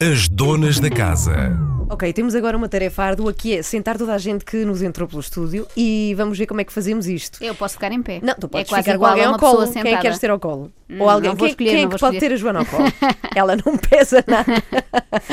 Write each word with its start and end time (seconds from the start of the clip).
As 0.00 0.28
donas 0.28 0.78
da 0.80 0.90
casa. 0.90 1.56
Ok, 1.88 2.12
temos 2.12 2.34
agora 2.34 2.56
uma 2.56 2.68
tarefa 2.68 3.02
árdua 3.04 3.32
que 3.32 3.56
é 3.56 3.62
sentar 3.62 3.96
toda 3.96 4.12
a 4.12 4.18
gente 4.18 4.44
que 4.44 4.64
nos 4.64 4.82
entrou 4.82 5.06
pelo 5.08 5.20
estúdio 5.20 5.66
e 5.76 6.14
vamos 6.16 6.36
ver 6.36 6.46
como 6.46 6.60
é 6.60 6.64
que 6.64 6.72
fazemos 6.72 7.06
isto. 7.06 7.42
Eu 7.42 7.54
posso 7.54 7.74
ficar 7.74 7.92
em 7.92 8.02
pé. 8.02 8.18
Não, 8.22 8.34
tu 8.34 8.48
podes 8.48 8.66
é 8.66 8.68
quase 8.70 8.82
ficar 8.84 8.98
com 8.98 9.06
alguém 9.06 9.24
ao 9.24 9.38
colo. 9.38 9.72
Quem 9.72 9.92
é 9.92 9.96
que 9.96 10.02
queres 10.02 10.18
ter 10.18 10.30
ao 10.30 10.40
colo? 10.40 10.72
Hum, 10.90 11.00
Ou 11.00 11.08
alguém. 11.08 11.34
Quem, 11.36 11.48
escolher, 11.48 11.70
quem 11.70 11.78
é 11.84 11.88
que 11.88 11.98
pode 11.98 12.16
escolher. 12.16 12.20
ter 12.20 12.32
a 12.32 12.36
Joana 12.36 12.58
ao 12.60 12.66
colo? 12.66 12.84
Ela 13.36 13.56
não 13.64 13.76
pesa 13.78 14.24
nada. 14.26 14.62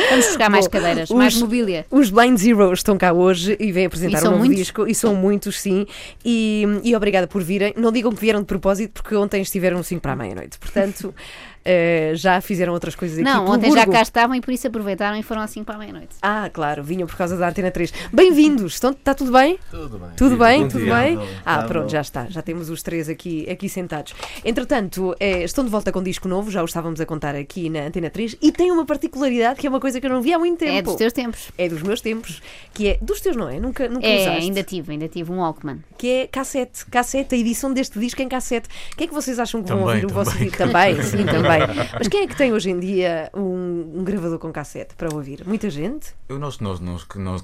Vamos 0.10 0.26
buscar 0.28 0.50
mais 0.50 0.66
Bom, 0.66 0.72
cadeiras, 0.72 1.10
os- 1.10 1.16
mais 1.16 1.36
mobília. 1.42 1.86
Os 1.90 2.10
Blind 2.12 2.38
Zeros 2.38 2.80
estão 2.80 2.98
cá 3.00 3.12
hoje 3.14 3.58
e 3.60 3.72
vêm 3.72 3.86
apresentar 3.88 4.20
E 4.20 4.22
um 4.22 4.26
novo 4.26 4.38
muitos? 4.40 4.58
disco 4.58 4.88
e 4.88 4.94
são 4.94 5.16
muitos, 5.16 5.60
sim. 5.60 5.88
E, 6.24 6.66
e 6.84 6.96
obrigada 6.96 7.26
por 7.28 7.42
virem. 7.44 7.74
Não 7.76 7.92
digam 7.92 8.12
que 8.12 8.22
vieram 8.22 8.42
de 8.42 8.46
propósito 8.46 9.02
porque 9.02 9.16
ontem 9.16 9.42
estiveram 9.42 9.82
5 9.82 10.00
para 10.02 10.14
a 10.14 10.16
meia-noite. 10.16 10.60
Portanto, 10.60 11.14
eh, 11.66 12.12
já 12.16 12.40
fizeram 12.42 12.74
outras 12.74 12.96
coisas 12.96 13.18
aqui. 13.18 13.24
Não, 13.26 13.44
pelo 13.46 13.56
ontem 13.56 13.70
já 13.72 13.78
Burgo. 13.78 13.92
cá 13.92 14.02
estavam 14.02 14.36
e 14.36 14.42
por 14.42 14.52
isso 14.54 14.68
aproveitaram 14.68 15.18
e 15.18 15.24
foram 15.24 15.42
assim 15.42 15.64
para 15.64 15.76
a 15.76 15.78
meia-noite. 15.78 16.16
Ah, 16.22 16.50
claro, 16.52 16.84
vinham 16.84 17.08
por 17.08 17.16
causa 17.16 17.38
da 17.38 17.48
Antena 17.50 17.72
3. 17.72 17.94
Bem-vindos, 18.12 18.74
está 18.76 19.14
tudo 19.14 19.32
bem? 19.32 19.58
Tudo 19.72 19.98
bem. 19.98 20.10
Tudo 20.18 20.38
bem? 20.38 20.62
Bom 20.64 20.68
Tudo 20.68 20.84
dia. 20.84 20.96
bem? 20.96 21.16
Bom, 21.18 21.28
Ah, 21.46 21.58
tá 21.60 21.68
pronto, 21.68 21.84
bom. 21.84 21.90
já 21.90 22.02
está. 22.02 22.26
Já 22.30 22.42
temos 22.42 22.70
os 22.70 22.82
três 22.84 23.08
aqui, 23.10 23.50
aqui 23.50 23.68
sentados. 23.70 24.14
Entretanto, 24.44 25.16
eh, 25.20 25.44
estão 25.44 25.64
de 25.64 25.70
volta 25.70 25.92
com 25.92 26.02
disco 26.04 26.28
novo, 26.28 26.52
já 26.52 26.62
o 26.62 26.66
estávamos 26.66 27.00
a 27.02 27.06
contar 27.06 27.36
aqui 27.36 27.70
na 27.70 27.82
Antena 27.88 28.10
3, 28.10 28.36
e 28.42 28.52
tem 28.52 28.72
uma 28.72 28.86
particularidade 28.86 29.60
que 29.60 29.68
é 29.68 29.70
uma 29.70 29.80
coisa 29.80 30.00
que 30.00 30.06
eu 30.06 30.10
não 30.12 30.22
vi 30.22 30.34
há 30.34 30.40
muito 30.40 30.60
tempo. 30.60 30.72
É 30.78 30.82
dos 30.82 30.96
teus 30.96 31.14
tempos. 31.14 31.52
É 31.58 31.70
dos 31.70 31.82
meus 31.82 32.02
tempos, 32.02 32.42
que 32.74 32.88
é 32.88 32.98
dos 33.02 33.22
teus, 33.22 33.36
não 33.36 33.50
é? 33.50 33.60
Nunca, 33.60 33.88
nunca 33.88 34.06
É, 34.06 34.22
usaste. 34.22 34.42
ainda 34.42 34.64
tive, 34.64 34.92
ainda 34.92 35.08
tive 35.08 35.32
um 35.32 35.38
Walkman. 35.40 35.80
Que 35.98 36.08
é 36.10 36.28
cassete, 36.28 36.86
cassete, 36.88 37.34
a 37.36 37.38
edição 37.38 37.74
deste 37.74 37.98
disco 38.00 38.22
em 38.22 38.28
cassete. 38.28 38.68
O 38.94 38.98
que 38.98 39.06
é 39.06 39.08
que 39.08 39.14
vocês 39.14 39.40
acham 39.40 39.64
que 39.64 39.70
vão 39.70 39.80
Também, 39.80 39.94
ouvir 39.96 40.06
o 40.06 40.10
vosso 40.10 40.32
também. 40.32 40.48
disco? 40.50 40.58
Também, 40.58 41.02
sim, 41.04 41.26
também. 41.26 41.53
Mas 41.98 42.08
quem 42.08 42.24
é 42.24 42.28
que 42.28 42.36
tem 42.36 42.54
hoje 42.54 42.70
em 42.70 42.80
dia 42.80 43.30
um, 43.34 44.00
um 44.00 44.04
gravador 44.04 44.40
com 44.40 44.52
cassete 44.52 44.96
para 44.96 45.14
ouvir? 45.14 45.44
Muita 45.46 45.70
gente? 45.70 46.14
Eu, 46.28 46.40
nós, 46.40 46.60
nós, 46.60 46.80
nós, 46.80 47.06
nós, 47.16 47.44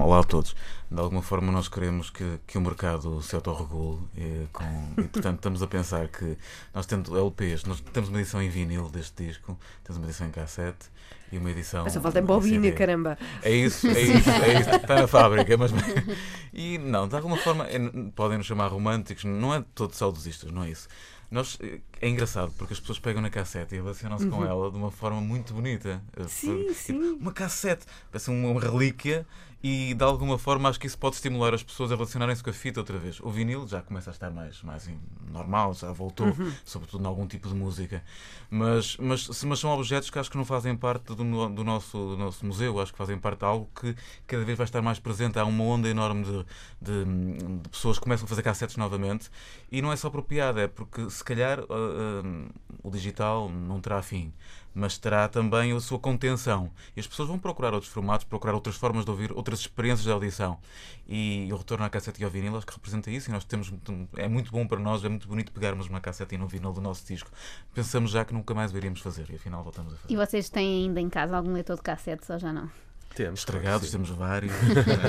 olá 0.00 0.20
a 0.20 0.24
todos. 0.24 0.54
De 0.90 1.00
alguma 1.00 1.22
forma, 1.22 1.50
nós 1.50 1.68
queremos 1.68 2.10
que, 2.10 2.38
que 2.46 2.56
o 2.58 2.60
mercado 2.60 3.20
se 3.22 3.34
autorregule. 3.34 3.98
eh, 4.16 4.46
com, 4.52 4.64
e, 4.98 5.02
portanto, 5.08 5.36
estamos 5.36 5.62
a 5.62 5.66
pensar 5.66 6.08
que 6.08 6.36
nós 6.72 6.86
temos 6.86 7.08
LPs, 7.10 7.64
nós 7.64 7.80
temos 7.92 8.08
uma 8.08 8.20
edição 8.20 8.40
em 8.40 8.48
vinil 8.48 8.88
deste 8.88 9.24
disco, 9.24 9.58
temos 9.82 9.98
uma 9.98 10.06
edição 10.06 10.26
em 10.26 10.30
cassete 10.30 10.86
e 11.32 11.38
uma 11.38 11.50
edição. 11.50 11.82
Mas 11.84 11.92
só 11.92 12.00
falta 12.00 12.20
em 12.20 12.22
bobina, 12.24 12.62
CD. 12.62 12.72
caramba. 12.72 13.18
É 13.42 13.50
isso, 13.50 13.86
é 13.88 14.00
isso, 14.00 14.30
é 14.30 14.60
isso. 14.60 14.70
Está 14.70 14.94
na 15.00 15.06
fábrica, 15.08 15.56
mas. 15.56 15.72
E 16.58 16.78
não, 16.78 17.06
de 17.06 17.14
alguma 17.14 17.36
forma, 17.36 17.66
é- 17.66 17.78
podem 18.14 18.38
nos 18.38 18.46
chamar 18.46 18.68
românticos, 18.68 19.24
não 19.24 19.52
é 19.52 19.62
todo 19.74 19.92
saudosistas, 19.92 20.50
não 20.50 20.64
é 20.64 20.70
isso. 20.70 20.88
Nós, 21.30 21.58
eh, 21.60 21.80
é 22.00 22.08
engraçado 22.08 22.52
porque 22.58 22.72
as 22.74 22.80
pessoas 22.80 22.98
pegam 22.98 23.22
na 23.22 23.30
cassete 23.30 23.74
e 23.74 23.78
relacionam-se 23.78 24.26
com 24.28 24.44
ela 24.44 24.70
de 24.70 24.76
uma 24.76 24.90
forma 24.90 25.20
muito 25.20 25.54
bonita. 25.54 26.02
Uhum. 26.18 26.28
Sim, 26.28 26.64
por- 26.64 26.74
sim. 26.74 26.98
Uma 27.20 27.32
cassete, 27.32 27.86
parece 28.10 28.30
uma, 28.30 28.60
relíquia 28.60 29.26
e 29.62 29.94
de 29.94 30.04
alguma 30.04 30.38
forma 30.38 30.68
acho 30.68 30.78
que 30.78 30.86
isso 30.86 30.98
pode 30.98 31.16
estimular 31.16 31.52
as 31.54 31.62
pessoas 31.62 31.90
a 31.90 31.94
relacionarem-se 31.96 32.42
com 32.44 32.50
a 32.50 32.52
fita 32.52 32.78
outra 32.78 32.98
vez. 32.98 33.18
O 33.20 33.30
vinil 33.30 33.66
já 33.66 33.80
começa 33.82 34.10
a 34.10 34.12
estar 34.12 34.30
mais, 34.30 34.62
mais 34.62 34.88
normal, 35.32 35.74
já 35.74 35.90
voltou, 35.92 36.26
Uhum. 36.28 36.52
sobretudo 36.64 37.02
em 37.02 37.06
algum 37.06 37.26
tipo 37.26 37.48
de 37.48 37.54
música. 37.54 38.04
Mas, 38.50 38.96
mas, 38.98 39.42
mas 39.44 39.58
são 39.58 39.70
objetos 39.70 40.08
que 40.10 40.18
acho 40.18 40.30
que 40.30 40.36
não 40.36 40.44
fazem 40.44 40.76
parte 40.76 41.04
do, 41.06 41.16
do 41.48 41.64
nosso, 41.64 41.96
do 41.98 42.16
nosso 42.16 42.44
museu, 42.46 42.78
acho 42.80 42.92
que 42.92 42.98
fazem 42.98 43.18
parte 43.18 43.38
de 43.40 43.44
algo 43.44 43.68
que 43.80 43.96
cada 44.26 44.44
vez 44.44 44.56
vai 44.56 44.66
estar 44.66 44.82
mais 44.82 44.98
presente. 45.00 45.38
Há 45.38 45.44
uma 45.44 45.64
onda 45.64 45.88
enorme 45.88 46.22
de, 46.24 46.46
de- 46.80 47.58
de 47.62 47.68
pessoas 47.70 47.98
que 47.98 48.04
começam 48.04 48.24
a 48.26 48.28
fazer 48.28 48.42
cassetes 48.42 48.76
novamente 48.76 49.30
e 49.72 49.82
não 49.82 49.90
é 49.90 49.96
só 49.96 50.10
por 50.10 50.22
piada, 50.22 50.60
é 50.60 50.68
porque 50.68 51.08
se 51.10 51.24
calhar 51.24 51.58
ah, 51.86 52.66
o 52.82 52.90
digital 52.90 53.48
não 53.48 53.80
terá 53.80 54.02
fim. 54.02 54.32
Mas 54.74 54.98
terá 54.98 55.26
também 55.26 55.72
a 55.72 55.80
sua 55.80 55.98
contenção. 55.98 56.70
E 56.94 57.00
as 57.00 57.06
pessoas 57.06 57.28
vão 57.28 57.38
procurar 57.38 57.72
outros 57.72 57.90
formatos, 57.90 58.24
procurar 58.24 58.52
outras 58.52 58.76
formas 58.76 59.04
de 59.06 59.10
ouvir, 59.10 59.32
outras 59.32 59.60
experiências 59.60 60.04
de 60.04 60.10
audição. 60.10 60.58
E 61.08 61.48
o 61.50 61.56
retorno 61.56 61.84
à 61.84 61.88
cassete 61.88 62.20
e 62.20 62.24
ao 62.24 62.30
vinil 62.30 62.54
acho 62.56 62.66
que 62.66 62.74
representa 62.74 63.10
isso. 63.10 63.30
E 63.30 63.32
nós 63.32 63.44
temos, 63.44 63.72
é 64.16 64.28
muito 64.28 64.52
bom 64.52 64.66
para 64.66 64.78
nós, 64.78 65.02
é 65.02 65.08
muito 65.08 65.26
bonito 65.26 65.50
pegarmos 65.50 65.88
uma 65.88 66.00
cassete 66.00 66.34
e 66.34 66.38
um 66.38 66.46
vinil 66.46 66.72
do 66.72 66.80
nosso 66.82 67.06
disco. 67.06 67.30
Pensamos 67.74 68.10
já 68.10 68.24
que 68.24 68.34
nunca 68.34 68.54
mais 68.54 68.72
o 68.72 68.76
iríamos 68.76 69.00
fazer 69.00 69.30
e 69.30 69.36
afinal 69.36 69.62
voltamos 69.62 69.94
a 69.94 69.96
fazer. 69.96 70.12
E 70.12 70.16
vocês 70.16 70.50
têm 70.50 70.84
ainda 70.84 71.00
em 71.00 71.08
casa 71.08 71.36
algum 71.36 71.52
leitor 71.52 71.76
de 71.76 71.82
cassetes 71.82 72.28
ou 72.28 72.38
já 72.38 72.52
não? 72.52 72.70
Temos. 73.16 73.40
Estragados, 73.40 73.90
temos 73.90 74.10
vários. 74.10 74.52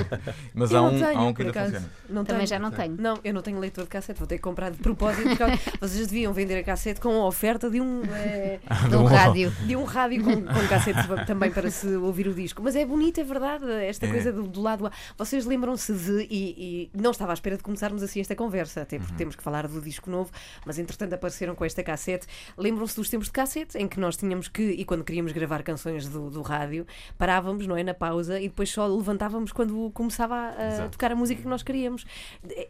Mas 0.54 0.70
Eu 0.70 0.78
há 0.78 0.82
um, 0.82 0.90
tenho, 0.98 1.18
há 1.18 1.22
um 1.26 1.34
que 1.34 1.42
ainda 1.42 1.62
funciona. 1.64 1.90
Não 2.08 2.24
Também 2.24 2.46
tenho. 2.46 2.46
já 2.48 2.58
não 2.58 2.70
tenho. 2.70 2.96
Não, 2.98 3.20
eu 3.22 3.34
não 3.34 3.42
tenho 3.42 3.58
leitor 3.60 3.84
de 3.84 3.90
cassete, 3.90 4.18
vou 4.18 4.26
ter 4.26 4.36
que 4.36 4.42
comprar 4.42 4.70
de 4.70 4.78
propósito. 4.78 5.28
Porque 5.28 5.44
vocês 5.80 6.06
deviam 6.06 6.32
vender 6.32 6.58
a 6.58 6.64
cassete 6.64 7.00
com 7.00 7.10
a 7.22 7.26
oferta 7.26 7.70
de 7.70 7.80
um, 7.80 8.02
eh, 8.10 8.60
De 8.88 8.96
um 8.96 9.04
rádio. 9.04 9.50
de 9.66 9.76
um 9.76 9.84
rádio 9.84 10.24
com, 10.24 10.42
com 10.42 10.68
cassete 10.68 10.98
também 11.26 11.50
para 11.50 11.70
se 11.70 11.86
ouvir 11.96 12.26
o 12.28 12.34
disco. 12.34 12.62
Mas 12.62 12.74
é 12.76 12.84
bonito, 12.86 13.20
é 13.20 13.24
verdade, 13.24 13.70
esta 13.84 14.06
É. 14.06 14.10
coisa 14.10 14.32
do, 14.32 14.44
do 14.48 14.62
lado 14.62 14.86
A. 14.86 14.92
Vocês 15.18 15.44
lembram-se 15.44 15.92
de. 15.92 16.26
E, 16.30 16.90
e 16.94 16.98
não 16.98 17.10
estava 17.10 17.32
à 17.32 17.34
espera 17.34 17.56
de 17.58 17.62
começarmos 17.62 18.02
assim 18.02 18.20
esta 18.20 18.34
conversa, 18.34 18.82
até 18.82 18.96
Uhum. 18.96 19.02
porque 19.02 19.16
temos 19.16 19.36
que 19.36 19.42
falar 19.42 19.68
do 19.68 19.80
disco 19.82 20.10
novo, 20.10 20.30
mas 20.64 20.78
entretanto 20.78 21.12
apareceram 21.12 21.54
com 21.54 21.64
esta 21.64 21.82
cassete. 21.82 22.26
Lembram-se 22.56 22.96
dos 22.96 23.08
tempos 23.10 23.26
de 23.28 23.32
cassete, 23.32 23.76
em 23.76 23.86
que 23.86 24.00
nós 24.00 24.16
tínhamos 24.16 24.48
que, 24.48 24.62
e 24.62 24.84
quando 24.84 25.04
queríamos 25.04 25.30
gravar 25.32 25.62
canções 25.62 26.08
do, 26.08 26.30
do 26.30 26.40
rádio, 26.42 26.86
parávamos, 27.18 27.66
não 27.66 27.76
é? 27.76 27.82
Na 27.84 27.94
pausa 27.98 28.40
e 28.40 28.48
depois 28.48 28.70
só 28.70 28.86
levantávamos 28.86 29.52
quando 29.52 29.90
começava 29.92 30.50
a, 30.50 30.88
tocar 30.88 31.12
a 31.12 31.16
música 31.16 31.42
que 31.42 31.48
nós 31.48 31.62
queríamos. 31.62 32.06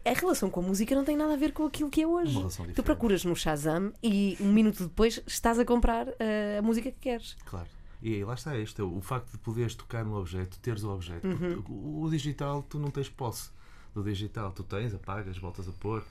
A 0.05 0.13
relação 0.13 0.49
com 0.49 0.59
a 0.59 0.63
música 0.63 0.95
não 0.95 1.05
tem 1.05 1.15
nada 1.15 1.33
a 1.33 1.37
ver 1.37 1.53
com 1.53 1.65
aquilo 1.65 1.89
que 1.89 2.01
é 2.01 2.07
hoje. 2.07 2.37
Tu 2.75 2.83
procuras 2.83 3.23
no 3.23 3.35
Shazam 3.35 3.93
e 4.03 4.37
um 4.39 4.51
minuto 4.51 4.83
depois 4.83 5.21
estás 5.27 5.59
a 5.59 5.65
comprar 5.65 6.07
eh, 6.19 6.57
a 6.59 6.61
música 6.61 6.91
que 6.91 6.99
queres. 6.99 7.37
Claro. 7.45 7.67
E 8.01 8.23
lá 8.23 8.33
está 8.33 8.57
este, 8.57 8.81
o 8.81 9.01
facto 9.01 9.31
de 9.31 9.37
poderes 9.39 9.75
tocar 9.75 10.05
no 10.05 10.17
objeto, 10.17 10.57
teres 10.59 10.83
o 10.83 10.89
objeto. 10.89 11.27
Uhum. 11.27 11.63
O, 11.67 12.03
o 12.03 12.09
digital, 12.09 12.63
tu 12.63 12.79
não 12.79 12.89
tens 12.89 13.09
posse 13.09 13.49
do 13.93 14.03
digital. 14.03 14.51
Tu 14.51 14.63
tens, 14.63 14.93
apagas, 14.93 15.37
voltas 15.37 15.67
a 15.67 15.71
pôr. 15.71 16.03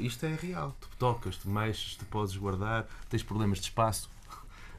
Isto 0.00 0.26
é 0.26 0.34
real. 0.34 0.74
Tu 0.80 0.88
tocas, 0.98 1.36
tu 1.36 1.48
mexes, 1.50 1.96
tu 1.96 2.04
podes 2.06 2.36
guardar, 2.36 2.86
tens 3.08 3.22
problemas 3.22 3.58
de 3.58 3.64
espaço. 3.64 4.10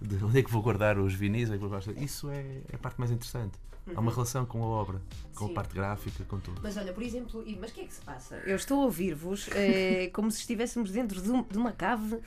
De 0.05 0.23
onde 0.23 0.39
é 0.39 0.43
que 0.43 0.51
vou 0.51 0.61
guardar 0.61 0.97
os 0.97 1.13
vinis? 1.13 1.43
onde 1.49 1.53
é 1.53 1.57
que 1.57 1.61
vou 1.61 1.69
guardar- 1.69 1.97
Isso 2.03 2.29
é, 2.29 2.39
é 2.71 2.75
a 2.75 2.77
parte 2.77 2.99
mais 2.99 3.11
interessante. 3.11 3.53
Há 3.95 3.99
uma 3.99 4.11
relação 4.11 4.45
com 4.47 4.63
a 4.63 4.65
obra, 4.67 4.99
com 5.35 5.45
Sim. 5.45 5.51
a 5.51 5.55
parte 5.55 5.75
gráfica, 5.75 6.23
com 6.27 6.39
tudo. 6.39 6.59
Mas 6.63 6.75
olha, 6.75 6.91
por 6.91 7.03
exemplo, 7.03 7.43
e- 7.45 7.55
mas 7.55 7.69
o 7.69 7.73
que 7.75 7.81
é 7.81 7.83
que 7.85 7.93
se 7.93 8.01
passa? 8.01 8.35
Eu 8.45 8.55
estou 8.55 8.81
a 8.81 8.85
ouvir-vos 8.85 9.47
eh, 9.53 10.09
como 10.13 10.31
se 10.31 10.39
estivéssemos 10.39 10.89
dentro 10.91 11.21
de, 11.21 11.29
um- 11.29 11.43
de 11.43 11.57
uma 11.57 11.71
cave. 11.71 12.17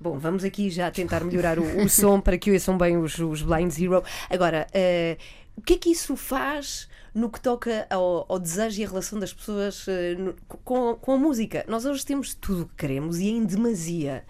Bom, 0.00 0.18
vamos 0.18 0.42
aqui 0.42 0.70
já 0.70 0.90
tentar 0.90 1.22
melhorar 1.24 1.58
o, 1.58 1.84
o 1.84 1.88
som 1.88 2.20
para 2.20 2.36
que 2.38 2.50
ouçam 2.52 2.76
bem 2.76 2.96
os, 2.96 3.16
os 3.18 3.42
Blind 3.42 3.70
Zero. 3.70 4.02
Agora, 4.28 4.66
eh, 4.72 5.18
o 5.56 5.62
que 5.62 5.74
é 5.74 5.76
que 5.78 5.90
isso 5.90 6.16
faz 6.16 6.88
no 7.14 7.30
que 7.30 7.40
toca 7.40 7.86
ao, 7.90 8.24
ao 8.28 8.38
desejo 8.38 8.80
e 8.80 8.84
à 8.84 8.88
relação 8.88 9.18
das 9.20 9.32
pessoas 9.32 9.86
eh, 9.88 10.16
no- 10.16 10.34
com, 10.64 10.96
com 10.96 11.12
a 11.12 11.16
música? 11.16 11.64
Nós 11.68 11.84
hoje 11.84 12.04
temos 12.04 12.34
tudo 12.34 12.62
o 12.62 12.66
que 12.66 12.74
queremos 12.74 13.18
e 13.20 13.28
em 13.28 13.44
demasia. 13.44 14.24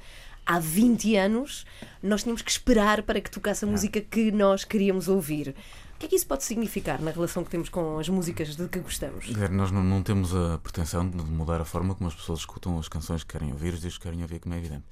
Há 0.50 0.58
20 0.58 1.14
anos 1.14 1.66
nós 2.02 2.22
tínhamos 2.22 2.40
que 2.40 2.50
esperar 2.50 3.02
para 3.02 3.20
que 3.20 3.30
tocasse 3.30 3.66
a 3.66 3.68
música 3.68 4.00
que 4.00 4.32
nós 4.32 4.64
queríamos 4.64 5.06
ouvir. 5.06 5.54
O 5.94 5.98
que 5.98 6.06
é 6.06 6.08
que 6.08 6.16
isso 6.16 6.26
pode 6.26 6.42
significar 6.42 7.02
na 7.02 7.10
relação 7.10 7.44
que 7.44 7.50
temos 7.50 7.68
com 7.68 7.98
as 7.98 8.08
músicas 8.08 8.56
de 8.56 8.66
que 8.66 8.78
gostamos? 8.78 9.28
Nós 9.50 9.70
não, 9.70 9.82
não 9.82 10.02
temos 10.02 10.34
a 10.34 10.56
pretensão 10.56 11.06
de 11.06 11.16
mudar 11.24 11.60
a 11.60 11.66
forma 11.66 11.94
como 11.94 12.08
as 12.08 12.14
pessoas 12.14 12.38
escutam 12.38 12.78
as 12.78 12.88
canções 12.88 13.22
que 13.22 13.32
querem 13.32 13.52
ouvir, 13.52 13.74
os 13.74 13.80
discos 13.80 13.98
que 13.98 14.04
querem 14.04 14.22
ouvir, 14.22 14.38
como 14.38 14.54
é 14.54 14.58
evidente. 14.58 14.84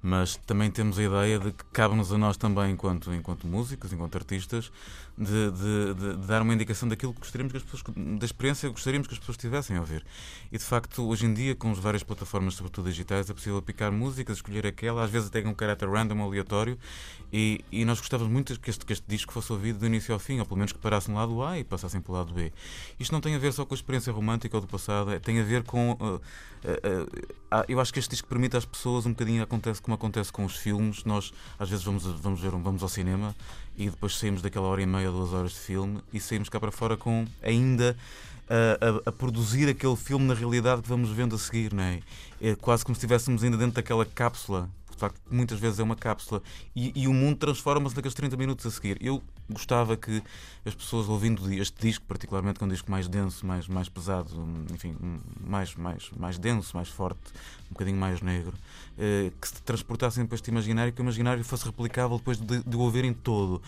Mas 0.00 0.36
também 0.46 0.70
temos 0.70 0.98
a 0.98 1.02
ideia 1.02 1.38
de 1.38 1.52
que 1.52 1.64
cabe-nos 1.72 2.10
a 2.10 2.16
nós 2.16 2.38
também, 2.38 2.70
enquanto, 2.72 3.12
enquanto 3.12 3.46
músicos, 3.46 3.92
enquanto 3.92 4.16
artistas, 4.16 4.72
de, 5.16 5.50
de- 5.50 5.94
de- 5.94 6.16
de 6.16 6.26
dar 6.26 6.42
uma 6.42 6.54
indicação 6.54 6.88
daquilo 6.88 7.12
que 7.12 7.20
gostaríamos 7.20 7.52
que 7.52 7.58
as 7.58 7.62
pessoas, 7.62 7.82
da 8.18 8.24
experiência 8.24 8.68
que 8.68 8.74
gostaríamos 8.74 9.06
que 9.08 9.14
as 9.14 9.18
pessoas 9.20 9.36
tivessem 9.36 9.76
a 9.76 9.80
ouvir. 9.80 10.04
E 10.50 10.58
de 10.58 10.64
facto, 10.64 11.06
hoje 11.06 11.26
em 11.26 11.34
dia, 11.34 11.54
com 11.54 11.70
as 11.70 11.78
várias 11.78 12.02
plataformas, 12.02 12.54
sobretudo 12.54 12.88
digitais, 12.88 13.28
é 13.28 13.34
possível 13.34 13.60
picar 13.62 13.92
músicas, 13.92 14.38
escolher 14.38 14.66
aquela, 14.66 15.04
às 15.04 15.10
vezes 15.10 15.28
até 15.28 15.42
com 15.42 15.50
um 15.50 15.54
caráter 15.54 15.88
random, 15.88 16.22
aleatório, 16.22 16.78
e, 17.32 17.64
e 17.70 17.84
nós 17.84 17.98
gostávamos 17.98 18.32
muito 18.32 18.58
que 18.60 18.70
este, 18.70 18.84
que 18.84 18.92
este 18.92 19.04
disco 19.06 19.32
fosse 19.32 19.52
ouvido 19.52 19.78
do 19.78 19.86
início 19.86 20.12
ao 20.12 20.18
fim, 20.20 20.38
ou 20.40 20.46
pelo 20.46 20.56
menos 20.58 20.72
que 20.72 20.78
parasse 20.78 21.10
no 21.10 21.16
lado 21.16 21.42
A 21.42 21.58
e 21.58 21.64
passassem 21.64 22.00
pelo 22.00 22.18
lado 22.18 22.32
B. 22.32 22.52
Isto 22.98 23.12
não 23.12 23.20
tem 23.20 23.34
a 23.34 23.38
ver 23.38 23.52
só 23.52 23.64
com 23.64 23.74
a 23.74 23.76
experiência 23.76 24.12
romântica 24.12 24.56
ou 24.56 24.60
do 24.60 24.66
passado, 24.66 25.10
é- 25.12 25.18
tem 25.18 25.40
a 25.40 25.44
ver 25.44 25.62
com. 25.62 25.92
uh, 25.92 25.96
uh, 25.96 26.18
uh, 26.18 27.64
eu 27.68 27.80
acho 27.80 27.92
que 27.92 27.98
este 27.98 28.10
disco 28.10 28.28
permite 28.28 28.56
às 28.56 28.64
pessoas 28.64 29.06
um 29.06 29.10
bocadinho 29.10 29.42
acontece 29.42 29.80
como 29.80 29.94
acontece 29.94 30.32
com 30.32 30.44
os 30.44 30.56
filmes. 30.56 31.04
Nós 31.04 31.32
às 31.58 31.68
vezes 31.68 31.84
vamos, 31.84 32.04
vamos 32.04 32.40
ver 32.40 32.50
vamos 32.50 32.82
ao 32.82 32.88
cinema 32.88 33.34
e 33.76 33.88
depois 33.90 34.16
saímos 34.18 34.42
daquela 34.42 34.66
hora 34.66 34.82
e 34.82 34.86
meia, 34.86 35.10
duas 35.10 35.32
horas 35.32 35.52
de 35.52 35.58
filme 35.58 36.00
e 36.12 36.20
saímos 36.20 36.48
cá 36.48 36.58
para 36.60 36.70
fora 36.70 36.96
com 36.96 37.26
ainda 37.42 37.96
a, 38.48 39.06
a- 39.06 39.08
a 39.10 39.12
produzir 39.12 39.68
aquele 39.68 39.96
filme 39.96 40.26
na 40.26 40.34
realidade 40.34 40.82
que 40.82 40.88
vamos 40.88 41.10
vendo 41.10 41.34
a 41.34 41.38
seguir, 41.38 41.72
não 41.72 41.82
é? 41.82 42.00
É 42.40 42.54
quase 42.54 42.84
como 42.84 42.94
se 42.94 42.98
estivéssemos 42.98 43.42
ainda 43.42 43.56
dentro 43.56 43.74
daquela 43.74 44.04
cápsula. 44.04 44.68
De 44.90 44.98
facto, 44.98 45.20
muitas 45.30 45.58
vezes 45.58 45.80
é 45.80 45.82
uma 45.82 45.96
cápsula 45.96 46.40
e, 46.76 46.92
e 46.94 47.08
o 47.08 47.12
mundo 47.14 47.36
transforma-se 47.36 47.96
naqueles 47.96 48.14
30 48.14 48.36
minutos 48.36 48.64
a 48.66 48.70
seguir. 48.70 48.98
Eu 49.00 49.20
gostava 49.50 49.96
que 49.96 50.22
as 50.64 50.74
pessoas 50.74 51.08
ouvindo 51.08 51.52
este 51.52 51.80
disco, 51.80 52.04
particularmente 52.06 52.58
que 52.58 52.64
é 52.64 52.66
um 52.66 52.70
disco 52.70 52.88
mais 52.88 53.08
denso, 53.08 53.44
mais, 53.44 53.66
mais 53.66 53.88
pesado, 53.88 54.28
enfim, 54.72 54.94
mais, 55.40 55.74
mais, 55.74 56.08
mais 56.16 56.38
denso, 56.38 56.76
mais 56.76 56.88
forte, 56.88 57.18
um 57.72 57.74
bocadinho 57.74 57.96
mais 57.96 58.20
negro, 58.20 58.54
eh, 58.98 59.32
que 59.40 59.48
se 59.48 59.62
transportassem 59.62 60.26
para 60.26 60.34
este 60.36 60.50
imaginário, 60.50 60.92
que 60.92 61.00
o 61.00 61.02
imaginário 61.02 61.42
fosse 61.42 61.64
replicável 61.64 62.18
depois 62.18 62.38
de, 62.38 62.62
de 62.62 62.76
o 62.76 62.80
ouvirem 62.80 63.14
todo. 63.14 63.62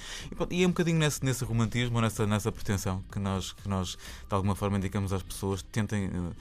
E, 0.50 0.56
e 0.58 0.62
é 0.62 0.66
um 0.66 0.70
bocadinho 0.70 0.98
nesse, 0.98 1.24
nesse 1.24 1.44
romantismo, 1.44 2.00
nessa, 2.00 2.26
nessa 2.26 2.52
pretensão 2.52 3.02
que 3.10 3.18
nós, 3.18 3.52
que 3.52 3.68
nós, 3.68 3.96
de 3.96 4.34
alguma 4.34 4.54
forma, 4.54 4.76
indicamos 4.76 5.12
às 5.12 5.22
pessoas, 5.22 5.62
tentem 5.62 6.08
uh, 6.08 6.34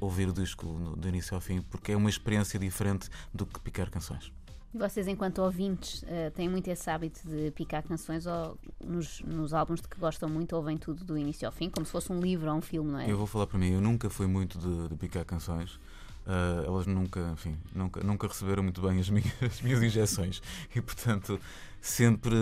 ouvir 0.00 0.28
o 0.28 0.32
disco 0.32 0.66
do 0.96 1.08
início 1.08 1.34
ao 1.34 1.40
fim, 1.40 1.60
porque 1.60 1.92
é 1.92 1.96
uma 1.96 2.08
experiência 2.08 2.58
diferente 2.58 3.08
do 3.32 3.44
que 3.44 3.60
picar 3.60 3.90
canções. 3.90 4.32
E 4.72 4.78
vocês, 4.78 5.08
enquanto 5.08 5.40
ouvintes, 5.40 6.04
têm 6.34 6.48
muito 6.48 6.68
esse 6.68 6.88
hábito 6.88 7.28
de 7.28 7.50
picar 7.50 7.82
canções 7.82 8.24
ou 8.24 8.56
nos, 8.84 9.20
nos, 9.22 9.52
álbuns 9.52 9.80
de 9.80 9.88
que 9.88 9.98
gostam 9.98 10.28
muito 10.28 10.54
ouvem 10.54 10.78
tudo 10.78 11.04
do 11.04 11.18
início 11.18 11.44
ao 11.44 11.50
fim, 11.50 11.68
como 11.68 11.84
se 11.84 11.90
fosse 11.90 12.12
um 12.12 12.20
livro 12.20 12.48
ou 12.48 12.56
um 12.56 12.60
filme, 12.60 12.92
não 12.92 13.00
é? 13.00 13.10
Eu 13.10 13.18
vou 13.18 13.26
falar 13.26 13.48
para 13.48 13.58
mim, 13.58 13.72
eu 13.72 13.80
nunca 13.80 14.08
fui 14.08 14.28
muito 14.28 14.58
de, 14.58 14.88
de 14.88 14.94
picar 14.94 15.24
canções. 15.24 15.80
Uh, 16.26 16.64
elas 16.66 16.86
nunca, 16.86 17.20
enfim, 17.32 17.56
nunca, 17.74 18.04
nunca 18.04 18.28
receberam 18.28 18.62
muito 18.62 18.80
bem 18.82 19.00
as 19.00 19.08
minhas, 19.08 19.32
as 19.42 19.60
minhas 19.62 19.82
injeções 19.82 20.42
e, 20.74 20.80
portanto, 20.80 21.40
sempre 21.80 22.36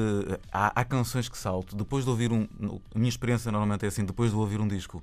há, 0.53 0.81
há, 0.81 0.85
canções 0.85 1.29
que 1.29 1.39
salto. 1.39 1.77
Depois 1.77 2.05
de 2.05 2.11
ouvir 2.11 2.33
um. 2.33 2.47
A 2.95 2.99
minha 2.99 3.09
experiência 3.09 3.51
normalmente 3.51 3.85
é 3.85 3.89
assim: 3.89 4.05
depois 4.05 4.31
de 4.31 4.37
ouvir 4.37 4.61
um 4.61 4.69
disco 4.69 5.03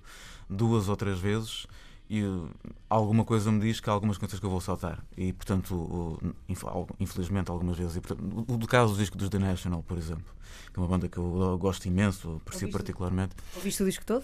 duas 0.49 0.89
ou 0.89 0.95
três 0.95 1.17
vezes, 1.17 1.65
e 2.09 2.21
alguma 2.89 3.25
coisa 3.25 3.51
me 3.51 3.59
diz 3.59 3.79
que 3.79 3.89
há 3.89 3.93
algumas 3.93 4.17
canções 4.17 4.39
que 4.39 4.45
eu 4.45 4.49
vou 4.49 4.61
saltar. 4.61 5.03
E, 5.17 5.33
portanto, 5.33 6.19
infelizmente, 6.99 7.49
algumas 7.49 7.77
vezes. 7.77 7.95
E, 7.95 8.01
portanto, 8.01 8.45
o 8.47 8.67
caso 8.67 8.93
do 8.93 8.99
disco 8.99 9.17
dos 9.17 9.29
The 9.29 9.39
National, 9.39 9.81
por 9.81 9.97
exemplo, 9.97 10.25
que 10.71 10.79
é 10.79 10.81
uma 10.81 10.87
banda 10.87 11.07
que 11.07 11.17
eu 11.17 11.57
gosto 11.57 11.85
imenso, 11.87 12.39
aprecio 12.41 12.69
particularmente. 12.69 13.35
Ouviste 13.55 13.81
o 13.81 13.85
disco 13.85 14.05
todo? 14.05 14.23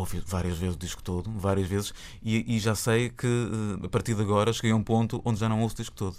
Ouvi 0.00 0.22
várias 0.26 0.56
vezes 0.56 0.74
o 0.74 0.78
disco 0.78 1.02
todo, 1.02 1.30
várias 1.30 1.68
vezes, 1.68 1.92
e, 2.22 2.56
e 2.56 2.58
já 2.58 2.74
sei 2.74 3.10
que 3.10 3.26
eh, 3.26 3.86
a 3.86 3.88
partir 3.88 4.14
de 4.14 4.22
agora 4.22 4.52
cheguei 4.52 4.72
a 4.72 4.76
um 4.76 4.82
ponto 4.82 5.20
onde 5.24 5.38
já 5.38 5.48
não 5.48 5.60
ouço 5.60 5.74
o 5.74 5.76
disco 5.76 5.94
todo 5.94 6.16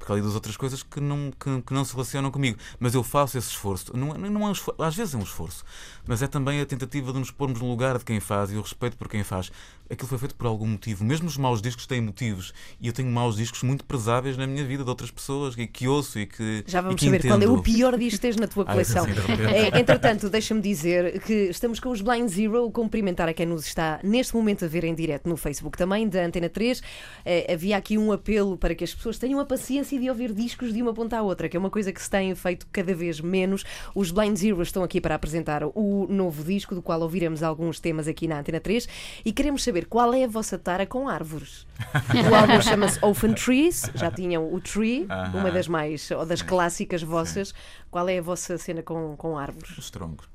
porque 0.00 0.10
há 0.10 0.14
ali 0.14 0.22
duas 0.22 0.34
outras 0.34 0.56
coisas 0.56 0.82
que 0.82 0.98
não, 0.98 1.30
que, 1.30 1.60
que, 1.60 1.74
não 1.74 1.84
se 1.84 1.92
relacionam 1.92 2.30
comigo. 2.30 2.58
Mas 2.80 2.94
eu 2.94 3.02
faço 3.02 3.36
esse 3.36 3.50
esforço. 3.50 3.94
Não, 3.94 4.14
não 4.14 4.46
é 4.46 4.48
um 4.48 4.52
esforço. 4.52 4.82
Às 4.82 4.96
vezes 4.96 5.14
é 5.14 5.18
um 5.18 5.22
esforço, 5.22 5.62
mas 6.08 6.22
é 6.22 6.26
também 6.26 6.58
a 6.58 6.66
tentativa 6.66 7.12
de 7.12 7.18
nos 7.18 7.30
pormos 7.30 7.60
no 7.60 7.68
lugar 7.68 7.98
de 7.98 8.04
quem 8.04 8.18
faz 8.18 8.50
e 8.50 8.56
o 8.56 8.62
respeito 8.62 8.96
por 8.96 9.08
quem 9.08 9.22
faz 9.22 9.52
aquilo 9.90 10.08
foi 10.08 10.18
feito 10.18 10.34
por 10.36 10.46
algum 10.46 10.66
motivo. 10.66 11.04
Mesmo 11.04 11.26
os 11.26 11.36
maus 11.36 11.60
discos 11.60 11.86
têm 11.86 12.00
motivos. 12.00 12.54
E 12.80 12.86
eu 12.86 12.92
tenho 12.92 13.10
maus 13.10 13.36
discos 13.36 13.62
muito 13.62 13.84
prezáveis 13.84 14.36
na 14.36 14.46
minha 14.46 14.64
vida 14.64 14.84
de 14.84 14.88
outras 14.88 15.10
pessoas 15.10 15.54
e 15.58 15.66
que 15.66 15.88
ouço 15.88 16.18
e 16.18 16.26
que. 16.26 16.64
Já 16.66 16.80
vamos 16.80 16.96
que 16.96 17.06
saber 17.06 17.18
entendo. 17.18 17.30
qual 17.30 17.42
é 17.42 17.58
o 17.58 17.62
pior 17.62 17.98
disco 17.98 18.16
que 18.16 18.22
tens 18.22 18.36
na 18.36 18.46
tua 18.46 18.64
coleção. 18.64 19.04
é, 19.52 19.80
entretanto, 19.80 20.30
deixa-me 20.30 20.60
dizer 20.60 21.20
que 21.22 21.48
estamos 21.50 21.80
com 21.80 21.90
os 21.90 22.00
Blind 22.00 22.28
Zero. 22.28 22.70
Cumprimentar 22.70 23.28
a 23.28 23.34
quem 23.34 23.46
nos 23.46 23.66
está 23.66 23.98
neste 24.04 24.34
momento 24.34 24.64
a 24.64 24.68
ver 24.68 24.84
em 24.84 24.94
direto 24.94 25.28
no 25.28 25.36
Facebook 25.36 25.76
também, 25.76 26.08
da 26.08 26.24
Antena 26.24 26.48
3. 26.48 26.80
É, 27.24 27.52
havia 27.52 27.76
aqui 27.76 27.98
um 27.98 28.12
apelo 28.12 28.56
para 28.56 28.74
que 28.74 28.84
as 28.84 28.94
pessoas 28.94 29.18
tenham 29.18 29.40
a 29.40 29.44
paciência 29.44 29.89
de 29.98 30.08
ouvir 30.08 30.32
discos 30.32 30.72
de 30.72 30.82
uma 30.82 30.92
ponta 30.92 31.18
à 31.18 31.22
outra, 31.22 31.48
que 31.48 31.56
é 31.56 31.60
uma 31.60 31.70
coisa 31.70 31.92
que 31.92 32.02
se 32.02 32.10
tem 32.10 32.34
feito 32.34 32.66
cada 32.72 32.94
vez 32.94 33.20
menos. 33.20 33.64
Os 33.94 34.10
Blind 34.10 34.36
Zero 34.36 34.62
estão 34.62 34.82
aqui 34.82 35.00
para 35.00 35.14
apresentar 35.14 35.62
o 35.64 36.06
novo 36.08 36.44
disco, 36.44 36.74
do 36.74 36.82
qual 36.82 37.00
ouviremos 37.00 37.42
alguns 37.42 37.80
temas 37.80 38.08
aqui 38.08 38.28
na 38.28 38.40
Antena 38.40 38.60
3, 38.60 38.88
e 39.24 39.32
queremos 39.32 39.62
saber 39.62 39.86
qual 39.86 40.12
é 40.14 40.24
a 40.24 40.28
vossa 40.28 40.58
tara 40.58 40.86
com 40.86 41.08
árvores. 41.08 41.66
O 42.30 42.34
álbum 42.34 42.60
chama-se 42.60 42.98
Open 43.02 43.34
Trees, 43.34 43.90
já 43.94 44.10
tinham 44.10 44.52
o 44.52 44.60
Tree, 44.60 45.02
uh 45.02 45.06
-huh. 45.08 45.36
uma 45.38 45.50
das 45.50 45.66
mais, 45.66 46.10
ou 46.10 46.26
das 46.26 46.42
clássicas 46.42 47.02
vossas. 47.02 47.48
Sim. 47.48 47.54
Qual 47.90 48.08
é 48.08 48.18
a 48.18 48.22
vossa 48.22 48.56
cena 48.56 48.82
com, 48.82 49.16
com 49.16 49.36
árvores? 49.36 49.76
Os 49.76 49.90
troncos. 49.90 50.28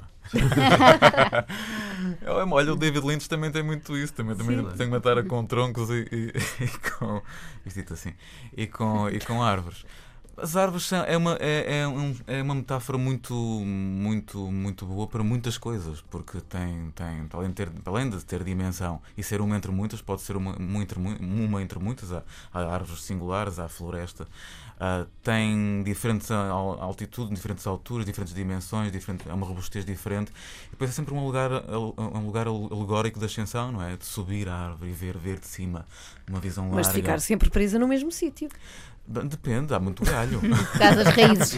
Olha, 2.28 2.74
o 2.74 2.76
David 2.76 3.06
Lynch 3.06 3.30
também 3.30 3.52
tem 3.52 3.64
muito 3.64 3.96
isso. 3.98 4.14
Também, 4.14 4.36
também 4.36 4.66
tem 4.78 4.88
uma 4.88 5.00
tara 5.00 5.24
com 5.24 5.46
troncos 5.46 5.90
e, 5.90 6.08
e, 6.12 6.34
e 6.64 6.68
com. 6.90 7.22
Isto 7.66 7.94
assim. 7.94 8.14
E 8.56 8.68
com, 8.68 9.10
e 9.10 9.20
com 9.20 9.42
árvores. 9.42 9.86
As 10.38 10.56
árvores 10.58 10.86
são, 10.86 11.04
é, 11.04 11.16
uma, 11.16 11.38
é, 11.40 11.80
é, 11.80 11.88
um, 11.88 12.16
é, 12.28 12.42
uma 12.42 12.56
metáfora 12.56 12.98
muito, 12.98 13.34
muito, 13.34 14.52
muito 14.52 14.86
boa 14.86 15.08
para 15.08 15.24
muitas 15.24 15.58
coisas, 15.58 16.02
porque 16.10 16.42
tem, 16.42 16.92
tem 16.92 17.28
além, 17.32 17.50
de 17.50 17.56
ter, 17.56 17.72
além 17.86 18.10
de 18.10 18.24
ter 18.24 18.44
dimensão 18.44 19.02
e 19.18 19.24
ser 19.24 19.40
uma 19.40 19.56
entre 19.56 19.72
muitas, 19.72 20.02
pode 20.02 20.22
ser 20.22 20.36
uma, 20.36 20.56
uma, 20.58 20.82
entre, 20.82 21.00
uma 21.00 21.62
entre 21.62 21.80
muitas. 21.80 22.12
Há, 22.12 22.22
há 22.54 22.74
árvores 22.74 23.04
singulares, 23.04 23.60
há 23.60 23.70
floresta, 23.70 24.28
uh, 24.76 25.08
tem 25.24 25.84
diferentes 25.84 26.30
altitudes, 26.30 27.34
diferentes 27.34 27.66
alturas, 27.66 28.06
diferentes 28.06 28.34
dimensões, 28.34 28.92
diferente, 28.92 29.30
é 29.30 29.34
uma 29.34 29.46
robustez 29.46 29.86
diferente. 29.86 30.34
E 30.68 30.72
depois 30.72 30.90
é 30.90 30.94
sempre 30.94 31.14
um 31.14 31.26
lugar, 31.26 31.50
um 31.98 32.26
lugar 32.26 32.48
alegórico 32.48 33.20
da 33.20 33.26
ascensão, 33.26 33.72
não 33.72 33.82
é? 33.82 33.96
De 33.96 34.06
subir 34.06 34.50
a 34.50 34.54
árvore 34.54 34.92
e 34.92 34.94
ver, 34.94 35.18
ver 35.18 35.40
de 35.40 35.48
cima 35.48 35.86
uma 36.28 36.40
visão 36.40 36.66
larga. 36.66 36.78
Mas 36.78 36.88
de 36.88 36.94
ficar 36.94 37.20
sempre 37.22 37.50
presa 37.50 37.80
no 37.80 37.88
mesmo 37.88 38.12
sítio. 38.12 38.50
Depende, 39.08 39.74
há 39.74 39.80
muito 39.80 40.04
galho. 40.04 40.42
Casas 40.80 41.08
raízes. 41.08 41.58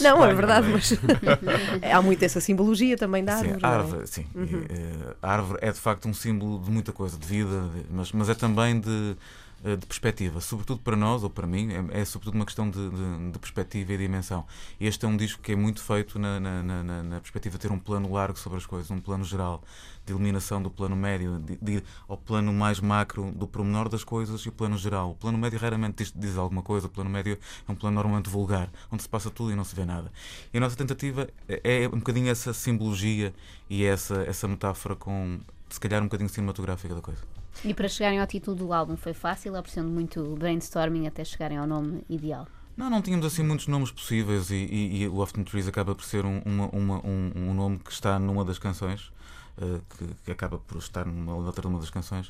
não, 0.00 0.24
é 0.24 0.32
verdade, 0.32 0.66
mas 0.68 0.92
há 1.92 2.00
muito 2.00 2.22
essa 2.24 2.40
simbologia 2.40 2.96
também 2.96 3.22
da 3.22 3.34
árvore. 3.34 3.60
Sim, 3.60 3.66
árvore, 3.66 4.02
é? 4.02 4.06
sim. 4.06 4.26
Uhum. 4.34 4.64
E, 4.70 5.16
a 5.22 5.32
árvore 5.32 5.58
é 5.60 5.70
de 5.72 5.78
facto 5.78 6.08
um 6.08 6.14
símbolo 6.14 6.58
de 6.58 6.70
muita 6.70 6.90
coisa, 6.90 7.18
de 7.18 7.26
vida, 7.26 7.68
mas, 7.90 8.12
mas 8.12 8.30
é 8.30 8.34
também 8.34 8.80
de 8.80 8.88
eh, 8.88 9.16
de 9.62 9.86
perspectiva, 9.86 10.40
sobretudo 10.40 10.80
para 10.80 10.96
nós 10.96 11.22
ou 11.22 11.28
para 11.28 11.46
mim, 11.46 11.68
é, 11.72 12.00
é 12.00 12.04
sobretudo 12.04 12.34
uma 12.34 12.46
questão 12.46 12.70
de, 12.70 12.78
de, 12.90 13.30
de, 13.32 13.38
perspectiva 13.38 13.92
e 13.92 13.98
dimensão. 13.98 14.46
Este 14.80 15.04
é 15.04 15.08
um 15.08 15.16
disco 15.16 15.42
que 15.42 15.52
é 15.52 15.56
muito 15.56 15.82
feito 15.82 16.18
na, 16.18 16.40
na, 16.40 16.62
na, 16.62 17.02
na, 17.02 17.20
perspectiva 17.20 17.58
de 17.58 17.62
ter 17.62 17.72
um 17.72 17.78
plano 17.78 18.10
largo 18.10 18.38
sobre 18.38 18.56
as 18.56 18.64
coisas, 18.64 18.90
um 18.90 19.00
plano 19.00 19.22
geral, 19.22 19.62
de 20.06 20.14
eliminação 20.14 20.62
do 20.62 20.70
plano 20.70 20.96
médio, 20.96 21.38
de, 21.60 21.82
ao 22.08 22.16
plano 22.16 22.54
mais 22.54 22.80
macro 22.80 23.30
do 23.32 23.46
pormenor 23.46 23.90
das 23.90 24.02
coisas 24.02 24.40
e 24.40 24.48
o 24.48 24.52
plano 24.52 24.78
geral. 24.78 25.10
O 25.10 25.14
plano 25.14 25.36
médio 25.36 25.58
raramente 25.58 26.04
diz, 26.04 26.12
diz 26.16 26.38
alguma 26.38 26.62
coisa, 26.62 26.86
o 26.86 26.90
plano 26.90 27.10
médio 27.10 27.38
é 27.68 27.72
um 27.72 27.74
plano 27.74 27.96
normalmente 27.96 28.30
vulgar, 28.30 28.70
onde 28.90 29.02
se 29.02 29.08
passa 29.08 29.30
tudo 29.30 29.52
e 29.52 29.54
não 29.54 29.64
se 29.64 29.76
vê 29.76 29.84
nada. 29.84 30.10
E 30.54 30.56
a 30.56 30.60
nossa 30.60 30.76
tentativa 30.76 31.28
é, 31.46 31.82
é 31.82 31.88
um 31.88 31.98
bocadinho 31.98 32.30
essa 32.30 32.54
simbologia 32.54 33.34
e 33.68 33.84
essa, 33.84 34.22
essa 34.22 34.48
metáfora 34.48 34.96
com, 34.96 35.38
se 35.68 35.78
calhar, 35.78 36.00
um 36.00 36.06
bocadinho 36.06 36.30
cinematográfica 36.30 36.94
da 36.94 37.02
coisa. 37.02 37.39
E 37.62 37.74
para 37.74 37.88
chegarem 37.88 38.18
ao 38.18 38.26
título 38.26 38.56
do 38.56 38.72
álbum 38.72 38.96
foi 38.96 39.12
fácil, 39.12 39.54
apreciando 39.54 39.90
muito 39.90 40.34
brainstorming 40.36 41.06
até 41.06 41.22
chegarem 41.24 41.58
ao 41.58 41.66
nome 41.66 42.02
ideal? 42.08 42.46
Não, 42.74 42.88
não 42.88 43.02
tínhamos 43.02 43.26
assim 43.26 43.42
muitos 43.42 43.66
nomes 43.66 43.90
possíveis 43.90 44.50
e, 44.50 44.54
e, 44.54 45.02
e 45.02 45.08
o 45.08 45.18
Often 45.18 45.44
Trees 45.44 45.68
acaba 45.68 45.94
por 45.94 46.02
ser 46.02 46.24
um, 46.24 46.40
uma, 46.46 46.68
uma, 46.68 47.06
um, 47.06 47.32
um, 47.36 47.54
nome 47.54 47.78
que 47.78 47.92
está 47.92 48.18
numa 48.18 48.46
das 48.46 48.58
canções, 48.58 49.12
uh, 49.58 49.82
que, 49.90 50.06
que, 50.24 50.30
acaba 50.30 50.58
por 50.58 50.78
estar 50.78 51.04
numa 51.04 51.34
outra 51.34 51.68
uma 51.68 51.78
das 51.78 51.90
canções. 51.90 52.28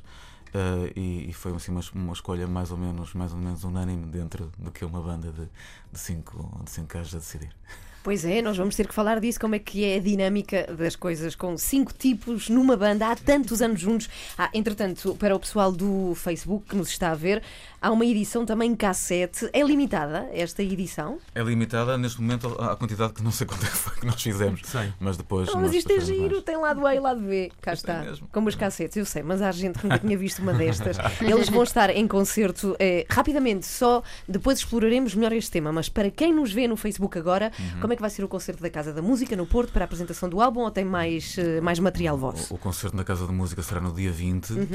Uh, 0.48 0.90
e, 0.96 1.30
e, 1.30 1.32
foi 1.32 1.54
assim 1.54 1.70
uma, 1.70 1.80
uma, 1.94 2.12
escolha 2.12 2.48
mais 2.48 2.72
ou 2.72 2.76
menos 2.76 3.14
mais 3.14 3.32
ou 3.32 3.38
menos 3.38 3.62
unânime 3.62 4.06
dentro 4.06 4.50
do 4.58 4.72
que 4.72 4.84
uma 4.84 5.00
banda 5.00 5.30
de, 5.30 5.48
de 5.92 5.98
cinco 5.98 6.60
de 6.64 6.70
cinco 6.72 6.92
gajos 6.92 7.14
a 7.14 7.18
decidir. 7.18 7.54
Pois 8.02 8.24
é, 8.24 8.40
nós 8.40 8.56
vamos 8.56 8.74
ter 8.74 8.88
que 8.88 8.94
falar 8.94 9.20
disso, 9.20 9.38
como 9.38 9.54
é 9.54 9.58
que 9.58 9.84
é 9.84 9.96
a 9.96 10.00
dinâmica 10.00 10.66
das 10.78 10.96
coisas 10.96 11.34
com 11.34 11.58
cinco 11.58 11.92
tipos 11.92 12.48
numa 12.48 12.74
banda 12.74 13.08
há 13.08 13.14
tantos 13.14 13.60
anos 13.60 13.78
juntos. 13.78 14.08
Ah, 14.38 14.48
entretanto, 14.54 15.14
para 15.16 15.36
o 15.36 15.38
pessoal 15.38 15.70
do 15.70 16.14
Facebook 16.14 16.70
que 16.70 16.76
nos 16.76 16.88
está 16.88 17.10
a 17.10 17.14
ver, 17.14 17.42
há 17.78 17.90
uma 17.90 18.06
edição 18.06 18.46
também 18.46 18.74
cassete. 18.74 19.50
É 19.52 19.62
limitada 19.62 20.30
esta 20.32 20.62
edição? 20.62 21.18
É 21.34 21.42
limitada 21.42 21.98
neste 21.98 22.22
momento 22.22 22.48
à 22.58 22.74
quantidade 22.74 23.12
que 23.12 23.22
não 23.22 23.30
sei 23.30 23.46
quanto 23.46 23.64
é 23.64 23.68
foi 23.68 23.94
que 23.96 24.06
nós 24.06 24.22
fizemos. 24.22 24.62
Sim. 24.64 24.94
Mas 24.98 25.18
depois. 25.18 25.48
Não, 25.48 25.60
mas 25.60 25.74
isto 25.74 25.92
é 25.92 26.00
giro, 26.00 26.30
mais. 26.30 26.44
tem 26.44 26.56
lado 26.56 26.86
A 26.86 26.94
e 26.94 27.00
lado 27.00 27.20
B. 27.20 27.52
Cá 27.60 27.74
Isto 27.74 27.90
está. 27.90 28.02
É 28.02 28.14
como 28.32 28.48
os 28.48 28.54
cassetes, 28.54 28.96
eu 28.96 29.04
sei, 29.04 29.22
mas 29.22 29.42
há 29.42 29.52
gente 29.52 29.78
que 29.78 29.84
nunca 29.86 29.98
tinha 29.98 30.16
visto 30.16 30.40
uma 30.40 30.54
destas. 30.54 30.96
Eles 31.20 31.50
vão 31.50 31.62
estar 31.62 31.90
em 31.90 32.08
concerto 32.08 32.74
eh, 32.78 33.04
rapidamente, 33.10 33.66
só 33.66 34.02
depois 34.26 34.58
exploraremos 34.58 35.14
melhor 35.14 35.32
este 35.34 35.50
tema. 35.50 35.70
Mas 35.70 35.90
para 35.90 36.10
quem 36.10 36.32
nos 36.32 36.50
vê 36.50 36.66
no 36.66 36.78
Facebook 36.78 37.18
agora, 37.18 37.52
uhum 37.58 37.89
como 37.90 37.94
é 37.94 37.96
que 37.96 38.02
vai 38.02 38.10
ser 38.10 38.22
o 38.22 38.28
concerto 38.28 38.62
da 38.62 38.70
Casa 38.70 38.92
da 38.92 39.02
Música 39.02 39.34
no 39.34 39.44
Porto 39.44 39.72
para 39.72 39.82
a 39.82 39.86
apresentação 39.86 40.28
do 40.28 40.40
álbum 40.40 40.60
ou 40.60 40.70
tem 40.70 40.84
mais, 40.84 41.36
uh, 41.36 41.60
mais 41.60 41.80
material 41.80 42.16
vosso? 42.16 42.54
O, 42.54 42.56
o, 42.56 42.58
concerto 42.58 42.96
na 42.96 43.02
Casa 43.02 43.26
da 43.26 43.32
Música 43.32 43.64
será 43.64 43.80
no 43.80 43.92
dia 43.92 44.12
20 44.12 44.52
uhum. 44.52 44.62
uh, 44.62 44.66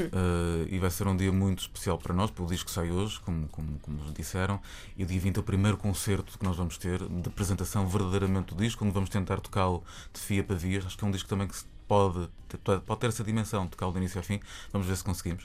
e 0.68 0.78
vai 0.78 0.90
ser 0.90 1.08
um 1.08 1.16
dia 1.16 1.32
muito 1.32 1.60
especial 1.60 1.96
para 1.96 2.12
nós, 2.12 2.30
porque 2.30 2.42
o 2.42 2.46
disco 2.54 2.70
sai 2.70 2.90
hoje, 2.90 3.18
como, 3.20 3.48
como, 3.48 3.78
como 3.78 4.12
disseram, 4.12 4.60
e 4.98 5.02
o 5.02 5.06
dia 5.06 5.18
20 5.18 5.38
é 5.38 5.40
o 5.40 5.42
primeiro 5.42 5.78
concerto 5.78 6.38
que 6.38 6.44
nós 6.44 6.58
vamos 6.58 6.76
ter 6.76 6.98
de 6.98 7.26
apresentação 7.26 7.86
verdadeiramente 7.86 8.54
do 8.54 8.62
disco, 8.62 8.84
onde 8.84 8.92
vamos 8.92 9.08
tentar 9.08 9.40
tocá-lo 9.40 9.82
de 10.12 10.20
fia 10.20 10.44
para 10.44 10.54
vias. 10.54 10.84
Acho 10.84 10.98
que 10.98 11.02
é 11.02 11.08
um 11.08 11.10
disco 11.10 11.26
também 11.26 11.48
que 11.48 11.56
pode, 11.88 12.28
pode 12.84 13.00
ter 13.00 13.06
essa 13.06 13.24
dimensão, 13.24 13.66
tocá-lo 13.66 13.92
do 13.92 13.98
início 13.98 14.18
ao 14.18 14.24
fim. 14.24 14.40
Vamos 14.72 14.86
ver 14.86 14.94
se 14.94 15.04
conseguimos. 15.04 15.44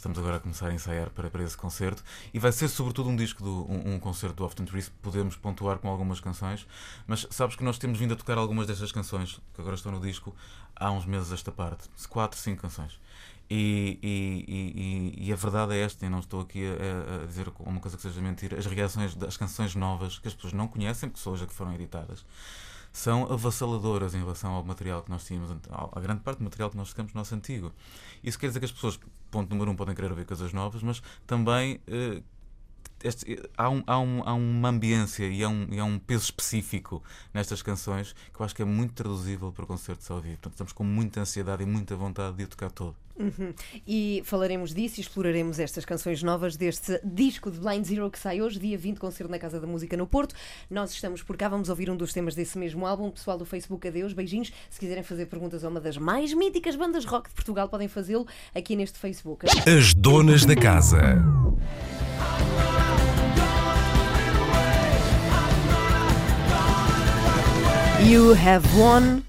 Estamos 0.00 0.18
agora 0.18 0.36
a 0.36 0.40
começar 0.40 0.68
a 0.68 0.72
ensaiar 0.72 1.10
para, 1.10 1.28
para 1.28 1.44
esse 1.44 1.54
concerto 1.54 2.02
e 2.32 2.38
vai 2.38 2.50
ser 2.52 2.68
sobretudo 2.68 3.10
um 3.10 3.16
disco, 3.16 3.44
do, 3.44 3.70
um, 3.70 3.96
um 3.96 4.00
concerto 4.00 4.36
do 4.36 4.44
Often 4.46 4.64
Trees. 4.64 4.88
Podemos 5.02 5.36
pontuar 5.36 5.76
com 5.76 5.90
algumas 5.90 6.20
canções, 6.20 6.66
mas 7.06 7.26
sabes 7.28 7.54
que 7.54 7.62
nós 7.62 7.76
temos 7.76 7.98
vindo 7.98 8.14
a 8.14 8.16
tocar 8.16 8.38
algumas 8.38 8.66
destas 8.66 8.90
canções 8.92 9.38
que 9.54 9.60
agora 9.60 9.76
estão 9.76 9.92
no 9.92 10.00
disco 10.00 10.34
há 10.74 10.90
uns 10.90 11.04
meses 11.04 11.30
esta 11.32 11.52
parte, 11.52 11.86
quatro, 12.08 12.40
cinco 12.40 12.62
canções. 12.62 12.98
E, 13.50 13.98
e, 14.02 15.14
e, 15.18 15.26
e, 15.26 15.32
a 15.34 15.36
verdade 15.36 15.74
é 15.74 15.82
esta, 15.82 16.06
e 16.06 16.08
não 16.08 16.20
estou 16.20 16.40
aqui 16.40 16.62
a, 16.64 17.24
a, 17.24 17.26
dizer 17.26 17.52
uma 17.58 17.78
coisa 17.78 17.98
que 17.98 18.02
seja 18.02 18.22
mentira, 18.22 18.58
as 18.58 18.64
reações 18.64 19.14
das 19.14 19.36
canções 19.36 19.74
novas 19.74 20.18
que 20.18 20.28
as 20.28 20.32
pessoas 20.32 20.54
não 20.54 20.66
conhecem, 20.66 21.10
porque 21.10 21.22
são 21.22 21.34
que 21.36 21.52
foram 21.52 21.74
editadas, 21.74 22.24
são 22.92 23.30
avassaladoras 23.32 24.14
em 24.14 24.18
relação 24.18 24.52
ao 24.52 24.64
material 24.64 25.02
que 25.02 25.10
nós 25.10 25.24
tínhamos, 25.24 25.50
à 25.70 26.00
grande 26.00 26.20
parte 26.20 26.38
do 26.38 26.44
material 26.44 26.70
que 26.70 26.76
nós 26.76 26.92
temos 26.92 27.12
no 27.12 27.20
nosso 27.20 27.34
antigo. 27.34 27.72
Isso 28.22 28.38
quer 28.38 28.48
dizer 28.48 28.58
que 28.58 28.64
as 28.64 28.72
pessoas, 28.72 28.98
ponto 29.30 29.50
número 29.50 29.70
um, 29.70 29.76
podem 29.76 29.94
querer 29.94 30.10
ouvir 30.10 30.26
coisas 30.26 30.52
novas, 30.52 30.82
mas 30.82 31.02
também 31.26 31.80
eh, 31.86 32.22
este, 33.02 33.40
há, 33.56 33.70
um, 33.70 33.82
há, 33.86 33.98
um, 33.98 34.22
há 34.24 34.34
uma 34.34 34.68
ambiência 34.68 35.26
e 35.26 35.42
há, 35.42 35.48
um, 35.48 35.66
e 35.70 35.78
há 35.78 35.84
um 35.84 35.98
peso 35.98 36.24
específico 36.24 37.02
nestas 37.32 37.62
canções 37.62 38.14
que 38.32 38.40
eu 38.40 38.44
acho 38.44 38.54
que 38.54 38.62
é 38.62 38.64
muito 38.64 38.92
traduzível 38.94 39.52
para 39.52 39.64
concertos 39.66 40.10
ao 40.10 40.20
vivo. 40.20 40.34
Portanto, 40.34 40.52
estamos 40.52 40.72
com 40.72 40.84
muita 40.84 41.20
ansiedade 41.20 41.62
e 41.62 41.66
muita 41.66 41.96
vontade 41.96 42.36
de 42.36 42.44
o 42.44 42.48
tocar 42.48 42.70
todo. 42.70 42.96
Uhum. 43.20 43.52
E 43.86 44.22
falaremos 44.24 44.72
disso 44.72 44.98
e 44.98 45.02
exploraremos 45.02 45.58
estas 45.58 45.84
canções 45.84 46.22
novas 46.22 46.56
deste 46.56 47.00
disco 47.04 47.50
de 47.50 47.58
Blind 47.58 47.84
Zero 47.84 48.10
que 48.10 48.18
sai 48.18 48.40
hoje, 48.40 48.58
dia 48.58 48.78
20, 48.78 48.98
concerto 48.98 49.30
na 49.30 49.38
Casa 49.38 49.60
da 49.60 49.66
Música 49.66 49.96
no 49.96 50.06
Porto. 50.06 50.34
Nós 50.70 50.92
estamos 50.92 51.22
por 51.22 51.36
cá, 51.36 51.48
vamos 51.48 51.68
ouvir 51.68 51.90
um 51.90 51.96
dos 51.96 52.12
temas 52.12 52.34
desse 52.34 52.58
mesmo 52.58 52.86
álbum. 52.86 53.10
Pessoal 53.10 53.36
do 53.36 53.44
Facebook, 53.44 53.86
adeus, 53.86 54.12
beijinhos. 54.12 54.50
Se 54.70 54.80
quiserem 54.80 55.02
fazer 55.02 55.26
perguntas 55.26 55.64
a 55.64 55.68
uma 55.68 55.80
das 55.80 55.96
mais 55.96 56.32
míticas 56.32 56.76
bandas 56.76 57.04
rock 57.04 57.28
de 57.28 57.34
Portugal, 57.34 57.68
podem 57.68 57.88
fazê-lo 57.88 58.26
aqui 58.54 58.74
neste 58.74 58.98
Facebook. 58.98 59.46
As 59.68 59.92
donas 59.94 60.44
da 60.44 60.56
casa. 60.56 61.00
You 68.02 68.32
have 68.32 68.66
won. 68.74 69.22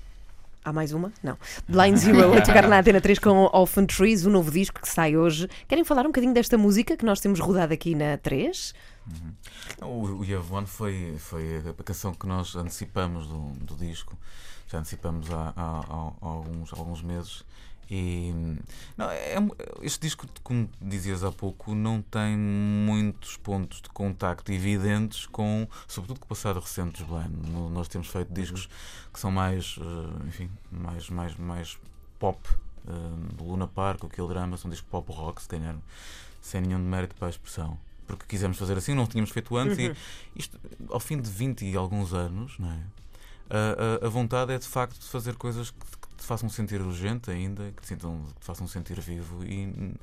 Há 0.63 0.71
mais 0.71 0.93
uma? 0.93 1.11
Não. 1.23 1.37
Blind 1.67 1.97
Zero 1.97 2.33
a 2.37 2.41
tocar 2.41 2.67
na 2.67 2.79
Antena 2.79 3.01
3 3.01 3.17
com 3.17 3.49
Orphan 3.51 3.85
Trees, 3.85 4.25
o 4.25 4.29
novo 4.29 4.51
disco 4.51 4.79
que 4.79 4.87
sai 4.87 5.17
hoje. 5.17 5.47
Querem 5.67 5.83
falar 5.83 6.03
um 6.03 6.09
bocadinho 6.09 6.33
desta 6.33 6.57
música 6.57 6.95
que 6.95 7.03
nós 7.03 7.19
temos 7.19 7.39
rodado 7.39 7.73
aqui 7.73 7.95
na 7.95 8.17
3? 8.17 8.73
Uhum. 9.07 9.87
O, 9.87 10.23
o 10.23 10.53
Won 10.53 10.65
foi, 10.67 11.15
foi 11.17 11.63
a 11.79 11.83
canção 11.83 12.13
que 12.13 12.27
nós 12.27 12.55
antecipamos 12.55 13.25
do, 13.25 13.39
do 13.65 13.75
disco. 13.75 14.15
Já 14.67 14.77
antecipamos 14.77 15.31
há, 15.31 15.51
há, 15.55 15.79
há 15.89 16.27
alguns, 16.27 16.71
alguns 16.73 17.01
meses 17.01 17.43
e 17.93 18.33
não, 18.95 19.11
é, 19.11 19.35
este 19.81 19.99
disco, 19.99 20.25
como 20.41 20.69
dizias 20.81 21.25
há 21.25 21.31
pouco, 21.31 21.75
não 21.75 22.01
tem 22.01 22.37
muitos 22.37 23.35
pontos 23.35 23.81
de 23.81 23.89
contacto 23.89 24.49
evidentes 24.49 25.25
com, 25.25 25.67
sobretudo, 25.89 26.21
com 26.21 26.25
o 26.25 26.29
passado 26.29 26.61
recente 26.61 27.03
dos 27.03 27.09
Blind. 27.09 27.69
Nós 27.73 27.89
temos 27.89 28.07
feito 28.07 28.33
discos 28.33 28.69
que 29.11 29.19
são 29.19 29.29
mais, 29.29 29.77
eh, 29.77 30.27
enfim, 30.29 30.49
mais, 30.71 31.09
mais, 31.09 31.35
mais 31.35 31.77
pop. 32.17 32.39
Uh, 32.83 33.43
Luna 33.43 33.67
Park, 33.67 34.05
o 34.05 34.09
Kill 34.09 34.27
Drama, 34.27 34.55
são 34.57 34.71
discos 34.71 34.89
pop 34.89 35.11
rock, 35.11 35.41
se 35.41 35.49
calhar, 35.49 35.75
sem 36.41 36.61
nenhum 36.61 36.79
mérito 36.79 37.13
para 37.15 37.27
a 37.27 37.29
expressão. 37.29 37.77
Porque 38.07 38.25
quisemos 38.25 38.57
fazer 38.57 38.77
assim, 38.77 38.95
não 38.95 39.05
tínhamos 39.05 39.31
feito 39.31 39.55
antes, 39.57 39.77
uhum. 39.77 39.93
e 40.35 40.39
isto, 40.39 40.57
ao 40.89 40.99
fim 40.99 41.21
de 41.21 41.29
20 41.29 41.65
e 41.65 41.75
alguns 41.75 42.13
anos, 42.13 42.57
não 42.57 42.71
é? 42.71 42.79
a, 43.51 44.05
a, 44.05 44.07
a 44.07 44.09
vontade 44.09 44.53
é 44.53 44.57
de 44.57 44.65
facto 44.65 44.97
de 44.97 45.05
fazer 45.05 45.35
coisas 45.35 45.71
que, 45.71 46.00
te 46.21 46.27
façam 46.27 46.47
sentir 46.49 46.79
urgente 46.81 47.31
ainda, 47.31 47.71
que 47.75 47.81
te, 47.81 47.87
sintam, 47.87 48.23
que 48.35 48.39
te 48.39 48.45
façam 48.45 48.67
sentir 48.67 48.99
vivo 49.01 49.43
e 49.43 49.95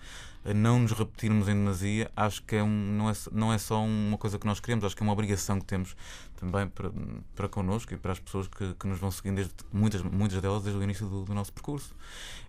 não 0.54 0.80
nos 0.80 0.92
repetirmos 0.92 1.48
em 1.48 1.54
demasia, 1.54 2.10
acho 2.16 2.42
que 2.42 2.56
é 2.56 2.62
um, 2.62 2.68
não, 2.68 3.08
é, 3.08 3.12
não 3.30 3.52
é 3.52 3.58
só 3.58 3.82
uma 3.82 4.18
coisa 4.18 4.38
que 4.38 4.46
nós 4.46 4.58
queremos, 4.58 4.84
acho 4.84 4.96
que 4.96 5.02
é 5.02 5.04
uma 5.04 5.12
obrigação 5.12 5.60
que 5.60 5.66
temos 5.66 5.96
também 6.36 6.68
para, 6.68 6.90
para 7.36 7.48
connosco 7.48 7.94
e 7.94 7.96
para 7.96 8.12
as 8.12 8.18
pessoas 8.18 8.48
que, 8.48 8.74
que 8.74 8.86
nos 8.86 8.98
vão 8.98 9.10
seguindo, 9.10 9.36
desde, 9.36 9.54
muitas, 9.72 10.02
muitas 10.02 10.40
delas 10.42 10.62
desde 10.62 10.80
o 10.80 10.82
início 10.82 11.06
do, 11.06 11.24
do 11.24 11.34
nosso 11.34 11.52
percurso. 11.52 11.94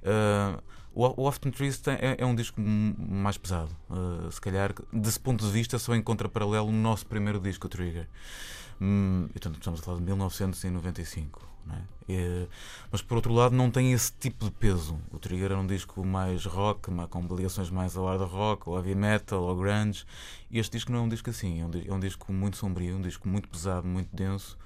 Uh, 0.01 0.61
o 0.93 1.27
Often 1.27 1.51
Trees 1.51 1.79
é, 1.87 2.15
é, 2.17 2.25
um 2.25 2.33
disco 2.33 2.59
mais 2.59 3.37
pesado. 3.37 3.69
Uh, 3.89 4.31
se 4.31 4.41
calhar, 4.41 4.73
desse 4.91 5.19
ponto 5.19 5.45
de 5.45 5.51
vista, 5.51 5.77
só 5.77 5.95
encontra 5.95 6.27
paralelo 6.27 6.71
no 6.71 6.81
nosso 6.81 7.05
primeiro 7.05 7.39
disco, 7.39 7.67
o 7.67 7.69
Trigger. 7.69 8.07
Hum, 8.81 9.27
então, 9.35 9.51
estamos 9.51 9.79
a 9.79 9.83
falar 9.83 9.97
de 9.97 10.03
1995. 10.03 11.47
É? 11.71 12.13
É, 12.13 12.47
mas 12.91 13.01
por 13.01 13.15
outro 13.15 13.31
lado, 13.33 13.55
não 13.55 13.69
tem 13.69 13.93
esse 13.93 14.11
tipo 14.13 14.45
de 14.45 14.51
peso. 14.51 14.99
O 15.11 15.19
Trigger 15.19 15.51
é 15.51 15.55
um 15.55 15.67
disco 15.67 16.03
mais 16.03 16.45
rock, 16.45 16.89
com 17.09 17.35
ligações 17.35 17.69
mais 17.69 17.95
ao 17.95 18.05
hard 18.05 18.21
rock, 18.21 18.67
ou 18.67 18.77
heavy 18.77 18.95
metal, 18.95 19.43
ou 19.43 19.55
grunge. 19.55 20.05
E 20.49 20.57
este 20.57 20.71
disco 20.71 20.91
não 20.91 20.99
é 20.99 21.01
um 21.03 21.09
disco 21.09 21.29
assim. 21.29 21.61
É 21.61 21.65
um, 21.65 21.71
é 21.93 21.93
um 21.93 21.99
disco 21.99 22.31
muito 22.33 22.57
sombrio, 22.57 22.97
um 22.97 23.01
disco 23.01 23.27
muito 23.27 23.47
pesado, 23.47 23.87
muito 23.87 24.15
denso. 24.15 24.57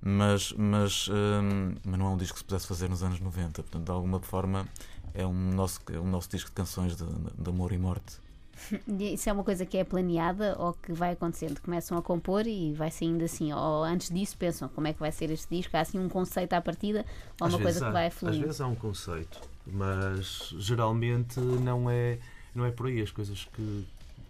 Mas, 0.00 0.52
mas, 0.52 1.08
hum, 1.08 1.74
mas 1.84 1.98
não 1.98 2.06
é 2.06 2.10
um 2.10 2.16
disco 2.16 2.34
que 2.34 2.40
se 2.40 2.44
pudesse 2.44 2.66
fazer 2.66 2.88
nos 2.88 3.02
anos 3.02 3.20
90. 3.20 3.62
Portanto, 3.62 3.84
de 3.84 3.90
alguma 3.90 4.20
forma, 4.20 4.66
é 5.12 5.26
um 5.26 5.52
nosso, 5.52 5.80
é 5.92 5.98
um 5.98 6.08
nosso 6.08 6.30
disco 6.30 6.48
de 6.50 6.54
canções 6.54 6.96
de, 6.96 7.04
de 7.04 7.50
amor 7.50 7.72
e 7.72 7.78
morte. 7.78 8.25
Isso 8.98 9.28
é 9.28 9.32
uma 9.32 9.44
coisa 9.44 9.64
que 9.66 9.76
é 9.76 9.84
planeada 9.84 10.56
ou 10.58 10.72
que 10.72 10.92
vai 10.92 11.12
acontecendo? 11.12 11.60
Começam 11.60 11.96
a 11.96 12.02
compor 12.02 12.46
e 12.46 12.72
vai 12.72 12.90
saindo 12.90 13.24
assim, 13.24 13.52
ou 13.52 13.84
antes 13.84 14.10
disso 14.10 14.36
pensam 14.36 14.68
como 14.68 14.86
é 14.86 14.92
que 14.92 15.00
vai 15.00 15.12
ser 15.12 15.30
este 15.30 15.48
disco? 15.54 15.76
Há 15.76 15.80
assim 15.80 15.98
um 15.98 16.08
conceito 16.08 16.52
à 16.52 16.60
partida 16.60 17.04
ou 17.40 17.46
às 17.46 17.54
uma 17.54 17.62
coisa 17.62 17.84
há, 17.84 17.88
que 17.88 17.92
vai 17.92 18.10
fluindo? 18.10 18.38
Às 18.38 18.44
vezes 18.44 18.60
há 18.60 18.66
um 18.66 18.74
conceito, 18.74 19.40
mas 19.66 20.54
geralmente 20.58 21.38
não 21.40 21.90
é, 21.90 22.18
não 22.54 22.64
é 22.64 22.70
por 22.70 22.86
aí. 22.86 23.00
As 23.00 23.10
coisas 23.10 23.44
que 23.44 23.86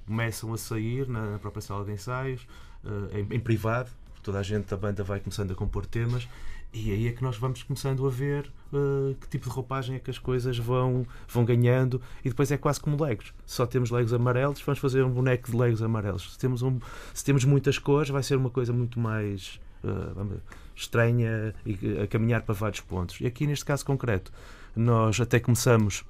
começam 0.07 0.53
a 0.53 0.59
sair 0.59 1.09
na 1.09 1.39
própria 1.39 1.63
sala 1.63 1.85
de 1.85 1.93
ensaios, 1.93 2.47
eh, 2.85 3.21
em, 3.21 3.37
em 3.37 3.41
privado, 3.41 3.91
toda 4.23 4.39
a 4.39 4.43
gente 4.43 4.67
da 4.67 4.77
banda 4.77 5.03
vai 5.03 5.21
começando 5.21 5.53
a 5.53 5.55
compor 5.55 5.87
temas 5.87 6.29
e 6.73 6.93
aí 6.93 7.09
é 7.09 7.13
que 7.13 7.23
nós 7.23 7.37
vamos 7.37 7.63
começando 7.63 8.07
a 8.07 8.11
ver 8.11 8.51
uh, 8.73 9.15
que 9.15 9.29
tipo 9.29 9.49
de 9.49 9.55
roupagem 9.55 9.97
é 9.97 9.99
que 9.99 10.11
as 10.11 10.19
coisas 10.19 10.59
vão, 10.59 11.07
vão 11.29 11.45
ganhando 11.45 12.01
e 12.25 12.29
depois 12.29 12.51
é 12.51 12.59
quase 12.59 12.81
como 12.81 13.03
legos. 13.03 13.33
Só 13.47 13.67
temos 13.67 13.91
legos 13.91 14.13
amarelos, 14.13 14.61
vamos 14.61 14.79
fazer 14.79 15.03
um 15.03 15.11
boneco 15.11 15.51
de 15.51 15.57
legos 15.57 15.83
amarelos. 15.83 16.35
Se 16.35 16.39
temos, 16.39 16.63
um, 16.63 16.79
se 17.15 17.25
temos 17.25 17.45
muitas 17.45 17.79
cores, 17.79 18.11
vai 18.11 18.23
ser 18.23 18.37
uma 18.37 18.51
coisa 18.51 18.73
muito 18.73 19.01
mais 19.01 19.59
uh, 19.83 20.41
estranha 20.75 21.55
e 21.65 21.99
a 22.03 22.07
caminhar 22.07 22.43
para 22.43 22.55
vários 22.55 22.81
pontos. 22.81 23.21
E 23.21 23.27
aqui 23.27 23.47
neste 23.47 23.65
caso 23.65 23.85
concreto, 23.85 24.31
nós 24.75 25.19
até 25.19 25.41
começamos 25.41 26.05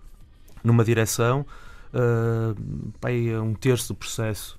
numa 0.64 0.84
direção, 0.84 1.46
uh, 1.94 3.40
um 3.40 3.54
terço 3.54 3.92
do 3.92 3.96
processo 3.96 4.58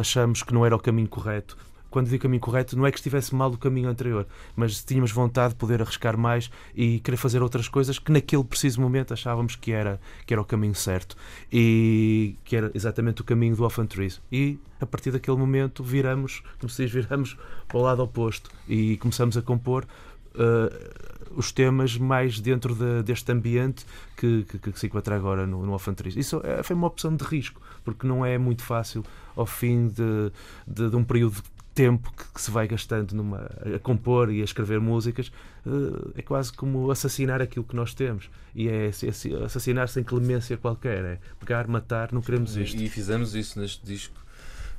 achamos 0.00 0.42
que 0.42 0.54
não 0.54 0.64
era 0.64 0.74
o 0.74 0.78
caminho 0.78 1.08
correto 1.08 1.56
quando 1.90 2.08
digo 2.08 2.22
caminho 2.22 2.40
correto, 2.40 2.76
não 2.76 2.86
é 2.86 2.90
que 2.90 2.98
estivesse 2.98 3.34
mal 3.34 3.50
o 3.50 3.58
caminho 3.58 3.88
anterior, 3.88 4.26
mas 4.54 4.84
tínhamos 4.84 5.10
vontade 5.10 5.54
de 5.54 5.56
poder 5.56 5.80
arriscar 5.80 6.16
mais 6.16 6.50
e 6.74 7.00
querer 7.00 7.16
fazer 7.16 7.42
outras 7.42 7.68
coisas 7.68 7.98
que 7.98 8.12
naquele 8.12 8.44
preciso 8.44 8.80
momento 8.80 9.12
achávamos 9.12 9.56
que 9.56 9.72
era, 9.72 10.00
que 10.26 10.34
era 10.34 10.40
o 10.40 10.44
caminho 10.44 10.74
certo 10.74 11.16
e 11.52 12.36
que 12.44 12.56
era 12.56 12.70
exatamente 12.74 13.20
o 13.22 13.24
caminho 13.24 13.56
do 13.56 13.64
Orphan 13.64 13.86
Trees. 13.86 14.20
E 14.30 14.58
a 14.80 14.86
partir 14.86 15.10
daquele 15.10 15.36
momento 15.36 15.82
viramos, 15.82 16.42
como 16.58 16.68
se 16.68 16.84
diz, 16.84 16.92
viramos 16.92 17.36
para 17.66 17.78
o 17.78 17.82
lado 17.82 18.02
oposto 18.02 18.50
e 18.68 18.96
começamos 18.98 19.36
a 19.36 19.42
compor. 19.42 19.86
Uh, 20.34 21.16
os 21.36 21.52
temas 21.52 21.96
mais 21.98 22.40
dentro 22.40 22.74
de, 22.74 23.02
deste 23.02 23.30
ambiente 23.30 23.84
que, 24.16 24.44
que, 24.44 24.58
que, 24.58 24.78
se 24.78 24.86
encontra 24.86 25.14
agora 25.14 25.46
no, 25.46 25.64
no 25.64 25.78
Trees. 25.94 26.16
Isso 26.16 26.40
é, 26.42 26.62
foi 26.62 26.74
uma 26.74 26.86
opção 26.86 27.14
de 27.14 27.22
risco, 27.24 27.60
porque 27.84 28.06
não 28.06 28.24
é 28.24 28.38
muito 28.38 28.62
fácil 28.62 29.04
ao 29.36 29.44
fim 29.44 29.88
de, 29.88 30.32
de, 30.66 30.88
de 30.90 30.96
um 30.96 31.04
período 31.04 31.42
tempo 31.76 32.10
que, 32.16 32.24
que, 32.32 32.40
se 32.40 32.50
vai 32.50 32.66
gastando 32.66 33.12
numa, 33.12 33.50
a 33.74 33.78
compor 33.78 34.32
e 34.32 34.40
a 34.40 34.44
escrever 34.44 34.80
músicas 34.80 35.30
uh, 35.66 36.10
é 36.16 36.22
quase 36.22 36.50
como 36.50 36.90
assassinar 36.90 37.42
aquilo 37.42 37.66
que 37.66 37.76
nós 37.76 37.92
temos 37.92 38.30
e 38.54 38.66
é, 38.66 38.86
é 38.86 39.44
assassinar 39.44 39.86
sem 39.88 40.02
clemência 40.02 40.56
qualquer 40.56 41.04
é 41.04 41.18
pegar, 41.38 41.68
matar, 41.68 42.12
não 42.12 42.22
queremos 42.22 42.56
isto 42.56 42.80
e, 42.80 42.86
e 42.86 42.88
fizemos 42.88 43.34
isso 43.34 43.60
neste 43.60 43.84
disco 43.84 44.16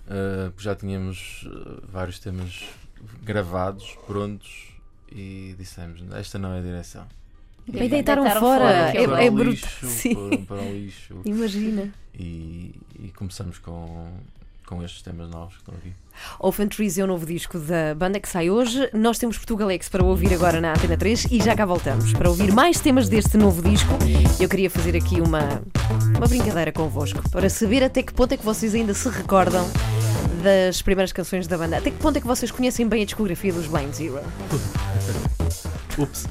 uh, 0.08 0.52
já 0.58 0.76
tínhamos 0.76 1.44
uh, 1.46 1.84
vários 1.88 2.18
temas 2.18 2.64
gravados, 3.24 3.96
prontos 4.08 4.74
e 5.12 5.56
dissemos, 5.56 6.04
esta 6.14 6.40
não 6.40 6.52
é 6.52 6.58
a 6.58 6.62
direção 6.64 7.08
e 7.68 7.90
deitaram 7.90 8.24
fora, 8.24 8.40
fora. 8.40 8.94
é, 8.96 9.26
é 9.26 9.30
bruto. 9.30 9.68
Sim. 9.84 10.46
Para 10.48 10.62
o 10.62 10.72
lixo. 10.72 11.22
Imagina. 11.26 11.92
E, 12.18 12.74
e 12.98 13.10
começamos 13.10 13.58
com, 13.58 14.10
com 14.68 14.84
estes 14.84 15.02
temas 15.02 15.30
novos 15.30 15.56
que 15.56 15.62
estão 15.62 15.74
aqui. 15.76 15.94
Orphan 16.40 16.68
Trees 16.68 16.98
é 16.98 17.04
o 17.04 17.08
novo 17.08 17.26
disco 17.26 17.58
da 17.58 17.96
banda 17.96 18.20
que 18.20 18.28
sai 18.28 18.50
hoje. 18.50 18.90
Nós 18.94 19.18
temos 19.18 19.38
Portugalex 19.38 19.88
para 19.90 20.04
ouvir 20.04 20.34
agora 20.34 20.60
na 20.60 20.72
Antena 20.72 20.98
3 20.98 21.28
e 21.32 21.42
já 21.42 21.56
cá 21.56 21.66
voltamos 21.66 22.12
para 22.14 22.30
ouvir 22.30 22.52
mais 22.52 22.80
temas 22.80 23.08
deste 23.08 23.38
novo 23.38 23.62
disco. 23.62 23.90
Eu 24.40 24.50
queria 24.50 24.70
fazer 24.70 24.96
aqui 24.96 25.22
uma, 25.22 25.62
uma 26.16 26.28
brincadeira 26.28 26.72
convosco 26.72 27.28
para 27.30 27.50
saber 27.50 27.84
até 27.84 28.04
que 28.04 28.14
ponto 28.14 28.34
é 28.34 28.38
que 28.38 28.44
vocês 28.44 28.76
ainda 28.76 28.94
se 28.94 29.08
recordam 29.10 29.66
das 30.44 30.82
primeiras 30.82 31.12
canções 31.14 31.48
da 31.48 31.58
banda. 31.58 31.78
Até 31.78 31.90
que 31.90 31.98
ponto 31.98 32.18
é 32.18 32.22
que 32.22 32.28
vocês 32.28 32.52
conhecem 32.52 32.88
bem 32.88 33.04
a 33.04 33.06
discografia 33.06 33.54
dos 33.54 33.68
Blind 33.68 33.94
Zero? 33.94 34.20
Ups. 35.98 36.28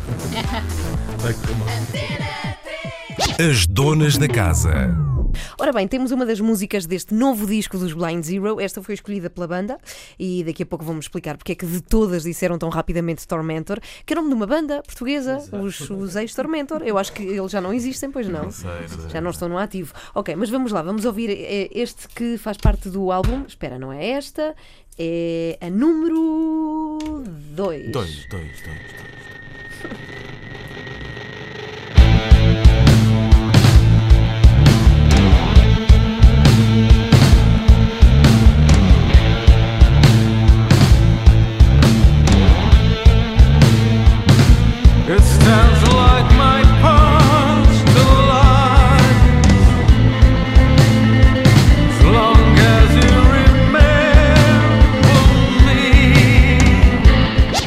As 3.39 3.67
donas 3.67 4.17
da 4.19 4.29
casa. 4.29 5.16
Ora 5.59 5.73
bem, 5.73 5.87
temos 5.89 6.11
uma 6.11 6.27
das 6.27 6.41
músicas 6.41 6.87
deste 6.87 7.15
novo 7.15 7.47
disco 7.47 7.79
dos 7.79 7.93
Blind 7.93 8.23
Zero. 8.25 8.61
Esta 8.61 8.83
foi 8.83 8.95
escolhida 8.95 9.31
pela 9.31 9.47
banda 9.47 9.79
e 10.19 10.45
daqui 10.45 10.63
a 10.63 10.67
pouco 10.67 10.85
vamos 10.85 11.07
explicar 11.07 11.37
porque 11.37 11.53
é 11.53 11.55
que 11.55 11.67
de 11.67 11.81
todas 11.81 12.23
disseram 12.25 12.59
tão 12.59 12.69
rapidamente 12.69 13.27
Tormentor, 13.27 13.81
que 14.05 14.13
é 14.13 14.17
o 14.17 14.21
nome 14.21 14.29
de 14.31 14.35
uma 14.35 14.47
banda 14.47 14.83
portuguesa, 14.83 15.39
os, 15.53 15.81
os 15.91 16.17
ex-Tormentor. 16.17 16.83
Eu 16.83 16.99
acho 16.99 17.13
que 17.13 17.23
eles 17.23 17.51
já 17.51 17.61
não 17.61 17.73
existem, 17.73 18.11
pois 18.11 18.29
não. 18.29 18.45
Não 18.45 18.51
sei, 18.51 18.71
não. 18.99 19.11
Já 19.11 19.21
não 19.21 19.31
estão 19.31 19.49
no 19.49 19.59
ativo. 19.59 19.93
Ok, 20.15 20.35
mas 20.37 20.51
vamos 20.51 20.73
lá, 20.73 20.83
vamos 20.83 21.05
ouvir 21.05 21.31
eh, 21.31 21.69
este 21.73 22.09
que 22.09 22.39
faz 22.39 22.57
parte 22.57 22.89
do 22.89 23.11
álbum. 23.11 23.45
Espera, 23.47 23.79
não 23.79 23.93
é 23.93 24.11
esta? 24.11 24.55
É 24.99 25.59
a 25.61 25.69
número 25.69 27.23
2. 27.55 27.91
2, 27.91 27.93
2, 27.93 28.27
2, 28.31 28.63
2. 28.63 29.07
As 45.09 45.39
long 52.03 52.37
as 52.59 52.91
you 52.97 53.13
remember 53.33 53.87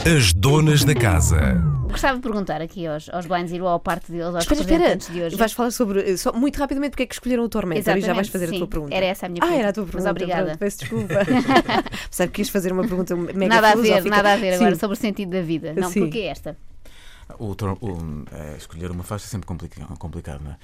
me. 0.06 0.18
As 0.18 0.34
donas 0.34 0.84
da 0.84 0.94
casa. 0.94 1.40
Gostava 1.90 2.18
de 2.18 2.22
perguntar 2.22 2.62
aqui 2.62 2.86
aos, 2.88 3.10
aos 3.10 3.26
Blind 3.26 3.48
Zero, 3.48 3.68
ao 3.68 3.80
parte 3.80 4.12
deles, 4.12 4.28
aos 4.36 4.44
Espera, 4.44 4.62
espera. 4.62 4.96
de 4.98 5.22
hoje. 5.24 5.36
Vais 5.36 5.52
falar 5.54 5.72
sobre. 5.72 6.00
eh, 6.12 6.18
Só, 6.18 6.32
muito 6.34 6.58
rapidamente 6.58 6.92
porque 6.92 7.04
é 7.04 7.06
que 7.06 7.14
escolheram 7.16 7.44
o 7.44 7.50
Tormentor 7.50 7.98
e 7.98 8.02
já 8.02 8.14
vais 8.14 8.28
fazer 8.30 8.48
sim. 8.50 8.56
a 8.56 8.60
tua 8.60 8.68
pergunta. 8.68 8.96
Era 8.96 9.06
essa 9.08 9.26
a 9.26 9.30
minha 9.30 9.40
Ah, 9.42 9.48
pergunta. 9.48 9.60
era 9.62 9.70
a 9.70 9.74
tua 9.74 9.84
Mas 9.84 9.92
pergunta. 9.92 10.12
obrigada. 10.12 10.46
pronto, 10.46 10.60
peço 10.60 10.80
desculpa. 10.80 11.14
Apesar 12.06 12.28
que 12.28 12.34
quis 12.34 12.50
fazer 12.50 12.72
uma 12.72 12.84
pergunta 12.84 13.16
mega 13.16 13.48
Nada 13.56 13.72
a 13.72 13.76
ver, 13.76 14.04
nada 14.06 14.34
a 14.34 14.36
ver 14.36 14.54
agora 14.56 14.76
Sim. 14.76 14.80
sobre 14.80 14.96
o 14.98 15.00
sentido 15.00 15.32
da 15.32 15.42
vida. 15.42 15.74
Não, 15.76 15.90
Sim. 15.90 16.02
porque 16.02 16.20
esta? 16.20 16.56
O, 17.38 17.52
o- 17.52 18.26
é, 18.32 18.58
escolher 18.58 18.90
uma 18.92 19.04
faixa 19.04 19.26
é 19.26 19.30
sempre 19.30 19.46
complica- 19.48 19.86
complicado, 20.00 20.42
não 20.44 20.52
é? 20.52 20.58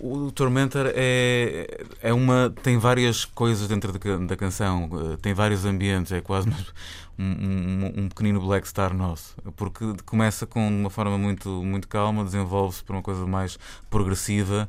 O 0.00 0.30
Tormentor 0.32 0.86
é, 0.94 1.84
é 2.02 2.12
uma. 2.12 2.52
tem 2.62 2.76
várias 2.76 3.24
coisas 3.24 3.68
dentro 3.68 3.92
da, 3.96 4.16
da 4.18 4.36
canção, 4.36 4.90
eh, 5.12 5.16
tem 5.22 5.32
vários 5.32 5.64
ambientes, 5.64 6.10
é 6.12 6.20
quase 6.20 6.48
um, 7.18 7.24
um, 7.24 7.92
um 8.04 8.08
pequenino 8.08 8.40
Black 8.40 8.66
Star 8.68 8.92
nosso. 8.94 9.36
Porque 9.56 9.84
começa 10.04 10.44
com 10.46 10.66
uma 10.68 10.90
forma 10.90 11.16
muito, 11.16 11.48
muito 11.62 11.86
calma, 11.88 12.24
desenvolve-se 12.24 12.82
para 12.82 12.96
uma 12.96 13.02
coisa 13.02 13.24
mais 13.26 13.58
progressiva. 13.88 14.68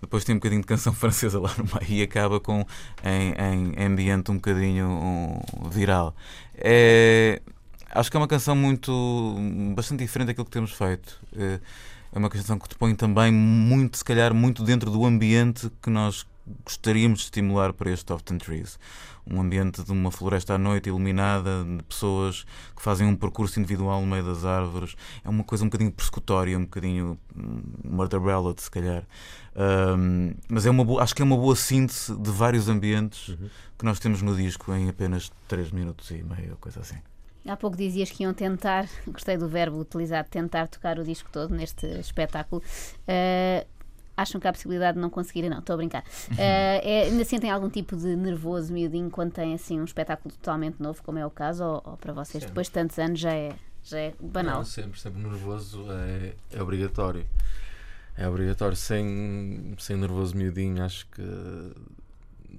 Depois 0.00 0.22
tem 0.24 0.34
um 0.34 0.38
bocadinho 0.38 0.60
de 0.60 0.66
canção 0.66 0.92
francesa 0.94 1.40
lá 1.40 1.50
no 1.58 1.64
meio 1.64 2.00
e 2.00 2.02
acaba 2.02 2.38
com 2.40 2.64
em, 3.02 3.74
em 3.74 3.84
ambiente 3.86 4.30
um 4.30 4.34
bocadinho 4.34 4.86
um, 4.86 5.40
viral. 5.70 6.14
É, 6.54 7.40
acho 7.90 8.10
que 8.10 8.16
é 8.16 8.20
uma 8.20 8.28
canção 8.28 8.54
muito 8.56 9.36
bastante 9.74 10.00
diferente 10.00 10.28
daquilo 10.28 10.44
que 10.44 10.52
temos 10.52 10.72
feito. 10.72 11.20
É 11.36 11.60
é 12.12 12.18
uma 12.18 12.28
canção 12.28 12.58
que 12.58 12.68
te 12.68 12.74
põe 12.74 12.94
também 12.94 13.32
muito, 13.32 13.98
se 13.98 14.04
calhar, 14.04 14.34
muito 14.34 14.64
dentro 14.64 14.90
do 14.90 15.04
ambiente 15.04 15.70
que 15.80 15.88
nós 15.88 16.26
gostaríamos 16.64 17.20
de 17.20 17.24
estimular 17.26 17.72
para 17.72 17.88
este 17.90 18.12
Often 18.12 18.38
Trees. 18.38 18.80
Um 19.24 19.40
ambiente 19.40 19.84
de 19.84 19.92
uma 19.92 20.10
floresta 20.10 20.54
à 20.54 20.58
noite 20.58 20.88
iluminada, 20.88 21.64
de 21.64 21.84
pessoas 21.84 22.44
que 22.74 22.82
fazem 22.82 23.06
um 23.06 23.14
percurso 23.14 23.60
individual 23.60 24.00
no 24.00 24.08
meio 24.08 24.24
das 24.24 24.44
árvores. 24.44 24.96
É 25.22 25.28
uma 25.28 25.44
coisa 25.44 25.62
um 25.62 25.68
bocadinho 25.68 25.92
persecutória, 25.92 26.58
um 26.58 26.62
bocadinho 26.62 27.16
hum, 27.36 27.62
murder 27.84 28.18
ballad, 28.18 28.58
se 28.58 28.70
calhar. 28.70 29.04
Ahm, 29.54 30.34
mas 30.48 30.66
é 30.66 30.70
uma 30.70 30.84
boa, 30.84 31.04
acho 31.04 31.14
que 31.14 31.22
é 31.22 31.24
uma 31.24 31.36
boa 31.36 31.54
síntese 31.54 32.12
de 32.16 32.30
vários 32.30 32.68
ambientes 32.68 33.36
que 33.78 33.84
nós 33.84 34.00
temos 34.00 34.20
no 34.20 34.34
disco 34.34 34.74
em 34.74 34.88
apenas 34.88 35.30
3 35.46 35.70
minutos 35.70 36.10
e 36.10 36.24
meio, 36.24 36.56
coisa 36.60 36.80
assim. 36.80 36.98
Há 37.46 37.56
pouco 37.56 37.76
dizias 37.76 38.10
que 38.10 38.22
iam 38.22 38.34
tentar, 38.34 38.86
gostei 39.08 39.36
do 39.36 39.48
verbo 39.48 39.78
utilizado, 39.78 40.28
tentar 40.28 40.68
tocar 40.68 40.98
o 40.98 41.04
disco 41.04 41.30
todo 41.32 41.54
neste 41.54 41.86
espetáculo. 41.98 42.62
Ah, 43.08 43.64
acham 44.16 44.38
que 44.40 44.46
há 44.46 44.50
a 44.50 44.52
possibilidade 44.52 44.96
de 44.96 45.00
não 45.00 45.08
conseguirem? 45.08 45.48
Não, 45.48 45.60
estou 45.60 45.74
a 45.74 45.76
brincar. 45.78 46.04
Ah, 46.32 46.80
é- 46.82 47.04
ainda 47.04 47.24
sentem 47.24 47.50
algum 47.50 47.70
tipo 47.70 47.96
de 47.96 48.14
nervoso, 48.14 48.72
miudinho, 48.72 49.10
quando 49.10 49.32
têm 49.32 49.54
assim 49.54 49.80
um 49.80 49.84
espetáculo 49.84 50.34
totalmente 50.34 50.80
novo, 50.80 51.02
como 51.02 51.18
é 51.18 51.24
o 51.26 51.30
caso, 51.30 51.64
ou, 51.64 51.82
ou 51.84 51.96
para 51.96 52.12
vocês, 52.12 52.44
depois 52.44 52.66
de 52.66 52.72
tantos 52.74 52.98
anos, 52.98 53.18
já 53.18 53.32
é, 53.32 53.52
já 53.82 53.98
é 53.98 54.14
banal? 54.20 54.58
Não, 54.58 54.64
sempre, 54.64 55.00
sempre 55.00 55.22
nervoso 55.22 55.86
é, 55.90 56.34
é 56.52 56.62
obrigatório. 56.62 57.26
É 58.18 58.28
obrigatório. 58.28 58.76
Sem, 58.76 59.74
sem 59.78 59.96
nervoso 59.96 60.36
miudinho, 60.36 60.84
acho 60.84 61.06
que 61.06 61.22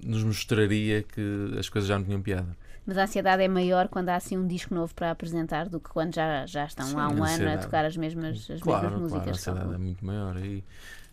nos 0.04 0.24
mostraria 0.24 1.04
que 1.04 1.56
as 1.60 1.70
coisas 1.70 1.88
já 1.88 2.00
não 2.00 2.06
tinham 2.06 2.22
piada. 2.22 2.58
Mas 2.86 2.98
a 2.98 3.04
ansiedade 3.04 3.44
é 3.44 3.48
maior 3.48 3.88
quando 3.88 4.10
há 4.10 4.16
assim 4.16 4.38
um 4.38 4.48
disco 4.48 4.74
novo 4.74 4.94
para 4.96 5.12
apresentar 5.12 5.70
do 5.70 5.80
que 5.80 5.90
quando 5.90 6.16
já, 6.16 6.46
já 6.46 6.66
estão 6.66 6.88
Sim, 6.88 6.96
há 7.00 7.10
um 7.10 7.24
ano 7.24 7.50
a 7.50 7.58
tocar 7.58 7.86
as 7.86 7.96
mesmas, 7.96 8.50
as 8.50 8.60
claro, 8.60 8.90
mesmas 8.90 9.12
claro, 9.12 9.24
a 9.24 9.28
músicas. 9.28 9.38
ansiedade 9.38 9.74
é 9.76 9.78
muito 9.78 10.06
maior 10.06 10.38
aí. 10.38 10.64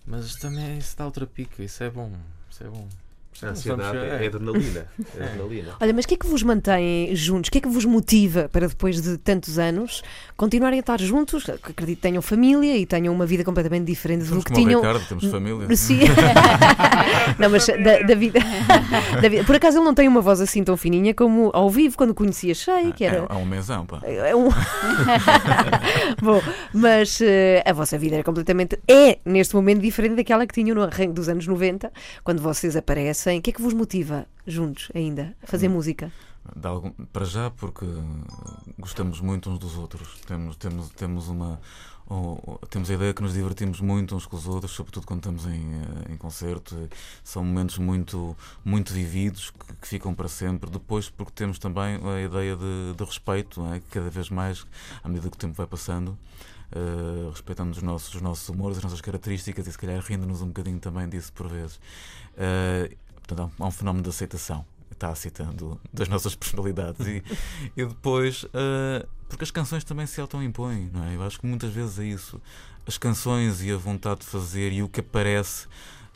Mas 0.07 0.35
também 0.37 0.79
isso 0.79 0.97
dá 0.97 1.05
outra 1.05 1.27
pica, 1.27 1.63
isso 1.63 1.83
é 1.85 1.91
bom. 1.91 2.11
Isso 2.51 2.65
é 2.65 2.69
bom. 2.69 2.89
A 3.43 3.51
ansiedade 3.51 3.97
Vamos- 3.99 4.13
é 4.13 4.27
adrenalina. 4.27 4.87
É 5.19 5.25
adrenalina. 5.25 5.73
Olha, 5.81 5.93
mas 5.95 6.05
o 6.05 6.09
que 6.09 6.15
é 6.15 6.17
que 6.17 6.27
vos 6.27 6.43
mantém 6.43 7.15
juntos? 7.15 7.49
O 7.49 7.53
que 7.53 7.59
é 7.59 7.61
que 7.61 7.69
vos 7.69 7.85
motiva 7.85 8.49
para 8.53 8.67
depois 8.69 9.01
de 9.01 9.17
tantos 9.19 9.59
anos 9.59 10.03
continuarem 10.37 10.79
a 10.79 10.81
estar 10.81 11.01
juntos? 11.01 11.45
Que 11.45 11.51
Acredito 11.79 11.97
que 11.97 12.03
tenham 12.03 12.21
família 12.23 12.77
e 12.77 12.85
tenham 12.87 13.15
uma 13.15 13.25
vida 13.27 13.45
completamente 13.45 13.85
diferente 13.87 14.25
do 14.25 14.43
que 14.43 14.53
tinham. 14.53 14.81
Ricardo, 14.81 15.07
temos 15.09 15.25
família. 15.27 15.69
Sim. 15.77 16.01
não, 17.39 17.49
mas 17.51 17.67
da, 17.67 18.01
da 18.07 18.15
vida, 18.15 18.41
da 19.23 19.29
vida- 19.29 19.45
Por 19.45 19.55
acaso 19.57 19.79
ele 19.79 19.85
não 19.85 19.95
tem 19.95 20.09
uma 20.09 20.21
voz 20.21 20.41
assim 20.41 20.65
tão 20.65 20.77
fininha 20.77 21.15
como 21.15 21.51
ao 21.55 21.71
vivo, 21.71 21.97
quando 21.97 22.11
o 22.11 22.15
conhecia 22.15 22.55
cheio, 22.55 22.93
que 22.93 23.05
É, 23.05 23.09
era. 23.09 23.27
é 23.29 23.35
um 23.35 23.45
mesão, 23.47 23.87
pá. 23.87 24.01
É 24.05 24.35
um... 24.35 24.49
Bom, 26.23 26.41
mas 26.73 27.21
eh, 27.23 27.63
a 27.65 27.73
vossa 27.73 27.97
vida 27.99 28.17
é 28.17 28.23
completamente. 28.23 28.79
É, 28.89 29.19
neste 29.25 29.55
momento, 29.55 29.81
diferente 29.81 30.17
daquela 30.17 30.47
que 30.47 30.55
tinham 30.55 30.75
no 30.75 30.83
arranque 30.83 31.13
dos 31.13 31.29
anos 31.29 31.47
90, 31.47 31.93
quando 32.25 32.41
vocês 32.43 32.77
aparecem. 32.77 33.28
O 33.37 33.43
que 33.43 33.51
é 33.51 33.53
que 33.53 33.61
vos 33.63 33.75
motiva 33.75 34.27
juntos 34.47 34.91
ainda 34.95 35.37
a 35.43 35.47
fazer 35.47 35.69
música? 35.69 36.11
De 36.57 36.67
algum- 36.67 36.93
para 37.13 37.27
já, 37.27 37.51
porque 37.51 37.85
gostamos 38.79 39.21
muito 39.21 39.51
uns 39.51 39.59
dos 39.59 39.77
outros. 39.77 40.19
Temos, 40.27 40.57
temos, 40.57 40.89
temos 40.91 41.29
uma. 41.29 41.61
ou- 42.07 42.59
temos 42.71 42.89
a 42.91 42.95
ideia 42.95 43.13
que 43.13 43.21
nos 43.23 43.35
divertimos 43.35 43.81
muito 43.83 44.17
uns 44.17 44.25
com 44.25 44.35
os 44.37 44.47
outros, 44.47 44.73
sobretudo 44.73 45.07
quando 45.07 45.19
estamos 45.21 45.45
em, 45.47 45.75
eh, 45.75 46.13
em 46.13 46.17
concerto. 46.17 46.89
São 47.23 47.45
momentos 47.45 47.77
muito, 47.77 48.35
muito 48.65 48.95
vividos 48.95 49.51
que, 49.51 49.75
que 49.75 49.89
ficam 49.89 50.15
para 50.15 50.27
sempre. 50.29 50.71
Depois, 50.71 51.11
porque 51.11 51.33
temos 51.35 51.59
também 51.59 51.97
a 52.03 52.21
ideia 52.23 52.57
de, 52.57 52.95
de 52.97 53.05
respeito, 53.05 53.63
é? 53.67 53.81
que 53.81 53.87
cada 53.91 54.09
vez 54.09 54.31
mais, 54.31 54.65
à 55.05 55.09
medida 55.09 55.29
que 55.29 55.37
o 55.37 55.39
tempo 55.39 55.53
vai 55.55 55.67
passando, 55.67 56.17
eh, 56.73 57.29
respeitando 57.31 57.73
os 57.73 57.83
nossos, 57.83 58.15
os 58.15 58.23
nossos 58.23 58.49
humores, 58.49 58.79
as 58.79 58.85
nossas 58.85 59.03
características 59.03 59.67
e 59.67 59.73
se 59.73 59.77
calhar 59.77 60.01
rindo-nos 60.03 60.41
um 60.41 60.47
bocadinho 60.47 60.79
também 60.79 61.07
disso 61.11 61.31
por 61.35 61.47
vezes. 61.49 61.79
Eh, 62.39 62.91
portanto, 63.29 63.53
há 63.59 63.67
um, 63.67 63.71
fenómeno 63.71 64.03
de 64.03 64.09
aceitação 64.11 64.65
tácita 64.99 65.45
do, 65.45 65.81
das 65.93 66.09
nossas 66.09 66.35
personalidades 66.37 67.07
e, 67.07 67.23
e 67.77 67.85
depois 67.87 68.45
eh, 68.53 69.07
porque 69.29 69.45
as 69.45 69.51
canções 69.51 69.85
também 69.85 70.07
se 70.07 70.21
auto-impõem, 70.21 70.91
não 70.93 71.05
é? 71.05 71.15
Eu 71.15 71.23
acho 71.23 71.39
que 71.39 71.47
muitas 71.47 71.71
vezes 71.71 71.99
é 71.99 72.05
isso. 72.05 72.41
As 72.87 72.97
canções 72.97 73.63
e 73.63 73.71
a 73.71 73.77
vontade 73.77 74.21
de 74.21 74.27
fazer 74.27 74.73
e 74.73 74.83
o 74.83 74.89
que 74.89 75.01
aparece 75.01 75.67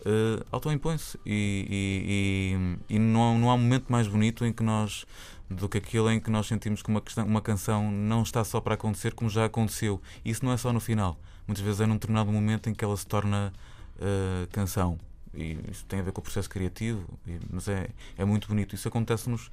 uh, 0.00 0.44
auto-impõe-se. 0.50 1.18
E, 1.26 2.56
e, 2.88 2.88
e, 2.88 2.96
e 2.96 2.98
não, 2.98 3.22
há, 3.22 3.38
não 3.38 3.50
há 3.50 3.56
momento 3.56 3.92
mais 3.92 4.08
bonito 4.08 4.44
em 4.46 4.52
que 4.52 4.62
nós 4.62 5.04
do 5.50 5.68
que 5.68 5.76
aquele 5.76 6.14
em 6.14 6.18
que 6.20 6.30
nós 6.30 6.46
sentimos 6.46 6.82
que 6.82 6.88
uma, 6.88 7.02
questão, 7.02 7.26
uma 7.26 7.42
canção 7.42 7.92
não 7.92 8.22
está 8.22 8.42
só 8.42 8.58
para 8.58 8.74
acontecer 8.74 9.12
como 9.12 9.28
já 9.28 9.44
aconteceu. 9.44 10.00
Isso 10.24 10.42
não 10.42 10.50
é 10.50 10.56
só 10.56 10.72
no 10.72 10.80
final. 10.80 11.18
Muitas 11.46 11.62
vezes 11.62 11.82
é 11.82 11.86
num 11.86 11.94
determinado 11.94 12.32
momento 12.32 12.70
em 12.70 12.74
que 12.74 12.82
ela 12.82 12.96
se 12.96 13.06
torna 13.06 13.52
uh, 13.98 14.46
canção. 14.50 14.98
E 15.34 15.58
isso 15.70 15.84
tem 15.86 16.00
a 16.00 16.02
ver 16.02 16.12
com 16.12 16.20
o 16.20 16.24
processo 16.24 16.48
criativo, 16.48 17.04
e, 17.26 17.38
mas 17.50 17.68
é, 17.68 17.88
é 18.16 18.24
muito 18.24 18.48
bonito. 18.48 18.74
Isso 18.74 18.88
acontece-nos 18.88 19.50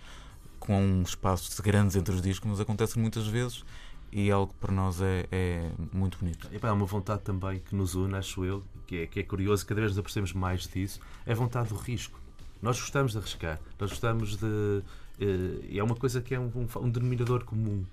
com 0.60 1.02
espaços 1.06 1.60
grandes 1.60 1.96
entre 1.96 2.14
os 2.14 2.22
discos, 2.22 2.50
mas 2.50 2.60
acontece 2.60 3.00
muitas 3.00 3.26
vezes 3.28 3.64
e 4.12 4.30
é 4.30 4.32
algo 4.32 4.52
que 4.54 4.60
para 4.60 4.74
nós 4.74 5.02
é, 5.02 5.28
é 5.32 5.72
muito 5.94 6.18
bonito. 6.20 6.50
E, 6.52 6.60
pá, 6.60 6.70
há 6.70 6.74
uma 6.74 6.86
vontade 6.86 7.22
também 7.22 7.60
que 7.60 7.76
nos 7.76 7.96
une, 7.96 8.16
acho 8.16 8.44
eu, 8.44 8.64
que 8.88 8.98
é, 8.98 9.08
que 9.08 9.20
é 9.20 9.24
curioso, 9.24 9.66
cada 9.66 9.80
vez 9.82 9.92
nos 9.92 10.00
apercebemos 10.00 10.34
mais 10.34 10.68
disso, 10.68 11.00
é 11.26 11.32
a 11.32 11.36
vontade 11.36 11.70
do 11.70 11.76
risco. 11.76 12.20
Nós 12.62 12.80
gostamos 12.80 13.14
de 13.14 13.20
arriscar, 13.20 13.60
nós 13.80 13.90
gostamos 13.92 14.36
de. 14.36 14.84
eh, 15.20 15.78
é 15.78 15.84
uma 15.84 15.96
coisa 15.96 16.22
que 16.22 16.36
é 16.36 16.40
um, 16.40 16.52
um, 16.56 16.68
um 16.82 16.90
denominador 16.90 17.46
comum. 17.46 17.86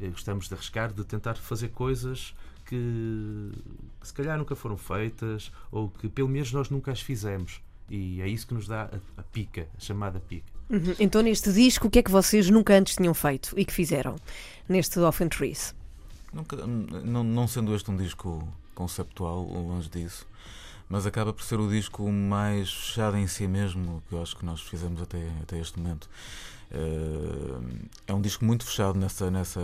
Eh, 0.00 0.08
Gostamos 0.08 0.48
de 0.48 0.54
arriscar, 0.54 0.92
de 0.92 1.04
tentar 1.04 1.34
fazer 1.34 1.68
coisas 1.70 2.34
que, 2.66 3.52
que 4.00 4.06
se 4.06 4.12
calhar 4.12 4.36
nunca 4.36 4.54
foram 4.54 4.76
feitas 4.76 5.50
ou 5.70 5.88
que 5.88 6.08
pelo 6.08 6.28
menos 6.28 6.52
nós 6.52 6.68
nunca 6.68 6.92
as 6.92 7.00
fizemos. 7.00 7.62
E 7.88 8.20
é 8.20 8.28
isso 8.28 8.46
que 8.46 8.54
nos 8.54 8.66
dá 8.66 8.82
a, 8.84 9.20
a 9.20 9.22
pica, 9.22 9.68
a 9.76 9.80
chamada 9.80 10.20
pica. 10.20 10.56
Uhum. 10.68 10.94
Então, 10.98 11.22
neste 11.22 11.52
disco, 11.52 11.86
o 11.86 11.90
que 11.90 12.00
é 12.00 12.02
que 12.02 12.10
vocês 12.10 12.50
nunca 12.50 12.74
antes 12.74 12.96
tinham 12.96 13.14
feito 13.14 13.54
e 13.56 13.64
que 13.64 13.72
fizeram 13.72 14.16
neste 14.68 14.98
Often 14.98 15.28
Trees? 15.28 15.74
Nunca, 16.32 16.56
não, 16.66 17.22
não 17.22 17.46
sendo 17.46 17.74
este 17.74 17.90
um 17.90 17.96
disco 17.96 18.46
conceptual, 18.74 19.44
longe 19.44 19.88
disso, 19.88 20.26
mas 20.88 21.06
acaba 21.06 21.32
por 21.32 21.42
ser 21.44 21.60
o 21.60 21.68
disco 21.68 22.10
mais 22.10 22.72
fechado 22.72 23.16
em 23.16 23.26
si 23.26 23.46
mesmo 23.46 24.02
que 24.08 24.14
eu 24.14 24.22
acho 24.22 24.36
que 24.36 24.44
nós 24.44 24.60
fizemos 24.60 25.00
até, 25.00 25.30
até 25.42 25.58
este 25.58 25.78
momento. 25.78 26.08
Uh, 26.70 27.86
é 28.08 28.12
um 28.12 28.20
disco 28.20 28.44
muito 28.44 28.64
fechado 28.64 28.98
nessa, 28.98 29.30
nessa, 29.30 29.60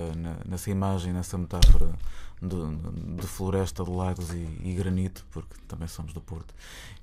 nessa 0.46 0.70
imagem, 0.70 1.12
nessa 1.12 1.36
metáfora 1.36 1.92
de, 2.42 3.16
de 3.20 3.26
floresta 3.26 3.84
de 3.84 3.90
lagos 3.90 4.30
e, 4.32 4.48
e, 4.64 4.74
granito, 4.74 5.24
porque 5.30 5.54
também 5.68 5.86
somos 5.86 6.12
do 6.12 6.20
Porto, 6.20 6.52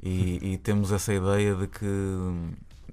e, 0.04 0.40
e, 0.54 0.58
temos 0.58 0.92
essa 0.92 1.14
ideia 1.14 1.56
de 1.56 1.68
que 1.68 1.86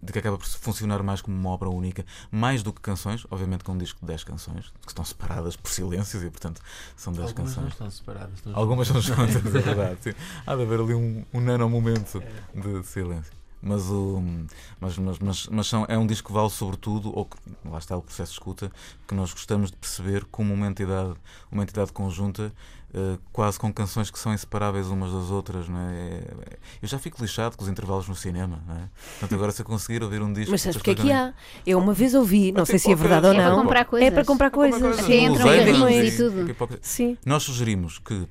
de 0.02 0.12
que 0.12 0.18
acaba 0.18 0.36
por 0.38 0.46
funcionar 0.46 1.02
mais 1.02 1.20
como 1.20 1.36
uma 1.36 1.50
obra 1.50 1.68
única, 1.68 2.04
mais 2.30 2.62
do 2.62 2.72
que 2.72 2.80
canções, 2.80 3.26
obviamente 3.30 3.64
com 3.64 3.72
um 3.72 3.78
disco 3.78 3.98
de 4.00 4.06
10 4.06 4.24
canções, 4.24 4.72
que 4.82 4.88
estão 4.88 5.04
separadas 5.04 5.56
por 5.56 5.70
silêncios 5.70 6.22
e, 6.22 6.30
portanto, 6.30 6.60
são 6.94 7.12
10 7.12 7.28
Algumas 7.28 7.48
não 7.50 7.54
canções. 7.56 7.72
estão 7.72 7.90
separadas. 7.90 8.34
estão 8.36 8.52
Algumas 8.54 8.86
são 8.88 9.00
juntas, 9.00 9.36
é 9.36 9.40
verdade. 9.60 9.98
Sim. 10.02 10.12
Há 10.46 10.54
de 10.54 10.62
haver 10.62 10.80
ali 10.80 10.94
um, 10.94 11.24
um 11.32 11.40
nano 11.40 11.68
momento 11.68 12.22
É. 12.22 12.60
de 12.60 12.86
silêncio. 12.86 13.32
Mas, 13.62 13.82
o, 13.90 14.22
mas, 14.80 14.96
mas, 14.98 15.18
mas, 15.18 15.48
mas 15.48 15.66
são, 15.66 15.84
é 15.88 15.96
um 15.98 16.06
disco 16.06 16.28
que 16.28 16.34
vale 16.34 16.50
sobretudo, 16.50 17.10
ou 17.16 17.24
que, 17.24 17.36
lá 17.64 17.78
está 17.78 17.96
o 17.96 18.02
processo 18.02 18.30
de 18.32 18.38
escuta, 18.38 18.70
que 19.08 19.14
nós 19.14 19.32
gostamos 19.32 19.70
de 19.70 19.76
perceber 19.76 20.24
como 20.30 20.52
uma 20.54 20.66
entidade, 20.66 21.14
uma 21.50 21.62
entidade 21.64 21.90
conjunta, 21.92 22.52
eh, 22.94 23.18
quase 23.32 23.58
com 23.58 23.72
canções 23.72 24.10
que 24.10 24.18
são 24.18 24.32
inseparáveis 24.32 24.86
umas 24.88 25.10
das 25.12 25.30
outras. 25.30 25.68
Não 25.68 25.78
é? 25.80 25.92
É- 25.94 26.58
Eu 26.82 26.86
já 26.88 26.98
fico 26.98 27.20
lixado 27.20 27.56
com 27.56 27.64
os 27.64 27.68
intervalos 27.70 28.06
no 28.08 28.14
cinema. 28.14 28.62
Não 28.68 28.76
é? 28.76 28.88
Portanto, 29.18 29.34
agora 29.34 29.50
se 29.52 29.62
eu 29.62 29.66
conseguir 29.66 30.02
ouvir 30.02 30.22
um 30.22 30.32
disco. 30.32 30.50
Mas 30.52 30.62
sabes 30.62 30.76
porque 30.76 30.90
é 30.90 30.94
que 30.94 31.10
há? 31.10 31.34
Eu 31.66 31.78
uma 31.78 31.92
vez 31.92 32.14
ouvi, 32.14 32.52
não 32.52 32.60
Mas 32.60 32.68
sei 32.68 32.78
se 32.78 32.92
é 32.92 32.94
verdade 32.94 33.26
ou 33.26 33.32
É 33.32 33.36
para 33.36 33.50
não. 33.50 33.62
comprar 33.62 33.84
coisas. 33.86 34.06
É 34.08 34.10
para 34.12 34.24
comprar 34.24 34.50
coisas. 34.50 35.00
Até 35.00 35.18
entram 35.18 35.48
e- 35.90 36.08
e 36.08 36.16
tudo. 36.16 36.78
Sim. 36.82 37.18
Nós 37.26 37.42
sugerimos 37.42 37.98
que 37.98 38.28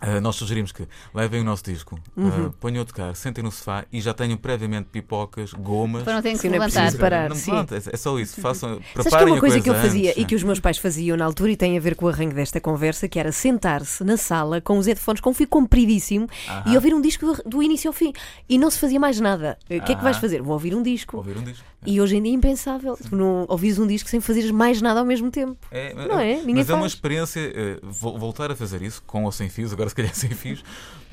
ah, 0.00 0.20
nós 0.20 0.36
sugerimos 0.36 0.72
que 0.72 0.86
levem 1.14 1.40
o 1.40 1.44
nosso 1.44 1.62
disco, 1.64 1.98
Uhum. 2.16 2.46
ah, 2.46 2.52
ponham 2.60 2.82
a 2.82 2.84
tocar, 2.84 3.14
sentem 3.16 3.42
no 3.44 3.50
sofá 3.50 3.84
e 3.92 4.00
já 4.00 4.12
tenham 4.14 4.36
previamente 4.36 4.88
pipocas, 4.90 5.52
gomas. 5.52 6.02
Para 6.02 6.14
não 6.14 6.22
terem 6.22 6.36
que 6.36 6.42
Sim, 6.42 6.48
se 6.48 6.56
não 6.56 6.56
é 6.56 6.66
levantar. 6.66 6.80
preciso 6.82 7.00
parar. 7.00 7.28
Não, 7.28 7.36
sim. 7.36 7.50
pronto, 7.50 7.74
é, 7.74 7.78
é 7.78 7.96
só 7.96 8.18
isso. 8.18 8.40
Façam, 8.40 8.70
Sabes 8.74 8.86
que 8.92 8.98
é 8.98 9.02
preparem 9.02 9.26
uma 9.28 9.36
a 9.36 9.40
coisa 9.40 9.60
que 9.60 9.68
eu 9.68 9.74
antes, 9.74 9.86
fazia 9.86 10.12
e 10.16 10.20
né? 10.22 10.26
que 10.26 10.34
os 10.34 10.42
meus 10.42 10.60
pais 10.60 10.78
faziam 10.78 11.16
na 11.16 11.24
altura 11.24 11.52
e 11.52 11.56
tem 11.56 11.76
a 11.76 11.80
ver 11.80 11.94
com 11.96 12.06
o 12.06 12.08
arranque 12.08 12.34
desta 12.34 12.60
conversa, 12.60 13.08
que 13.08 13.18
era 13.18 13.32
sentar-se 13.32 14.02
na 14.04 14.16
sala 14.16 14.60
com 14.60 14.78
os 14.78 14.86
headphones 14.86 15.20
com 15.20 15.30
um 15.30 15.34
fio 15.34 15.48
compridíssimo 15.48 16.28
e 16.46 16.50
Aham. 16.50 16.74
ouvir 16.74 16.94
um 16.94 17.00
disco 17.00 17.26
do, 17.26 17.42
do 17.48 17.62
início 17.62 17.88
ao 17.88 17.92
fim. 17.92 18.12
E 18.48 18.58
não 18.58 18.70
se 18.70 18.78
fazia 18.78 18.98
mais 19.00 19.18
nada. 19.20 19.58
O 19.64 19.80
que 19.80 19.92
é 19.92 19.94
que 19.94 20.02
vais 20.02 20.16
fazer? 20.16 20.42
Vou 20.42 20.52
ouvir 20.54 20.74
um 20.74 20.82
disco. 20.82 21.16
Ouvir 21.16 21.36
um 21.36 21.42
disco. 21.42 21.64
E 21.86 22.00
hoje 22.00 22.16
em 22.16 22.22
dia 22.22 22.32
é 22.32 22.34
impensável. 22.34 22.96
Tu 22.96 23.14
não 23.14 23.44
ouvires 23.48 23.78
um 23.78 23.86
disco 23.86 24.08
sem 24.08 24.20
fazeres 24.20 24.50
mais 24.50 24.80
nada 24.80 25.00
ao 25.00 25.06
mesmo 25.06 25.30
tempo. 25.30 25.56
É, 25.70 25.92
Não 25.94 26.18
é? 26.18 26.36
Ninguém 26.36 26.54
mas 26.56 26.70
é 26.70 26.72
uma 26.74 26.80
faz. 26.82 26.92
experiência, 26.92 27.40
eh, 27.40 27.78
vo- 27.82 28.18
voltar 28.18 28.50
a 28.50 28.56
fazer 28.56 28.82
isso, 28.82 29.02
com 29.06 29.24
ou 29.24 29.32
sem 29.32 29.48
fios, 29.48 29.72
agora 29.72 29.88
se 29.88 29.94
calhar 29.94 30.12
sem 30.14 30.30
fios, 30.30 30.64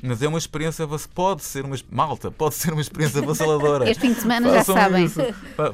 mas 0.04 0.22
é 0.22 0.28
uma 0.28 0.38
experiência, 0.38 0.86
você 0.86 1.08
pode 1.14 1.44
ser 1.44 1.64
uma, 1.66 1.76
malta, 1.92 2.32
pode 2.32 2.56
ser 2.56 2.72
uma 2.74 2.82
experiência 2.82 3.22
avassaladora. 3.24 3.90
Este 3.90 4.02
fim 4.02 4.14
de 4.14 4.22
semana 4.22 4.50
já 4.50 4.56
Façam 4.64 4.76
sabem. 4.76 5.06
isso. 5.06 5.20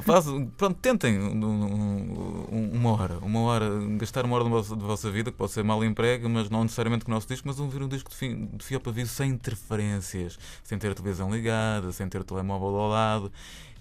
Façam- 0.02 0.46
pronto, 0.56 0.76
tentem 0.80 1.18
um- 1.18 1.44
um- 1.44 2.46
um- 2.52 2.70
uma 2.74 2.92
hora, 2.92 3.18
uma 3.22 3.40
hora, 3.42 3.70
gastar 3.96 4.24
uma 4.24 4.34
hora 4.34 4.44
da 4.44 4.50
vossa, 4.50 4.76
da 4.76 4.84
vossa 4.86 5.10
vida, 5.10 5.30
que 5.30 5.36
pode 5.38 5.52
ser 5.52 5.62
mal 5.64 5.82
emprego, 5.84 6.28
mas 6.28 6.50
não 6.50 6.62
necessariamente 6.62 7.04
com 7.04 7.10
o 7.10 7.14
nosso 7.14 7.26
disco, 7.28 7.46
mas 7.48 7.58
ouvir 7.58 7.82
um 7.82 7.88
disco 7.88 8.10
de, 8.10 8.16
fio, 8.16 8.48
de 8.52 8.64
fio 8.64 8.80
para 8.80 8.92
vivo 8.92 9.08
sem 9.08 9.30
interferências, 9.30 10.38
sem 10.64 10.76
ter 10.78 10.90
a 10.90 10.94
televisão 10.94 11.30
ligada, 11.30 11.90
sem 11.92 12.08
ter 12.08 12.20
o 12.20 12.24
telemóvel 12.24 12.68
ao 12.76 12.88
lado. 12.88 13.32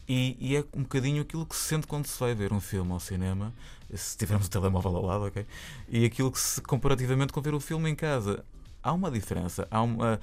E, 0.08 0.38
e 0.40 0.56
é 0.56 0.64
um 0.74 0.84
bocadinho 0.84 1.22
aquilo 1.22 1.46
que 1.46 1.56
se 1.56 1.64
sente 1.64 1.86
quando 1.86 2.06
se 2.06 2.18
vai 2.20 2.34
ver 2.34 2.54
um 2.54 2.62
filme 2.62 2.92
ao 2.94 3.00
cinema, 3.00 3.54
se 3.94 4.18
tivermos 4.18 4.48
o 4.48 4.50
telemóvel 4.50 4.96
ao 4.96 5.06
lado, 5.06 5.26
ok? 5.26 5.46
E 5.90 6.06
aquilo 6.06 6.32
que 6.32 6.40
se, 6.40 6.62
comparativamente 6.62 7.34
com 7.34 7.42
ver 7.42 7.54
o 7.54 7.60
filme 7.60 7.90
em 7.90 7.96
casa. 7.96 8.44
Há 8.82 8.94
uma 8.94 9.12
diferença, 9.12 9.68
há 9.70 9.82
uma, 9.82 10.18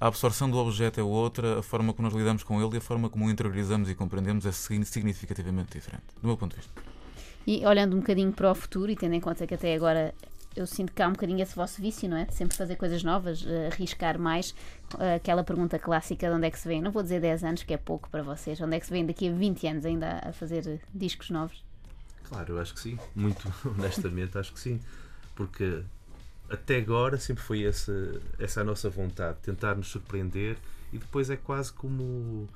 a 0.00 0.06
absorção 0.06 0.48
do 0.48 0.56
objeto 0.56 0.98
é 0.98 1.02
outra, 1.02 1.58
a 1.58 1.62
forma 1.62 1.92
como 1.92 2.08
nós 2.08 2.16
lidamos 2.16 2.42
com 2.42 2.62
ele 2.62 2.76
e 2.76 2.78
a 2.78 2.80
forma 2.80 3.10
como 3.10 3.26
o 3.26 3.30
interiorizamos 3.30 3.90
e 3.90 3.94
compreendemos 3.94 4.46
é 4.46 4.52
signi- 4.52 4.86
significativamente 4.86 5.72
diferente, 5.72 6.04
do 6.22 6.26
meu 6.26 6.36
ponto 6.36 6.52
de 6.52 6.62
vista. 6.62 6.72
E 7.46 7.66
olhando 7.66 7.94
um 7.94 8.00
bocadinho 8.00 8.32
para 8.32 8.50
o 8.50 8.54
futuro 8.54 8.90
e 8.90 8.96
tendo 8.96 9.14
em 9.14 9.20
conta 9.20 9.46
que 9.46 9.54
até 9.54 9.74
agora 9.74 10.14
eu 10.56 10.66
sinto 10.66 10.92
que 10.92 11.02
há 11.02 11.08
um 11.08 11.12
bocadinho 11.12 11.42
esse 11.42 11.54
vosso 11.54 11.80
vício, 11.80 12.08
não 12.08 12.16
é? 12.16 12.26
Sempre 12.30 12.56
fazer 12.56 12.76
coisas 12.76 13.02
novas, 13.02 13.44
eh, 13.46 13.68
arriscar 13.72 14.18
mais. 14.18 14.54
Eh, 14.98 15.16
aquela 15.16 15.44
pergunta 15.44 15.78
clássica 15.78 16.28
de 16.28 16.34
onde 16.34 16.46
é 16.46 16.50
que 16.50 16.58
se 16.58 16.66
vêem, 16.66 16.80
não 16.80 16.90
vou 16.90 17.02
dizer 17.02 17.20
10 17.20 17.44
anos, 17.44 17.62
que 17.62 17.74
é 17.74 17.76
pouco 17.76 18.08
para 18.08 18.22
vocês, 18.22 18.60
onde 18.60 18.76
é 18.76 18.80
que 18.80 18.86
se 18.86 18.92
vêem 18.92 19.06
daqui 19.06 19.28
a 19.28 19.32
20 19.32 19.66
anos 19.66 19.84
ainda 19.84 20.20
a 20.24 20.32
fazer 20.32 20.80
discos 20.94 21.30
novos? 21.30 21.64
Claro, 22.24 22.54
eu 22.54 22.60
acho 22.60 22.74
que 22.74 22.80
sim. 22.80 22.98
Muito 23.14 23.52
honestamente, 23.78 24.36
acho 24.38 24.52
que 24.52 24.60
sim. 24.60 24.80
Porque 25.34 25.82
até 26.50 26.78
agora 26.78 27.18
sempre 27.18 27.42
foi 27.42 27.64
essa, 27.64 28.20
essa 28.38 28.60
a 28.60 28.64
nossa 28.64 28.88
vontade, 28.88 29.38
tentar 29.42 29.74
nos 29.74 29.88
surpreender 29.88 30.56
e 30.92 30.98
depois 30.98 31.28
é 31.30 31.36
quase 31.36 31.72
como 31.72 32.48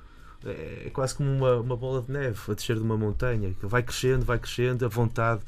é 0.45 0.89
quase 0.91 1.13
como 1.13 1.29
uma, 1.29 1.57
uma 1.57 1.77
bola 1.77 2.01
de 2.01 2.11
neve 2.11 2.39
a 2.49 2.53
descer 2.53 2.75
de 2.75 2.81
uma 2.81 2.97
montanha, 2.97 3.53
que 3.59 3.65
vai 3.65 3.83
crescendo, 3.83 4.25
vai 4.25 4.39
crescendo, 4.39 4.83
a 4.85 4.87
vontade, 4.87 5.41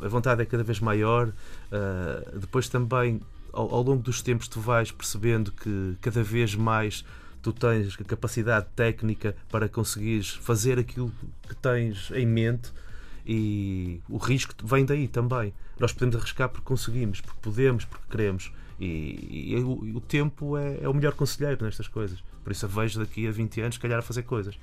a 0.00 0.08
vontade 0.08 0.42
é 0.42 0.44
cada 0.44 0.62
vez 0.62 0.80
maior. 0.80 1.32
ah, 1.70 2.22
depois 2.38 2.68
também, 2.68 3.20
ao, 3.52 3.74
ao 3.74 3.82
longo 3.82 4.02
dos 4.02 4.22
tempos, 4.22 4.48
tu 4.48 4.60
vais 4.60 4.90
percebendo 4.90 5.52
que 5.52 5.96
cada 6.00 6.22
vez 6.22 6.54
mais 6.54 7.04
tu 7.42 7.52
tens 7.52 7.96
a 8.00 8.04
capacidade 8.04 8.66
técnica 8.76 9.34
para 9.50 9.68
conseguires 9.68 10.30
fazer 10.30 10.78
aquilo 10.78 11.12
que 11.48 11.54
tens 11.56 12.10
em 12.12 12.24
mente 12.24 12.72
e 13.26 14.00
o 14.08 14.16
risco 14.16 14.54
vem 14.64 14.84
daí 14.84 15.08
também. 15.08 15.52
Nós 15.78 15.92
podemos 15.92 16.16
arriscar 16.16 16.48
porque 16.48 16.64
conseguimos, 16.64 17.20
porque 17.20 17.40
podemos, 17.40 17.84
porque 17.84 18.04
queremos. 18.10 18.52
E, 18.80 19.52
e 19.52 19.56
o, 19.56 19.86
e 19.86 19.92
o 19.92 20.00
tempo 20.00 20.56
é, 20.56 20.78
é 20.82 20.88
o 20.88 20.94
melhor 20.94 21.12
conselheiro 21.14 21.64
nestas 21.64 21.88
coisas. 21.88 22.22
Por 22.42 22.50
isso 22.50 22.64
eu 22.64 22.68
vejo 22.68 22.98
daqui 22.98 23.26
a 23.26 23.30
20 23.30 23.60
anos, 23.60 23.74
se 23.76 23.80
calhar, 23.80 23.98
a 23.98 24.02
fazer 24.02 24.22
coisas. 24.22 24.58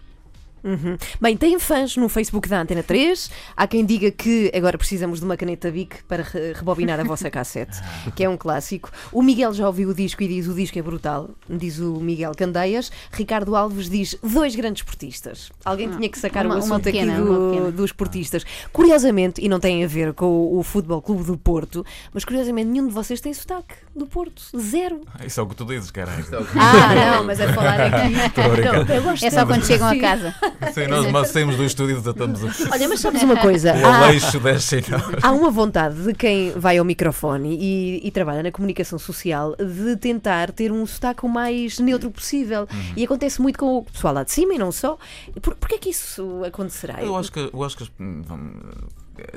Uhum. 0.64 0.98
Bem, 1.22 1.38
têm 1.38 1.58
fãs 1.60 1.96
no 1.98 2.10
Facebook 2.10 2.48
da 2.50 2.62
Antena 2.62 2.84
3. 2.84 3.30
Há 3.56 3.68
quem 3.68 3.86
diga 3.86 4.12
que 4.12 4.52
agora 4.56 4.78
precisamos 4.78 5.20
de 5.20 5.26
uma 5.26 5.38
caneta 5.38 5.72
Bic 5.72 6.04
para 6.04 6.24
re- 6.24 6.54
rebobinar 6.54 7.00
a 7.00 7.04
vossa 7.04 7.30
cassete, 7.30 7.78
que 8.16 8.24
é 8.24 8.30
um 8.30 8.38
clássico. 8.38 8.92
O 9.12 9.22
Miguel 9.22 9.54
já 9.54 9.66
ouviu 9.68 9.90
o 9.90 9.94
disco 9.94 10.22
e 10.24 10.28
diz 10.28 10.48
o 10.48 10.54
disco 10.54 10.78
é 10.78 10.82
brutal, 10.82 11.30
diz 11.50 11.80
o 11.80 11.94
Miguel 12.00 12.32
Candeias. 12.38 12.92
Ricardo 13.12 13.56
Alves 13.56 13.90
diz 13.90 14.16
dois 14.24 14.56
grandes 14.56 14.84
portistas. 14.84 15.52
Alguém 15.64 15.90
Ah, 15.90 15.96
tinha 15.96 16.10
que 16.10 16.20
sacar 16.20 16.46
uma- 16.46 16.56
o 16.56 16.58
uma 16.60 16.66
assunto 16.66 16.84
pequena, 16.84 17.14
aqui 17.14 17.22
uma 17.22 17.72
do- 17.72 17.72
dos 17.72 17.92
portistas. 17.92 18.44
Curiosamente, 18.74 19.42
e 19.44 19.50
não 19.50 19.60
tem 19.60 19.84
a 19.84 19.88
ver 19.88 20.14
com 20.14 20.26
o, 20.26 20.60
o 20.60 20.64
Futebol 20.64 21.02
Clube 21.02 21.24
do 21.24 21.38
Porto, 21.38 21.86
mas 22.14 22.24
curiosamente 22.26 22.68
nenhum 22.70 22.88
de 22.88 22.94
vocês 22.94 23.20
tem 23.22 23.34
sotaque 23.34 23.76
do 23.96 24.06
Porto. 24.06 24.42
Zero. 24.58 25.02
Ah, 25.14 25.26
Isso 25.26 25.40
é 25.40 25.44
o 25.44 25.48
que 25.48 25.56
tu 25.56 25.66
dizes, 25.66 25.92
caralho. 25.92 26.26
Ah, 26.56 27.18
não, 27.18 27.24
mas 27.24 27.40
é 27.40 27.52
falar 27.54 27.80
aqui. 27.82 28.10
Não, 28.14 29.12
É 29.22 29.30
só 29.30 29.46
quando 29.46 29.66
chegam 29.66 29.88
a 29.88 29.98
casa. 29.98 30.36
Sim, 30.74 30.88
nós 30.88 31.12
mal 31.12 31.26
saímos 31.26 31.56
do 31.58 31.64
estúdio 31.64 31.96
e 31.96 32.00
desatamos 32.00 32.42
o, 32.44 32.48
Olha, 32.72 32.88
mas 32.90 33.00
sabes 33.00 33.24
uma 33.24 33.38
coisa? 33.38 33.74
o 33.74 33.86
Há- 33.86 34.06
aleixo 34.08 34.40
desce 34.40 34.78
em 34.78 34.84
nós. 34.90 35.24
Há 35.24 35.32
uma 35.32 35.50
vontade 35.50 36.04
de 36.04 36.14
quem 36.14 36.52
vai 36.52 36.78
ao 36.78 36.86
microfone 36.86 37.58
e, 37.60 38.08
e 38.08 38.12
trabalha 38.12 38.44
na 38.44 38.52
comunicação 38.52 39.00
social 39.00 39.56
de 39.56 39.96
tentar 39.98 40.52
ter 40.52 40.72
um 40.72 40.86
sotaque 40.86 41.26
o 41.26 41.30
mais 41.30 41.80
neutro 41.80 42.10
possível. 42.12 42.68
Uhum. 42.72 42.94
E 42.96 43.04
acontece 43.06 43.42
muito 43.42 43.58
com 43.60 43.78
o 43.78 43.84
pessoal 43.84 44.14
lá 44.14 44.24
de 44.24 44.32
cima 44.32 44.54
e 44.54 44.58
não 44.58 44.72
só. 44.72 44.98
Por, 45.42 45.56
porquê 45.56 45.76
é 45.76 45.78
que 45.78 45.90
isso 45.90 46.44
acontecerá? 46.46 47.02
Eu 47.04 47.16
acho 47.16 47.32
que, 47.32 47.50
eu 47.54 47.64
acho 47.64 47.78
que 47.78 47.84
as- 47.84 47.92
vamos, 47.98 48.62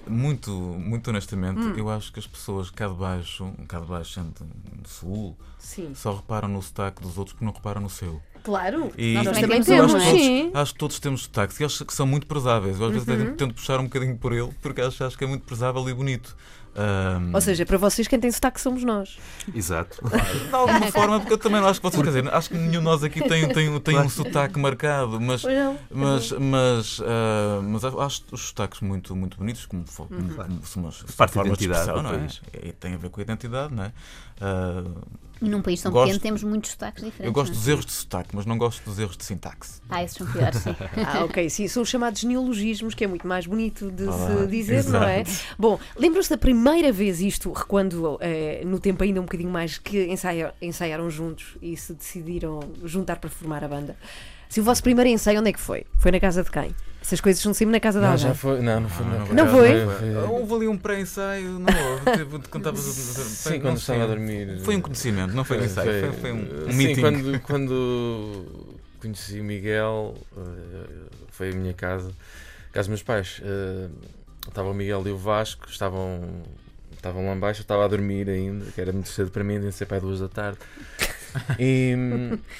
muito, 0.07 0.51
muito 0.51 1.09
honestamente, 1.11 1.59
Hum. 1.61 1.75
eu 1.77 1.91
acho 1.91 2.13
que 2.13 2.19
as 2.19 2.27
pessoas 2.27 2.71
cá 2.71 2.87
de 2.89 2.95
baixo, 2.95 3.53
cá 3.69 3.81
de 3.81 3.87
baixo, 3.87 4.13
sendo 4.15 4.33
do 4.81 4.89
sul, 4.89 5.37
Sim, 5.59 5.93
só 5.95 6.15
reparam 6.15 6.49
no 6.49 6.63
sotaque 6.63 7.03
dos 7.03 7.19
outros 7.19 7.33
porque 7.35 7.45
não 7.45 7.53
reparam 7.53 7.81
no 7.81 7.91
seu. 7.91 8.21
Claro. 8.43 8.91
E 8.99 9.15
Nós 9.15 9.25
também 9.39 9.63
temos, 9.63 9.67
temos, 9.67 9.93
eu 9.93 9.99
acho, 9.99 10.11
que 10.13 10.19
sim. 10.19 10.43
todos, 10.45 10.61
acho 10.61 10.73
que 10.73 10.79
todos 10.79 10.99
temos 11.01 11.23
sotaques 11.23 11.61
e 11.61 11.65
acho 11.65 11.85
que 11.85 11.95
são 11.95 12.07
muito 12.07 12.27
prezáveis. 12.27 12.79
Eu 12.81 12.87
às 12.87 12.93
vezes 12.93 13.09
Uhum. 13.09 13.35
tento 13.37 13.55
puxar 13.55 13.79
um 13.81 13.85
bocadinho 13.85 14.17
por 14.17 14.33
ele 14.33 14.51
porque 14.61 14.81
acho, 14.81 15.05
acho 15.05 15.17
que 15.19 15.25
é 15.25 15.27
muito 15.27 15.43
prezável 15.45 15.89
e 15.89 15.95
bonito. 15.95 16.37
Ahm, 16.75 17.35
Ou 17.35 17.41
seja, 17.41 17.67
para 17.67 17.77
vocês 17.77 18.09
quem 18.09 18.19
tem 18.19 18.31
sotaque 18.31 18.61
somos 18.61 18.83
nós. 18.83 19.19
Exato. 19.55 20.01
de 20.49 20.55
alguma 20.55 20.87
forma, 20.91 21.21
porque 21.21 21.35
eu 21.35 21.39
também 21.39 21.61
não 21.61 21.69
acho 21.69 21.81
que 21.81 21.85
vocês, 21.91 22.03
quer 22.03 22.09
dizer, 22.09 22.35
acho 22.35 22.49
que 22.49 22.57
nenhum 22.57 22.71
de 22.71 22.79
nós 22.81 23.05
aqui 23.05 23.21
tem, 23.29 23.47
tem, 23.53 23.79
tem 23.81 23.99
um 23.99 24.09
sotaque 24.09 24.59
marcado, 24.59 25.21
mas? 25.21 25.43
Mas, 25.91 26.33
mas, 26.33 27.01
ah, 27.05 27.61
mas 27.63 27.85
acho 27.85 28.23
os 28.33 28.41
sotaques 28.49 28.81
muito, 28.81 29.15
muito 29.15 29.37
bonitos, 29.37 29.67
como, 29.67 29.85
como, 29.95 30.09
Uhum. 30.13 30.29
como 30.35 30.67
são 30.67 30.83
umas 30.83 31.03
Parte 31.17 31.35
da 31.37 31.43
de 31.43 31.49
identidade 31.49 32.03
não 32.03 32.11
é? 32.11 32.27
E 32.67 32.73
tem 32.73 32.95
a 32.95 32.97
ver 32.97 33.11
com 33.11 33.21
a 33.21 33.23
identidade, 33.23 33.75
não 33.75 33.85
é? 33.85 33.93
E 35.41 35.49
num 35.49 35.61
país 35.61 35.83
tão 35.83 35.91
Gosto- 35.91 36.05
pequeno 36.07 36.21
temos 36.21 36.43
muitos 36.45 36.71
sotaques 36.71 37.03
diferentes. 37.03 37.27
eu 37.27 37.33
gosto 37.33 37.49
não 37.51 37.57
é? 37.57 37.59
dos 37.59 37.69
erros 37.69 37.85
de 37.87 37.93
sotaque, 37.93 38.29
mas 38.33 38.47
não 38.47 38.57
gosto 38.57 38.85
dos 38.85 38.97
erros 39.01 39.17
de 39.17 39.25
sintaxe. 39.25 39.81
Ah, 39.91 40.03
esses 40.05 40.17
são 40.17 40.25
piores, 40.27 40.57
sim. 40.61 40.71
Ah, 41.05 41.25
ok, 41.25 41.51
sim, 41.51 41.67
são 41.67 41.83
os 41.83 41.89
chamados 41.89 42.23
neologismos, 42.23 42.95
que 42.95 43.03
é 43.03 43.09
muito 43.09 43.27
mais 43.27 43.45
bonito 43.45 43.91
de 43.91 44.09
Ah, 44.09 44.13
se 44.13 44.47
dizer, 44.47 44.85
não 44.85 45.03
é? 45.03 45.25
Bom, 45.59 45.81
lembram-se 45.97 46.31
da 46.31 46.39
primeira 46.39 46.62
vez 46.93 47.21
isto, 47.21 47.51
quando 47.69 48.19
eh, 48.21 48.63
no 48.65 48.79
tempo 48.79 49.03
ainda 49.03 49.21
um 49.21 49.25
bocadinho 49.25 49.51
mais, 49.51 49.79
que 49.79 50.05
ensaia- 50.07 50.55
ensaiaram 50.61 51.09
juntos 51.11 51.57
e 51.61 51.77
se 51.77 51.93
decidiram 51.95 52.61
juntar 52.85 53.17
para 53.17 53.31
formar 53.31 53.65
a 53.65 53.69
banda? 53.69 53.97
Se 54.49 54.61
o 54.61 54.65
vosso 54.65 54.83
primeiro 54.83 55.09
ensaio, 55.09 55.41
onde 55.41 55.49
é 55.49 55.53
que 55.53 55.61
foi? 55.61 55.87
Foi 55.99 56.11
na 56.13 56.21
casa 56.21 56.43
de 56.43 56.51
quem? 56.51 56.75
Essas 57.01 57.21
coisas 57.21 57.43
são 57.43 57.53
sempre 57.53 57.73
na 57.73 57.81
casa 57.81 57.99
de 57.99 58.05
Não, 58.05 58.13
alguém. 58.13 58.27
já 58.29 58.35
foi. 58.35 58.61
Não, 58.61 58.81
não 58.81 58.89
foi. 58.89 59.07
Ah, 59.07 59.09
na 59.09 59.19
não 59.19 59.27
casa. 59.27 59.35
Não 59.35 59.49
foi? 59.49 60.15
Houve 60.41 60.55
ali 60.55 60.69
um 60.69 60.77
pré-ensaio, 60.79 61.59
não 61.59 61.67
houve? 61.91 62.05
Teve- 62.17 62.39
quando 62.49 62.57
estavas 62.69 62.89
a- 62.89 63.23
Sim, 63.25 63.55
não 63.55 63.61
quando 63.61 63.77
estava 63.79 64.05
a 64.05 64.07
dormir. 64.07 64.61
Foi 64.61 64.77
um 64.77 64.81
conhecimento, 64.81 65.35
não 65.35 65.43
foi 65.45 65.59
um 65.59 65.65
ensaio, 65.65 66.01
foi, 66.13 66.13
foi 66.21 66.33
um, 66.33 66.67
um 66.69 66.71
sim, 66.71 66.77
meeting. 66.77 67.01
Quando, 67.01 67.41
quando 67.43 68.45
conheci 69.01 69.41
o 69.41 69.45
Miguel, 69.45 70.15
eh, 70.37 70.41
foi 71.31 71.51
a 71.51 71.55
minha 71.55 71.73
casa, 71.75 72.13
casa 72.73 72.83
dos 72.83 72.89
meus 72.89 73.03
pais. 73.03 73.41
eh, 73.43 73.89
Estava 74.49 74.69
o 74.71 74.75
Miguel 74.75 75.03
e 75.07 75.11
o 75.11 75.17
Vasco, 75.17 75.67
estavam, 75.69 76.43
estavam 76.95 77.27
lá 77.27 77.35
embaixo, 77.35 77.61
eu 77.61 77.63
estava 77.63 77.85
a 77.85 77.89
dormir 77.89 78.29
ainda, 78.29 78.67
que 78.73 78.81
era 78.81 78.93
muito 78.93 79.09
cedo 79.09 79.31
para 79.31 79.43
mim, 79.45 79.55
ainda 79.55 79.73
ser 79.73 79.87
pai 79.87 80.01
duas 80.01 80.21
da 80.21 80.29
tarde. 80.29 80.59
E, 81.59 81.95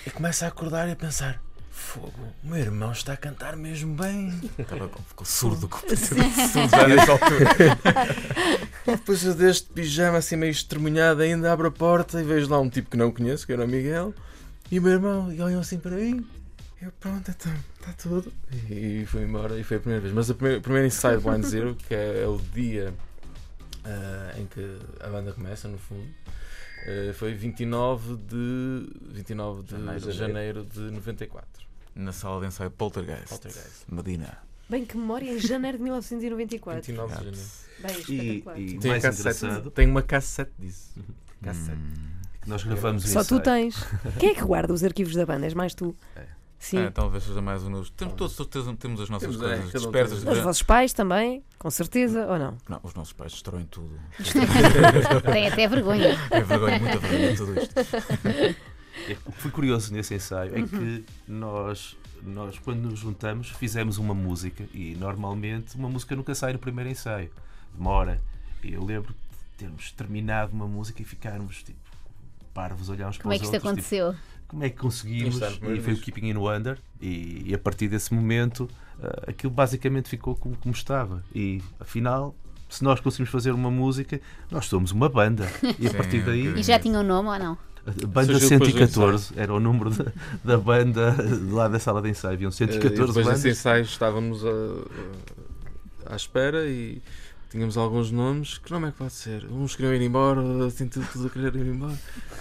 e 0.07 0.11
começo 0.11 0.45
a 0.45 0.49
acordar 0.49 0.89
e 0.89 0.93
a 0.93 0.97
pensar: 0.97 1.43
Fogo, 1.71 2.13
o 2.43 2.47
meu 2.49 2.59
irmão 2.59 2.91
está 2.93 3.13
a 3.13 3.17
cantar 3.17 3.55
mesmo 3.57 3.95
bem. 3.95 4.33
Estava 4.59 4.89
com- 4.89 5.03
ficou 5.03 5.27
surdo 5.27 5.69
com 5.69 5.79
Surdo 5.95 6.71
já 6.71 6.89
nessa 6.89 7.13
altura. 7.13 7.51
Depois 8.87 9.23
eu 9.25 9.35
deste 9.35 9.69
pijama 9.71 10.19
assim 10.19 10.37
meio 10.37 10.51
estremunhado 10.53 11.21
ainda 11.23 11.53
abro 11.53 11.69
a 11.69 11.71
porta 11.71 12.21
e 12.21 12.25
vejo 12.25 12.49
lá 12.49 12.59
um 12.59 12.71
tipo 12.71 12.89
que 12.91 12.97
não 12.97 13.11
conheço, 13.11 13.47
que 13.47 13.53
era 13.53 13.65
o 13.65 13.69
Miguel, 13.69 14.15
e 14.71 14.79
o 14.79 14.83
meu 14.83 14.93
irmão, 14.93 15.33
e 15.33 15.41
olham 15.43 15.61
assim 15.61 15.79
para 15.79 15.97
mim. 15.97 16.27
Eu, 16.83 16.91
pronto, 16.99 17.31
então, 17.31 17.53
está 17.79 17.93
tudo. 17.93 18.33
E 18.69 19.07
fui 19.07 19.23
embora 19.23 19.57
e 19.57 19.63
foi 19.63 19.77
a 19.77 19.81
primeira 19.81 20.03
vez. 20.03 20.13
Mas 20.13 20.29
a 20.29 20.35
primeira, 20.35 20.59
o 20.59 20.63
primeiro 20.63 20.87
ensaio 20.89 21.19
de 21.19 21.25
Blind 21.25 21.45
Zero, 21.45 21.77
que 21.77 21.95
é, 21.95 22.25
é 22.25 22.27
o 22.27 22.39
dia 22.53 22.93
ah, 23.85 24.35
em 24.37 24.47
que 24.47 24.79
a 25.01 25.07
banda 25.09 25.33
começa, 25.33 25.69
no 25.69 25.79
fundo, 25.79 26.09
ah, 26.85 27.15
foi 27.15 27.35
29 27.35 28.17
de, 28.17 28.91
29 29.13 29.63
de 29.63 29.71
Janeiro. 29.71 30.13
janeiro, 30.13 30.65
de 30.65 30.81
94. 30.81 31.47
na 31.95 32.11
sala 32.11 32.41
de 32.41 32.49
ensaio 32.49 32.71
Poltergeist. 32.73 33.29
Poltergeist. 33.29 33.85
Medina. 33.89 34.39
Bem, 34.69 34.85
que 34.85 34.97
memória 34.97 35.31
em 35.31 35.39
janeiro 35.39 35.79
de 35.79 35.85
1994. 35.85 36.83
29 36.83 37.13
de 37.13 37.17
janeiro. 37.17 37.39
Bem, 37.79 37.97
E, 37.97 37.99
espetacular. 38.01 38.59
e 38.59 38.79
Tem, 38.79 38.91
mais 38.91 39.03
cassete, 39.03 39.45
engraçado, 39.45 39.71
tem 39.71 39.89
uma 39.89 40.03
cassete 40.03 40.53
disso. 40.59 40.95
Cassete. 41.43 41.77
Hum. 41.77 42.11
nós 42.47 42.65
gravamos 42.65 43.05
o 43.05 43.09
Só 43.09 43.23
tu 43.23 43.39
tens. 43.39 43.77
Quem 44.19 44.31
é 44.31 44.35
que 44.35 44.43
guarda 44.43 44.73
os 44.73 44.83
arquivos 44.83 45.15
da 45.15 45.25
banda? 45.25 45.47
És 45.47 45.55
mais 45.55 45.75
tu? 45.75 45.95
É. 46.17 46.42
Sim. 46.63 46.79
É, 46.79 46.91
talvez 46.91 47.25
seja 47.25 47.43
mais 47.43 47.65
um 47.65 47.73
dos. 47.73 47.91
Temos 47.91 48.15
todos 48.15 48.37
temos, 48.47 48.79
temos 48.79 49.01
as 49.01 49.11
nossas 49.11 49.37
Temos, 49.37 49.43
é, 49.43 49.57
coisas 49.57 49.73
cada 49.73 49.79
um 49.79 49.91
dispersas. 49.91 50.23
tem. 50.23 50.33
Os 50.33 50.39
vossos 50.39 50.63
pais 50.63 50.93
também, 50.93 51.43
com 51.59 51.69
certeza, 51.69 52.25
ou 52.29 52.39
não? 52.39 52.57
Não, 52.69 52.79
os 52.85 52.95
nossos 52.95 53.13
pais 53.13 53.33
destroem 53.33 53.65
tudo. 53.65 53.99
Tem 55.33 55.49
até 55.49 55.67
vergonha. 55.67 56.17
É 56.31 56.41
vergonha, 56.41 56.79
muita 56.79 56.99
vergonha 56.99 57.37
tudo 57.37 57.59
isto. 57.61 57.75
É, 59.09 59.17
O 59.27 59.33
que 59.33 59.43
foi 59.43 59.51
curioso 59.51 59.93
nesse 59.93 60.15
ensaio 60.15 60.57
é 60.57 60.63
que 60.63 61.05
nós, 61.27 61.97
nós, 62.23 62.57
quando 62.61 62.83
nos 62.83 63.01
juntamos, 63.01 63.49
fizemos 63.49 63.99
uma 63.99 64.15
música 64.15 64.65
e 64.73 64.95
normalmente 64.95 65.75
uma 65.75 65.89
música 65.89 66.15
nunca 66.15 66.33
sai 66.33 66.53
no 66.53 66.61
primeiro 66.61 66.89
ensaio, 66.89 67.29
demora. 67.75 68.21
E 68.63 68.73
eu 68.73 68.85
lembro 68.85 69.13
de 69.13 69.19
termos 69.59 69.91
terminado 69.91 70.53
uma 70.53 70.69
música 70.69 71.03
e 71.03 71.05
ficarmos 71.05 71.65
tipo 71.65 71.81
parvos, 72.55 72.89
olharmos 72.89 73.19
Como 73.19 73.33
é 73.33 73.37
para 73.37 73.41
que 73.41 73.49
os 73.49 73.55
isto 73.55 73.67
outros, 73.67 73.85
tipo, 73.85 73.97
aconteceu? 73.97 74.32
Como 74.53 74.63
é 74.65 74.71
que 74.71 74.77
conseguimos? 74.77 75.41
E 75.41 75.81
foi 75.81 75.95
o. 75.95 75.97
Keeping 75.99 76.29
in 76.29 76.37
Wonder, 76.37 76.79
e, 77.01 77.43
e 77.47 77.55
a 77.55 77.59
partir 77.59 77.89
desse 77.89 78.15
momento 78.15 78.69
ah, 79.03 79.25
aquilo 79.29 79.53
basicamente 79.53 80.09
ficou 80.09 80.37
como, 80.37 80.55
como 80.57 80.73
estava. 80.75 81.25
E 81.35 81.61
afinal, 81.81 82.37
se 82.69 82.85
nós 82.85 83.01
conseguimos 83.01 83.31
fazer 83.31 83.51
uma 83.53 83.71
música, 83.71 84.21
nós 84.51 84.67
somos 84.67 84.93
uma 84.93 85.09
banda. 85.09 85.49
E 85.79 85.87
a 85.87 85.91
Sim, 85.91 85.97
partir 85.97 86.23
daí. 86.25 86.47
E 86.57 86.63
já 86.63 86.79
tinha 86.79 87.01
um 87.01 87.03
nome 87.03 87.29
ou 87.31 87.39
não? 87.39 87.59
Banda 88.07 88.39
Surgiu 88.39 88.49
depois 88.51 88.73
do 88.73 88.79
114 88.79 89.33
era 89.37 89.53
o 89.53 89.59
número 89.59 89.91
da, 89.91 90.13
da 90.45 90.57
banda 90.59 91.17
lá 91.51 91.67
da 91.67 91.81
sala 91.81 92.01
de 92.01 92.11
ensaio. 92.11 92.35
Haviam 92.35 92.49
Eh, 92.51 92.53
e 92.53 92.55
114 92.55 92.91
depois 92.93 93.15
desse 93.15 93.25
bandas. 93.25 93.45
ensaio 93.45 93.83
estávamos 93.83 94.45
a- 94.47 94.51
a- 96.09 96.13
à 96.13 96.17
espera 96.17 96.65
e 96.69 97.03
tínhamos 97.53 97.77
alguns 97.77 98.11
nomes. 98.11 98.59
Que 98.59 98.73
nome 98.73 98.89
é 98.89 98.91
que 98.91 98.97
pode 98.99 99.13
ser? 99.13 99.45
Uns 99.51 99.77
queriam 99.77 99.95
ir 99.95 100.03
embora, 100.03 100.41
assim 100.67 100.89
tudo, 100.89 101.07
tudo 101.13 101.27
a 101.27 101.31
querer 101.31 101.55
ir 101.55 101.67
embora. 101.67 101.93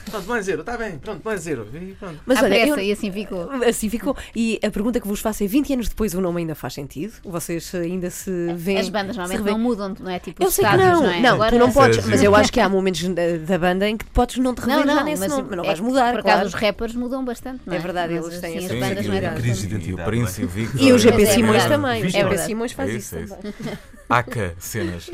Pronto, 0.09 0.27
mais 0.27 0.45
zero, 0.45 0.61
está 0.61 0.77
bem, 0.77 0.97
pronto, 0.97 1.21
mais 1.23 1.41
zero. 1.41 1.67
E 1.73 1.93
pronto. 1.99 2.19
Mas 2.25 2.39
à 2.39 2.43
olha, 2.43 2.67
eu- 2.67 2.79
e 2.79 2.91
assim 2.91 3.11
ficou. 3.11 3.49
Assim 3.67 3.89
ficou. 3.89 4.17
E 4.35 4.59
a 4.63 4.71
pergunta 4.71 4.99
que 4.99 5.07
vos 5.07 5.19
faço 5.19 5.43
é: 5.43 5.47
20 5.47 5.73
anos 5.73 5.89
depois 5.89 6.13
o 6.13 6.21
nome 6.21 6.39
ainda 6.41 6.55
faz 6.55 6.73
sentido? 6.73 7.13
Vocês 7.23 7.73
ainda 7.75 8.09
se 8.09 8.31
veem? 8.55 8.79
As 8.79 8.89
bandas 8.89 9.15
normalmente 9.17 9.45
não 9.51 9.59
mudam, 9.59 9.95
não 9.99 10.09
é? 10.09 10.19
Tipo 10.19 10.41
Eu 10.43 10.47
os 10.47 10.53
sei 10.55 10.65
que 10.65 10.71
estádios, 10.71 10.99
não, 10.99 11.03
não 11.07 11.11
é? 11.13 11.19
não, 11.21 11.33
Agora, 11.35 11.51
tu 11.51 11.59
não 11.59 11.71
podes, 11.71 12.03
Sim, 12.03 12.09
mas 12.09 12.19
sim. 12.19 12.25
eu 12.25 12.35
acho 12.35 12.51
que 12.51 12.59
há 12.59 12.67
momentos 12.69 13.01
da, 13.09 13.37
da 13.45 13.57
banda 13.59 13.87
em 13.89 13.97
que 13.97 14.05
podes 14.05 14.37
não 14.37 14.55
te 14.55 14.59
rever 14.61 14.77
Não, 14.77 14.85
já 14.85 14.95
não, 14.95 15.03
nesse 15.03 15.19
mas, 15.19 15.29
nome, 15.31 15.43
mas 15.49 15.57
não 15.57 15.63
é 15.63 15.67
vais 15.67 15.79
mudar, 15.79 16.11
Por 16.13 16.19
acaso 16.21 16.35
claro. 16.35 16.47
os 16.47 16.53
rappers 16.53 16.95
mudam 16.95 17.23
bastante, 17.25 17.61
não 17.65 17.73
é? 17.73 17.77
É 17.77 17.79
verdade, 17.79 18.13
Mas, 18.15 18.25
eles 18.25 18.39
têm 18.39 18.57
assim, 18.57 18.65
as 18.73 18.79
bandas 18.79 19.05
não 19.05 19.13
é. 19.13 19.33
Crise 19.35 19.67
de 19.67 19.75
E 19.75 19.93
o 19.93 19.99
e 20.79 20.91
o. 20.93 20.95
E 20.95 20.99
GP 20.99 21.21
é 21.23 21.25
Simões 21.25 21.65
também, 21.65 22.03
o 22.03 22.05
É 22.05 22.09
GP. 22.09 22.37
Simões 22.39 22.71
faz 22.71 22.89
É 22.89 22.93
isso 22.93 23.15
é. 23.15 23.25
Aca 24.11 24.55
cenas. 24.59 25.09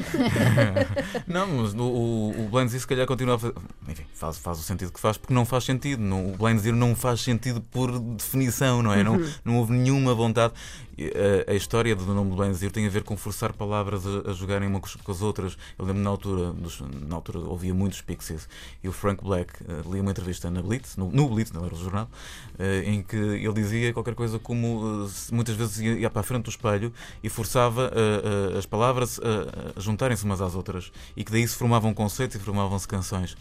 não, 1.27 1.47
mas 1.47 1.73
o, 1.73 1.83
o, 1.83 2.49
o 2.51 2.69
se 2.69 2.87
calhar 2.87 3.05
continua 3.05 3.35
a 3.35 3.39
fazer. 3.39 3.53
Enfim, 3.87 4.05
faz, 4.13 4.37
faz 4.37 4.59
o 4.59 4.63
sentido 4.63 4.91
que 4.91 4.99
faz, 4.99 5.17
porque 5.17 5.33
não 5.33 5.45
faz 5.45 5.65
sentido. 5.65 6.01
Não, 6.01 6.33
o 6.33 6.57
Zero 6.57 6.75
não 6.75 6.95
faz 6.95 7.21
sentido 7.21 7.61
por 7.61 7.99
definição, 7.99 8.81
não 8.81 8.91
é? 8.91 9.03
Não, 9.03 9.21
não 9.45 9.57
houve 9.57 9.73
nenhuma 9.73 10.15
vontade. 10.15 10.53
E, 10.97 11.13
A, 11.47 11.51
a 11.51 11.53
história 11.53 11.95
do 11.95 12.05
nome 12.11 12.35
do 12.35 12.53
Zero 12.53 12.73
tem 12.73 12.87
a 12.87 12.89
ver 12.89 13.03
com 13.03 13.15
forçar 13.15 13.53
palavras 13.53 14.03
a, 14.07 14.31
a 14.31 14.33
jogarem 14.33 14.67
uma 14.67 14.79
com 14.79 15.11
as 15.11 15.21
outras. 15.21 15.55
Eu 15.77 15.85
lembro 15.85 16.01
na 16.01 16.09
altura, 16.09 16.51
dos, 16.53 16.81
na 16.81 17.15
altura 17.15 17.39
ouvia 17.39 17.73
muitos 17.73 18.01
Pixies 18.01 18.49
e 18.83 18.89
o 18.89 18.91
Frank 18.91 19.23
Black 19.23 19.53
eh, 19.63 19.81
li 19.91 19.99
uma 19.99 20.09
entrevista 20.09 20.49
na 20.49 20.61
Blitz, 20.61 20.97
no, 20.97 21.11
no 21.11 21.29
Blitz, 21.29 21.51
não 21.51 21.63
era 21.63 21.75
o 21.75 21.77
jornal, 21.77 22.09
eh, 22.57 22.83
em 22.85 23.03
que 23.03 23.15
ele 23.15 23.53
dizia 23.53 23.93
qualquer 23.93 24.15
coisa 24.15 24.39
como 24.39 25.05
eh, 25.05 25.09
muitas 25.31 25.55
vezes 25.55 25.79
ia, 25.79 25.99
ia 25.99 26.09
para 26.09 26.21
a 26.21 26.23
frente 26.23 26.45
do 26.45 26.49
espelho 26.49 26.91
e 27.23 27.29
forçava 27.29 27.91
eh, 27.93 28.53
eh, 28.53 28.57
as 28.57 28.65
palavras 28.65 28.86
a, 28.91 29.77
a 29.77 29.79
juntarem-se 29.79 30.23
umas 30.23 30.41
às 30.41 30.55
outras 30.55 30.91
e 31.15 31.23
que 31.23 31.31
daí 31.31 31.47
se 31.47 31.55
formavam 31.55 31.93
conceitos 31.93 32.35
e 32.35 32.39
formavam-se 32.39 32.87
canções. 32.87 33.35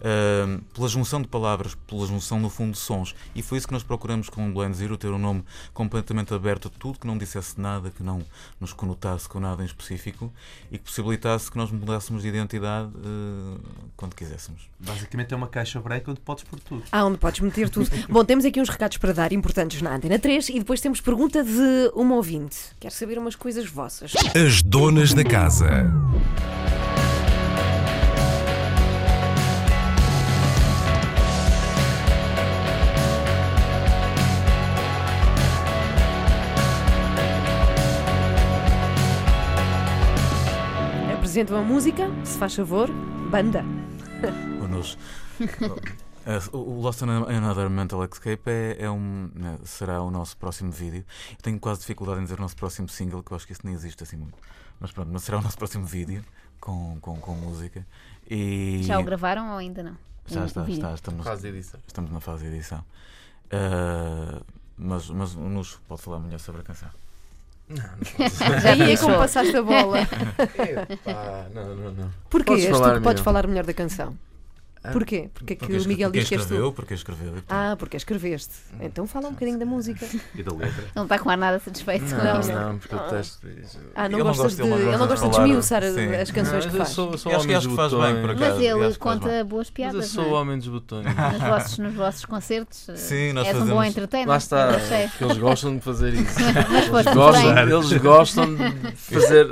Uh, 0.00 0.62
pela 0.74 0.88
junção 0.88 1.20
de 1.20 1.28
palavras, 1.28 1.74
pela 1.86 2.06
junção 2.06 2.40
no 2.40 2.48
fundo 2.48 2.72
de 2.72 2.78
sons. 2.78 3.14
E 3.34 3.42
foi 3.42 3.58
isso 3.58 3.66
que 3.66 3.72
nós 3.72 3.82
procuramos 3.82 4.28
com 4.28 4.48
o 4.48 4.52
Blind 4.52 4.74
Zero, 4.74 4.96
ter 4.96 5.08
um 5.08 5.18
nome 5.18 5.44
completamente 5.74 6.32
aberto 6.32 6.68
a 6.68 6.70
tudo, 6.70 6.98
que 6.98 7.06
não 7.06 7.18
dissesse 7.18 7.60
nada, 7.60 7.90
que 7.90 8.02
não 8.02 8.22
nos 8.58 8.72
conotasse 8.72 9.28
com 9.28 9.38
nada 9.38 9.62
em 9.62 9.66
específico 9.66 10.32
e 10.70 10.78
que 10.78 10.84
possibilitasse 10.84 11.50
que 11.50 11.56
nós 11.56 11.70
mudássemos 11.70 12.22
de 12.22 12.28
identidade 12.28 12.88
uh, 12.88 13.60
quando 13.96 14.14
quiséssemos. 14.14 14.68
Basicamente 14.78 15.34
é 15.34 15.36
uma 15.36 15.48
caixa 15.48 15.78
branca 15.80 16.10
onde 16.10 16.20
podes 16.20 16.44
pôr 16.44 16.58
tudo. 16.60 16.82
Ah, 16.90 17.04
onde 17.04 17.18
podes 17.18 17.40
meter 17.40 17.68
tudo. 17.68 17.90
Bom, 18.08 18.24
temos 18.24 18.44
aqui 18.44 18.60
uns 18.60 18.68
recados 18.68 18.96
para 18.96 19.12
dar 19.12 19.32
importantes 19.32 19.82
na 19.82 19.94
Antena 19.94 20.18
3 20.18 20.48
e 20.48 20.58
depois 20.60 20.80
temos 20.80 21.00
pergunta 21.00 21.44
de 21.44 21.90
uma 21.94 22.14
ouvinte. 22.14 22.56
Quero 22.78 22.94
saber 22.94 23.18
umas 23.18 23.36
coisas 23.36 23.68
vossas. 23.68 24.12
As 24.34 24.62
donas 24.62 25.12
da 25.12 25.24
casa. 25.24 25.90
Apresenta 41.30 41.54
uma 41.54 41.62
música, 41.62 42.08
se 42.24 42.36
faz 42.38 42.56
favor, 42.56 42.90
banda. 43.30 43.64
Ou 44.60 44.66
nos- 44.66 44.98
Eh, 46.26 46.38
O 46.52 46.58
o 46.58 46.80
Lost 46.80 47.02
in 47.02 47.06
Another 47.08 47.70
Mental 47.70 48.02
Escape 48.02 48.42
é, 48.50 48.76
é 48.80 48.90
um, 48.90 49.30
né, 49.32 49.56
será 49.62 50.02
o 50.02 50.10
nosso 50.10 50.36
próximo 50.36 50.72
vídeo. 50.72 51.04
Eu 51.30 51.36
tenho 51.40 51.60
quase 51.60 51.82
dificuldade 51.82 52.18
em 52.18 52.24
dizer 52.24 52.36
o 52.36 52.42
nosso 52.42 52.56
próximo 52.56 52.88
single, 52.88 53.22
que 53.22 53.30
eu 53.30 53.36
acho 53.36 53.46
que 53.46 53.52
isso 53.52 53.60
nem 53.62 53.72
existe 53.72 54.02
assim 54.02 54.16
muito. 54.16 54.36
Mas 54.80 54.90
pronto, 54.90 55.08
mas 55.12 55.22
será 55.22 55.38
o 55.38 55.40
nosso 55.40 55.56
próximo 55.56 55.86
vídeo 55.86 56.24
com, 56.60 56.98
com, 57.00 57.14
com 57.20 57.32
música. 57.36 57.86
E 58.28 58.80
Já 58.82 58.98
o 58.98 59.04
gravaram 59.04 59.52
ou 59.52 59.58
ainda 59.58 59.84
não? 59.84 59.96
Já 60.26 60.42
O- 60.42 60.46
está, 60.46 60.62
o 60.64 60.68
está, 60.68 60.94
estamos, 60.94 61.24
Fase 61.24 61.42
de 61.42 61.48
edição. 61.48 61.80
estamos 61.86 62.10
na 62.10 62.18
fase 62.18 62.42
de 62.50 62.56
edição. 62.56 62.84
Ah, 63.52 64.42
mas, 64.76 65.08
mas 65.08 65.36
o 65.36 65.40
Nuxo 65.48 65.80
pode 65.86 66.02
falar 66.02 66.18
melhor 66.18 66.40
sobre 66.40 66.62
a 66.62 66.64
canção. 66.64 66.88
Não, 67.70 68.76
não 68.76 68.86
é 68.90 68.96
como 68.96 69.16
passaste 69.16 69.56
a 69.56 69.62
bola. 69.62 70.00
Epá, 70.00 71.46
não, 71.54 71.76
não, 71.76 71.92
não. 71.92 72.10
Porquê? 72.28 72.46
Podes 72.46 72.66
falar 72.66 73.00
podes 73.00 73.22
falar 73.22 73.46
melhor 73.46 73.64
da 73.64 73.72
canção. 73.72 74.16
Ah, 74.82 74.92
Porquê? 74.92 75.28
Porque 75.34 75.52
é 75.52 75.56
que 75.56 75.66
Porque, 75.66 75.76
o 75.84 75.88
Miguel 75.88 76.10
diz 76.10 76.26
que 76.26 76.34
és 76.34 76.40
escreveu, 76.42 76.70
tu. 76.70 76.74
porque 76.74 76.94
escreveu. 76.94 77.28
e, 77.28 77.32
portanto, 77.32 77.52
Ah, 77.52 77.76
porque 77.76 77.96
escreveste. 77.98 78.54
Então 78.80 79.06
fala 79.06 79.28
um 79.28 79.32
bocadinho 79.32 79.58
da 79.58 79.66
música. 79.66 80.06
E 80.34 80.42
da 80.42 80.52
letra. 80.52 80.80
Ele 80.82 80.90
não 80.96 81.02
está 81.02 81.18
com 81.18 81.28
ar 81.28 81.36
nada 81.36 81.58
satisfeito. 81.58 82.06
Não, 82.06 82.40
Não, 82.40 82.70
não, 82.72 82.78
porque 82.78 82.94
eu 82.94 82.98
detesto. 83.00 83.46
Ah, 83.94 84.08
não 84.08 84.18
Ele 84.18 84.24
não 84.24 84.24
gostas 84.32 84.54
gosta- 84.56 84.62
de. 84.62 84.68
ele 84.82 84.96
não 84.96 85.06
gosta 85.06 85.14
de 85.14 85.30
de 85.30 85.36
falar- 85.36 85.46
esmiuçar 85.48 85.82
Sim. 85.82 86.14
as 86.14 86.30
canções 86.30 86.64
que 86.66 86.72
eu 86.72 86.76
faz. 86.78 86.88
sou, 86.88 87.18
sou 87.18 87.30
Eu 87.32 87.38
acho 87.38 87.46
que- 87.46 87.54
acho 87.54 87.68
que 87.68 87.76
faz 87.76 87.92
bem, 87.92 88.20
por 88.22 88.30
acaso. 88.30 88.54
Mas 88.54 88.60
ele 88.64 88.94
conta 88.96 89.44
boas 89.44 89.66
Mas 89.66 89.68
eu 89.68 89.72
piadas, 89.74 90.06
sou 90.06 90.24
o 90.24 90.28
é? 90.36 90.40
homem 90.40 90.58
dos 90.58 90.68
botões. 90.68 91.04
Nos 91.04 91.42
vossos, 91.42 91.78
nos 91.78 91.94
vossos 91.94 92.24
concertos. 92.24 92.86
Sim, 92.96 93.32
nós 93.34 93.46
és 93.46 93.56
um 93.56 93.60
bom 93.60 93.66
fazemos- 93.66 93.86
entertainer. 93.88 94.28
Lá 94.28 94.36
está, 94.38 94.70
eles 95.20 95.36
gostam 95.38 95.76
de 95.76 95.82
fazer 95.82 96.14
isso. 96.14 96.38
Eles 96.80 98.02
gostam, 98.02 98.54
de 98.56 98.96
fazer, 98.96 99.46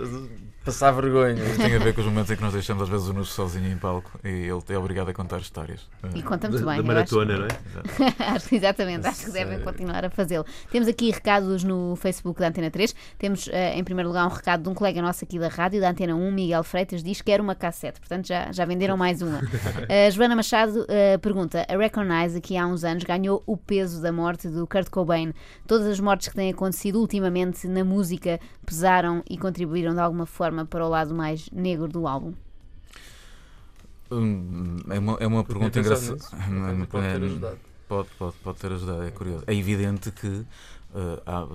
passar 0.64 0.90
vergonha. 0.92 1.42
Isto 1.42 1.56
tem 1.62 1.74
a 1.74 1.78
ver 1.78 1.94
com 1.94 2.00
os 2.00 2.06
momentos 2.06 2.30
em 2.30 2.36
que 2.36 2.42
nós 2.42 2.52
deixamos 2.52 2.82
às 2.82 2.88
vezes 2.88 3.08
o 3.08 3.12
Nuxo 3.14 3.32
sozinho 3.32 3.70
em 3.72 3.76
palco 3.78 4.18
e 4.24 4.28
ele 4.28 4.62
é 4.68 4.78
obrigado 4.78 5.08
a 5.08 5.14
contar 5.14 5.38
histórias. 5.38 5.88
E 6.14 6.22
conta 6.22 6.48
muito 6.48 6.64
Da, 6.64 6.72
bem. 6.72 6.82
da 6.82 6.92
eu 6.92 6.98
acho. 7.00 7.16
maratona, 7.16 7.38
não 7.38 7.44
é? 7.46 7.48
Exato. 8.28 8.54
Exatamente, 8.54 9.06
acho 9.06 9.24
que 9.26 9.30
devem 9.32 9.60
continuar 9.60 10.04
a 10.04 10.10
fazê-lo. 10.10 10.44
Temos 10.70 10.86
aqui 10.88 11.10
recados 11.10 11.64
no 11.64 11.96
Facebook 11.96 12.38
da 12.40 12.48
Antena 12.48 12.70
3. 12.70 12.94
Temos, 13.18 13.48
eh, 13.50 13.78
em 13.78 13.84
primeiro 13.84 14.08
lugar, 14.08 14.26
um 14.26 14.30
recado 14.30 14.62
de 14.62 14.68
um 14.68 14.74
colega 14.74 15.00
nosso 15.00 15.24
aqui 15.24 15.38
da 15.38 15.48
rádio, 15.48 15.80
da 15.80 15.90
Antena 15.90 16.14
1, 16.14 16.32
Miguel 16.32 16.62
Freitas, 16.62 17.02
diz 17.02 17.18
que 17.22 17.30
quer 17.30 17.40
uma 17.40 17.54
cassete, 17.54 17.98
portanto 18.00 18.26
já, 18.26 18.52
já 18.52 18.64
venderam 18.64 18.96
mais 18.96 19.22
uma. 19.22 19.38
A 19.38 20.10
Joana 20.12 20.36
Machado 20.36 20.84
eh, 20.88 21.16
pergunta: 21.18 21.64
A 21.68 21.76
Recognize, 21.76 22.36
aqui 22.36 22.56
há 22.56 22.66
uns 22.66 22.84
anos, 22.84 23.04
ganhou 23.04 23.42
o 23.46 23.56
peso 23.56 24.02
da 24.02 24.12
morte 24.12 24.48
do 24.48 24.66
Kurt 24.66 24.90
Cobain. 24.90 25.32
Todas 25.66 25.86
as 25.86 25.98
mortes 26.00 26.28
que 26.28 26.34
têm 26.34 26.50
acontecido 26.50 27.00
ultimamente 27.00 27.66
na 27.66 27.82
música 27.84 28.38
pesaram 28.66 29.22
e 29.30 29.38
contribuíram 29.38 29.94
de 29.94 30.00
alguma 30.00 30.26
forma 30.26 30.57
para 30.66 30.84
o 30.86 30.88
lado 30.88 31.14
mais 31.14 31.50
negro 31.50 31.88
do 31.88 32.06
álbum. 32.06 32.34
Hum, 34.10 34.76
É 34.90 34.98
uma, 34.98 35.16
é 35.20 35.26
uma 35.26 35.44
pergunta 35.44 35.78
engraçada. 35.78 36.16
nisso. 36.16 36.30
Pode 36.90 37.08
ter 37.10 37.22
ajudado. 37.22 37.58
pode, 37.86 38.08
pode, 38.18 38.36
pode 38.38 38.58
ter 38.58 38.72
ajudado, 38.72 39.02
é 39.04 39.10
curioso. 39.10 39.44
É 39.46 39.54
evidente 39.54 40.10
que 40.10 40.46
eh, 40.94 41.22
há, 41.26 41.46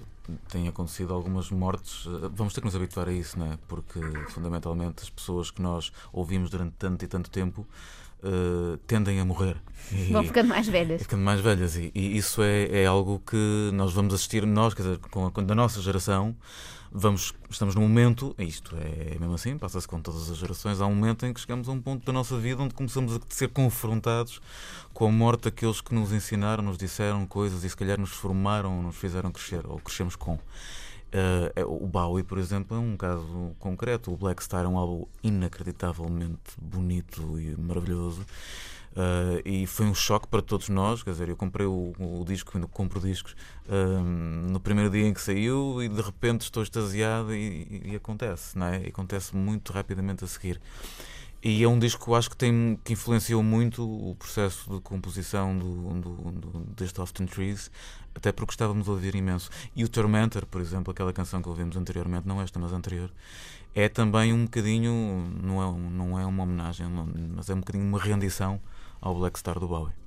têm 0.50 0.68
acontecido 0.68 1.13
algumas 1.13 1.50
mortes. 1.50 2.06
eh, 2.08 2.30
vamos 2.34 2.54
ter 2.54 2.62
que 2.62 2.66
nos 2.68 2.76
habituar 2.76 3.08
a 3.10 3.13
isso, 3.13 3.38
não 3.39 3.48
é? 3.54 3.58
Porque 3.68 4.00
fundamentalmente 4.30 5.04
as 5.04 5.10
pessoas 5.10 5.50
que 5.52 5.62
nós 5.62 5.92
ouvimos 6.12 6.50
durante 6.50 6.74
tanto 6.78 7.04
e 7.06 7.08
tanto 7.08 7.30
tempo 7.32 7.68
eh, 8.24 8.78
tendem 8.88 9.20
a 9.20 9.26
morrer. 9.26 9.56
E- 9.92 10.12
Vão 10.12 10.24
ficando 10.24 10.48
mais 10.50 10.68
e 10.68 10.72
velhas. 10.72 11.02
ficando 11.02 11.24
mais 11.24 11.40
velhas. 11.42 11.76
E, 11.76 11.92
e 11.94 12.18
isso 12.18 12.42
é, 12.42 12.84
é 12.84 12.86
algo 12.86 13.22
que 13.26 13.70
nós 13.74 13.94
vamos 13.94 14.14
assistir, 14.14 14.46
nós, 14.46 14.74
quer 14.74 14.84
dizer, 14.84 14.98
com 15.12 15.26
a, 15.28 15.32
com- 15.32 15.44
da 15.44 15.54
nossa 15.54 15.82
geração, 15.82 16.36
vamos, 16.92 17.34
estamos 17.50 17.76
num 17.76 17.82
momento, 17.82 18.34
e 18.38 18.44
isto 18.46 18.76
é 18.78 19.18
mesmo 19.20 19.34
assim, 19.34 19.58
passa-se 19.58 19.88
com 19.88 20.00
todas 20.00 20.30
as 20.30 20.38
gerações, 20.38 20.80
há 20.80 20.86
um 20.86 20.94
momento 20.96 21.26
em 21.26 21.34
que 21.34 21.40
chegamos 21.42 21.68
a 21.68 21.72
um 21.72 21.82
ponto 21.82 22.06
da 22.06 22.14
nossa 22.14 22.38
vida 22.38 22.62
onde 22.62 22.74
começamos 22.74 23.16
a 23.16 23.20
ser 23.30 23.50
confrontados 23.50 24.40
com 24.94 25.08
a 25.08 25.12
morte 25.12 25.46
daqueles 25.46 25.82
que 25.82 25.94
nos 25.94 26.12
ensinaram, 26.14 26.64
nos 26.64 26.78
disseram 26.78 27.26
coisas 27.26 27.64
e 27.64 27.70
se 27.70 27.76
calhar 27.76 28.00
nos 28.00 28.12
formaram, 28.12 28.82
nos 28.84 28.96
fizeram 28.96 29.32
crescer, 29.32 29.66
ou 29.68 29.80
crescemos 29.80 30.16
com. 30.16 30.38
É- 31.56 31.63
o 31.63 31.88
Bowie, 31.88 32.23
por 32.23 32.38
exemplo, 32.38 32.76
é 32.76 32.80
um 32.80 32.97
caso 32.97 33.56
concreto. 33.60 34.12
O 34.12 34.17
Black 34.17 34.43
Star 34.43 34.65
é 34.65 34.67
um 34.67 34.78
álbum 34.78 35.06
inacreditavelmente 35.23 36.54
bonito 36.60 37.39
e 37.39 37.56
maravilhoso. 37.60 38.26
Uh, 38.95 39.41
e 39.43 39.65
foi 39.65 39.88
um 39.88 39.95
choque 39.95 40.28
para 40.28 40.41
todos 40.41 40.69
nós. 40.69 41.02
Quer 41.02 41.12
dizer, 41.12 41.30
eu 41.30 41.36
comprei 41.36 41.65
o, 41.65 41.93
o 41.99 42.23
disco, 42.26 42.52
ainda 42.54 42.67
compro 42.67 42.99
discos, 42.99 43.36
um, 43.67 44.52
no 44.52 44.60
primeiro 44.60 44.89
dia 44.91 45.08
em 45.08 45.13
que 45.13 45.21
saiu 45.21 45.82
e 45.82 45.89
de 45.89 46.02
repente 46.02 46.41
estou 46.41 46.62
extasiado 46.62 47.34
e, 47.34 47.82
e 47.86 47.95
acontece, 47.95 48.58
não 48.58 48.67
é? 48.67 48.84
E 48.84 48.88
acontece 48.89 49.36
muito 49.36 49.73
rapidamente 49.73 50.23
a 50.23 50.28
seguir. 50.28 50.62
E 51.45 51.62
é 51.62 51.67
um 51.67 51.77
disco 51.77 52.06
que 52.06 52.10
eu 52.10 52.15
acho 52.15 52.29
que, 52.29 52.38
tem, 52.38 52.79
que 52.86 52.93
influenciou 52.93 53.43
muito 53.43 53.84
o 53.84 54.15
processo 54.15 54.73
de 54.73 54.79
composição 54.79 55.58
do, 55.58 55.93
do, 55.99 56.32
do, 56.32 56.60
deste 56.73 57.01
Often 57.01 57.27
Trees, 57.27 57.69
até 58.15 58.32
porque 58.32 58.53
estávamos 58.53 58.88
a 58.88 58.91
ouvir 58.93 59.13
imenso. 59.13 59.49
E 59.75 59.84
o 59.84 59.89
Tormentor, 59.89 60.45
por 60.45 60.62
exemplo, 60.62 60.91
aquela 60.91 61.12
canção 61.12 61.41
que 61.41 61.49
ouvimos 61.49 61.75
anteriormente, 61.75 62.25
não 62.25 62.41
esta, 62.41 62.58
mas 62.60 62.71
anterior, 62.71 63.12
é 63.75 63.89
também 63.89 64.32
um 64.32 64.45
bocadinho, 64.45 64.93
não 65.43 65.62
é, 65.62 65.79
não 65.91 66.19
é 66.19 66.25
uma 66.25 66.43
homenagem, 66.43 66.88
mas 67.36 67.49
é 67.49 67.53
um 67.53 67.60
bocadinho 67.60 67.84
uma 67.84 67.99
rendição 67.99 68.62
ao 69.01 69.13
Black 69.13 69.38
Star 69.38 69.60
do 69.60 69.67
Bowie. 69.67 70.03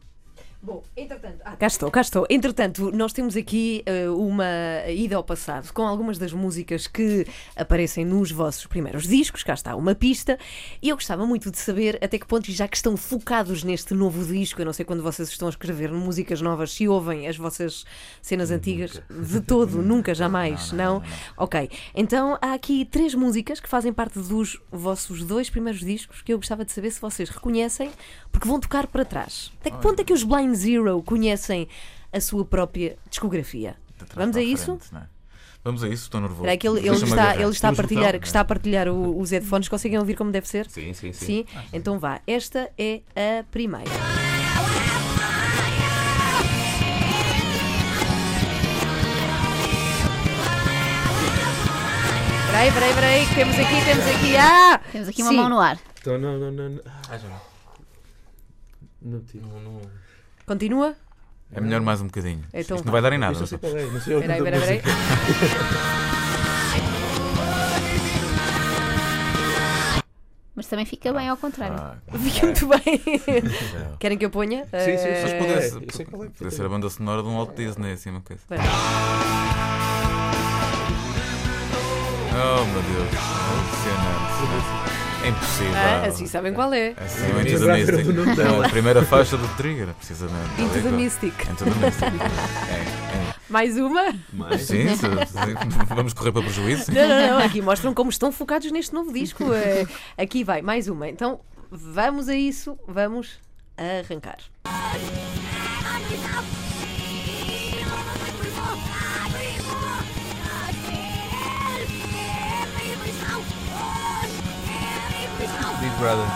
Bom, 0.67 0.83
entretanto, 0.97 1.43
ah, 1.45 1.55
cá 1.55 1.69
estou, 1.69 1.89
cá 1.93 2.01
estou. 2.01 2.27
Entretanto, 2.29 2.91
nós 2.91 3.13
temos 3.13 3.37
aqui 3.37 3.85
eh, 3.87 4.09
uma 4.09 4.45
ida 4.89 5.15
ao 5.15 5.23
passado 5.23 5.73
com 5.73 5.83
algumas 5.83 6.19
das 6.19 6.33
músicas 6.33 6.89
que 6.89 7.25
aparecem 7.55 8.05
nos 8.05 8.33
vossos 8.33 8.67
primeiros 8.67 9.07
discos. 9.07 9.45
Cá 9.45 9.55
está 9.55 9.77
uma 9.77 9.95
pista. 9.95 10.37
E 10.83 10.89
eu 10.89 10.97
gostava 10.97 11.25
muito 11.25 11.53
de 11.53 11.59
saber 11.59 12.01
até 12.03 12.19
que 12.19 12.27
ponto, 12.27 12.51
já 12.51 12.67
que 12.67 12.77
estão 12.77 12.97
focados 12.97 13.63
neste 13.63 13.95
novo 13.95 14.25
disco, 14.25 14.61
eu 14.61 14.67
não 14.67 14.73
sei 14.73 14.85
quando 14.85 15.05
vocês 15.05 15.29
estão 15.29 15.47
a 15.47 15.51
escrever 15.53 15.93
músicas 15.93 16.41
novas, 16.41 16.73
se 16.73 16.89
ouvem 16.89 17.29
as 17.29 17.37
vossas 17.37 17.85
cenas 18.21 18.51
antigas 18.51 19.01
de 19.09 19.41
todo, 19.43 19.79
nunca, 19.87 20.17
jamais, 20.17 20.73
não? 20.73 21.01
Ok, 21.37 21.71
então 21.95 22.37
há 22.43 22.55
aqui 22.55 22.85
três 22.85 23.15
músicas 23.15 23.61
que 23.61 23.69
fazem 23.69 23.93
parte 23.93 24.19
dos 24.19 24.61
vossos 24.73 25.23
dois 25.23 25.49
primeiros 25.49 25.81
discos 25.81 26.23
que 26.23 26.33
eu 26.33 26.39
gostava 26.39 26.65
de 26.65 26.73
saber 26.73 26.91
se 26.91 27.01
vocês 27.01 27.29
reconhecem, 27.29 27.89
porque 28.33 28.49
vão 28.49 28.59
tocar 28.59 28.89
para 28.89 29.05
trás. 29.05 29.53
Até 29.61 29.71
que 29.71 29.81
ponto 29.81 30.01
é 30.01 30.05
que 30.05 30.13
os 30.13 30.25
Blind 30.25 30.56
Zero 30.57 31.03
conhecem 31.03 31.69
a 32.13 32.21
sua 32.21 32.45
própria 32.45 32.97
discografia? 33.11 33.77
Vamos 34.15 34.37
a 34.37 34.43
isso? 34.43 34.79
frente, 34.79 35.05
é? 35.05 35.07
Vamos 35.65 35.83
a 35.83 35.89
isso, 35.89 36.05
estou 36.05 36.21
nervoso. 36.21 36.43
Que 36.59 36.69
ele, 36.69 36.79
ele 36.87 36.91
está, 36.97 37.35
ele 37.35 37.51
está 37.51 37.69
a 37.71 37.73
partilhar, 37.75 38.05
botão, 38.07 38.21
que 38.21 38.27
está 38.27 38.41
a 38.41 38.45
partilhar 38.45 38.89
o- 38.89 39.19
os 39.21 39.31
headphones. 39.33 39.69
Conseguem 39.69 39.99
ouvir 39.99 40.15
como 40.15 40.31
deve 40.31 40.47
ser? 40.47 40.71
Sim, 40.71 40.93
sim, 40.93 41.13
sim. 41.13 41.27
Sim? 41.27 41.45
Então 41.73 41.99
vá. 41.99 42.21
Esta 42.27 42.71
é 42.79 43.01
a 43.17 43.43
primeira. 43.51 43.91
Peraí, 52.47 52.73
peraí, 52.73 52.95
peraí, 52.95 53.27
que 53.27 53.35
temos 53.35 53.55
aqui, 53.59 53.85
temos 53.85 54.07
aqui. 54.07 54.37
Ah! 54.37 54.81
Temos 54.93 55.09
aqui 55.09 55.23
uma 55.23 55.31
Sim. 55.31 55.37
mão 55.37 55.49
no 55.49 55.61
ar. 55.61 55.79
Então, 56.01 56.19
não, 56.19 56.39
não, 56.39 56.51
não. 56.51 56.69
não. 56.71 56.83
Ah, 57.11 57.19
já 57.19 57.29
não. 57.29 57.41
Não, 59.03 59.61
não. 59.61 59.81
Continua? 60.47 60.95
É 61.53 61.61
melhor 61.61 61.81
mais 61.81 62.01
um 62.01 62.07
bocadinho. 62.07 62.45
Então 62.53 62.77
Isto 62.77 62.85
não 62.87 62.93
vai 62.93 63.03
dar 63.03 63.13
em 63.13 63.19
nada. 63.19 63.47
Sei 63.47 63.59
qual 63.59 63.77
é, 63.77 63.85
não 63.85 64.01
sei 64.01 64.21
Peraí, 64.21 64.43
peraí, 64.43 64.61
peraí. 64.61 64.83
Mas 70.55 70.67
também 70.69 70.87
fica 70.87 71.13
bem 71.13 71.29
ao 71.29 71.37
contrário. 71.37 71.77
Ah, 71.77 71.97
Fica 72.19 72.47
muito 72.47 72.67
bem. 72.67 73.03
é. 73.29 73.97
Querem 73.99 74.17
que 74.17 74.25
eu 74.25 74.31
ponha? 74.31 74.65
Sim, 74.65 74.71
sim, 74.97 75.09
Eh, 75.09 75.23
Mas 75.23 75.33
É, 75.33 75.39
podia, 75.39 75.55
eu 75.87 75.93
sei 75.93 76.07
qual 76.07 76.25
é, 76.25 76.29
podia 76.29 76.51
ser 76.51 76.65
a 76.65 76.69
banda 76.69 76.89
sonora 76.89 77.23
de 77.23 77.29
um 77.29 77.35
Walt 77.37 77.55
Disney, 77.55 77.93
assim 77.93 78.11
uma 78.11 78.23
coisa. 78.23 78.41
Espera. 78.41 78.63
Oh 82.33 82.65
meu 82.65 82.83
Deus, 82.83 83.09
é 83.13 83.59
impressionante. 83.61 84.86
É 85.27 85.29
impossível. 85.29 85.73
Ah, 85.75 86.07
assim 86.07 86.27
sabem 86.27 86.55
qual 86.55 86.73
é. 86.73 86.95
Assim, 86.97 87.27
o 87.33 87.41
Into 87.41 87.67
the 87.67 87.73
Mystic. 87.75 88.37
Não, 88.37 88.63
a 88.63 88.69
primeira 88.69 89.03
faixa 89.03 89.37
do 89.37 89.49
Trigger, 89.57 89.89
precisamente. 89.95 90.63
Into 90.63 90.81
the 90.83 90.91
Mystic. 90.91 91.35
Into 91.51 91.65
the 91.65 91.75
Mystic. 91.85 92.13
É, 92.71 93.35
Mais 93.49 93.77
uma? 93.77 94.01
é. 94.03 94.15
Mais. 94.33 94.63
Sim, 94.63 94.89
sim, 94.91 94.97
sim. 94.97 95.85
vamos 95.89 96.13
correr 96.13 96.31
para 96.31 96.43
prejuízo. 96.43 96.93
Não, 96.93 97.09
não, 97.09 97.29
não. 97.29 97.39
Aqui 97.45 97.61
mostram 97.61 97.93
como 97.93 98.09
estão 98.09 98.31
focados 98.31 98.71
neste 98.71 98.95
novo 98.95 99.13
disco. 99.13 99.53
Eh, 99.53 99.85
Aqui 100.17 100.45
vai, 100.45 100.63
mais 100.63 100.87
uma. 100.87 101.09
Então, 101.09 101.41
vamos 101.73 102.29
a 102.29 102.35
isso. 102.37 102.79
Vamos 102.87 103.41
arrancar. 103.77 104.39
Brother. 115.99 116.27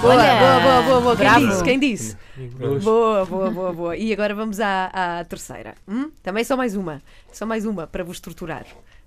Boa, 0.00 0.14
Olha, 0.14 0.38
boa, 0.38 0.60
boa, 0.60 0.82
boa, 0.82 1.00
boa. 1.00 1.16
Quem 1.16 1.26
bravo. 1.26 1.46
disse? 1.46 1.64
Quem 1.64 1.78
disse? 1.78 2.16
Boa, 2.82 3.24
boa, 3.26 3.50
boa, 3.50 3.72
boa. 3.72 3.96
E 3.96 4.12
agora 4.12 4.34
vamos 4.34 4.58
à, 4.60 4.86
à 5.20 5.24
terceira. 5.24 5.74
Hum? 5.86 6.10
Também 6.22 6.42
só 6.44 6.56
mais 6.56 6.74
uma. 6.74 7.02
Só 7.32 7.44
mais 7.44 7.64
uma 7.66 7.86
para 7.86 8.02
vos 8.02 8.18
torturar. 8.20 8.64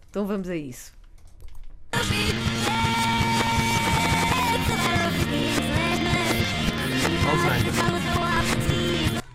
Então 0.09 0.25
vamos 0.27 0.49
a 0.49 0.55
isso. 0.55 0.93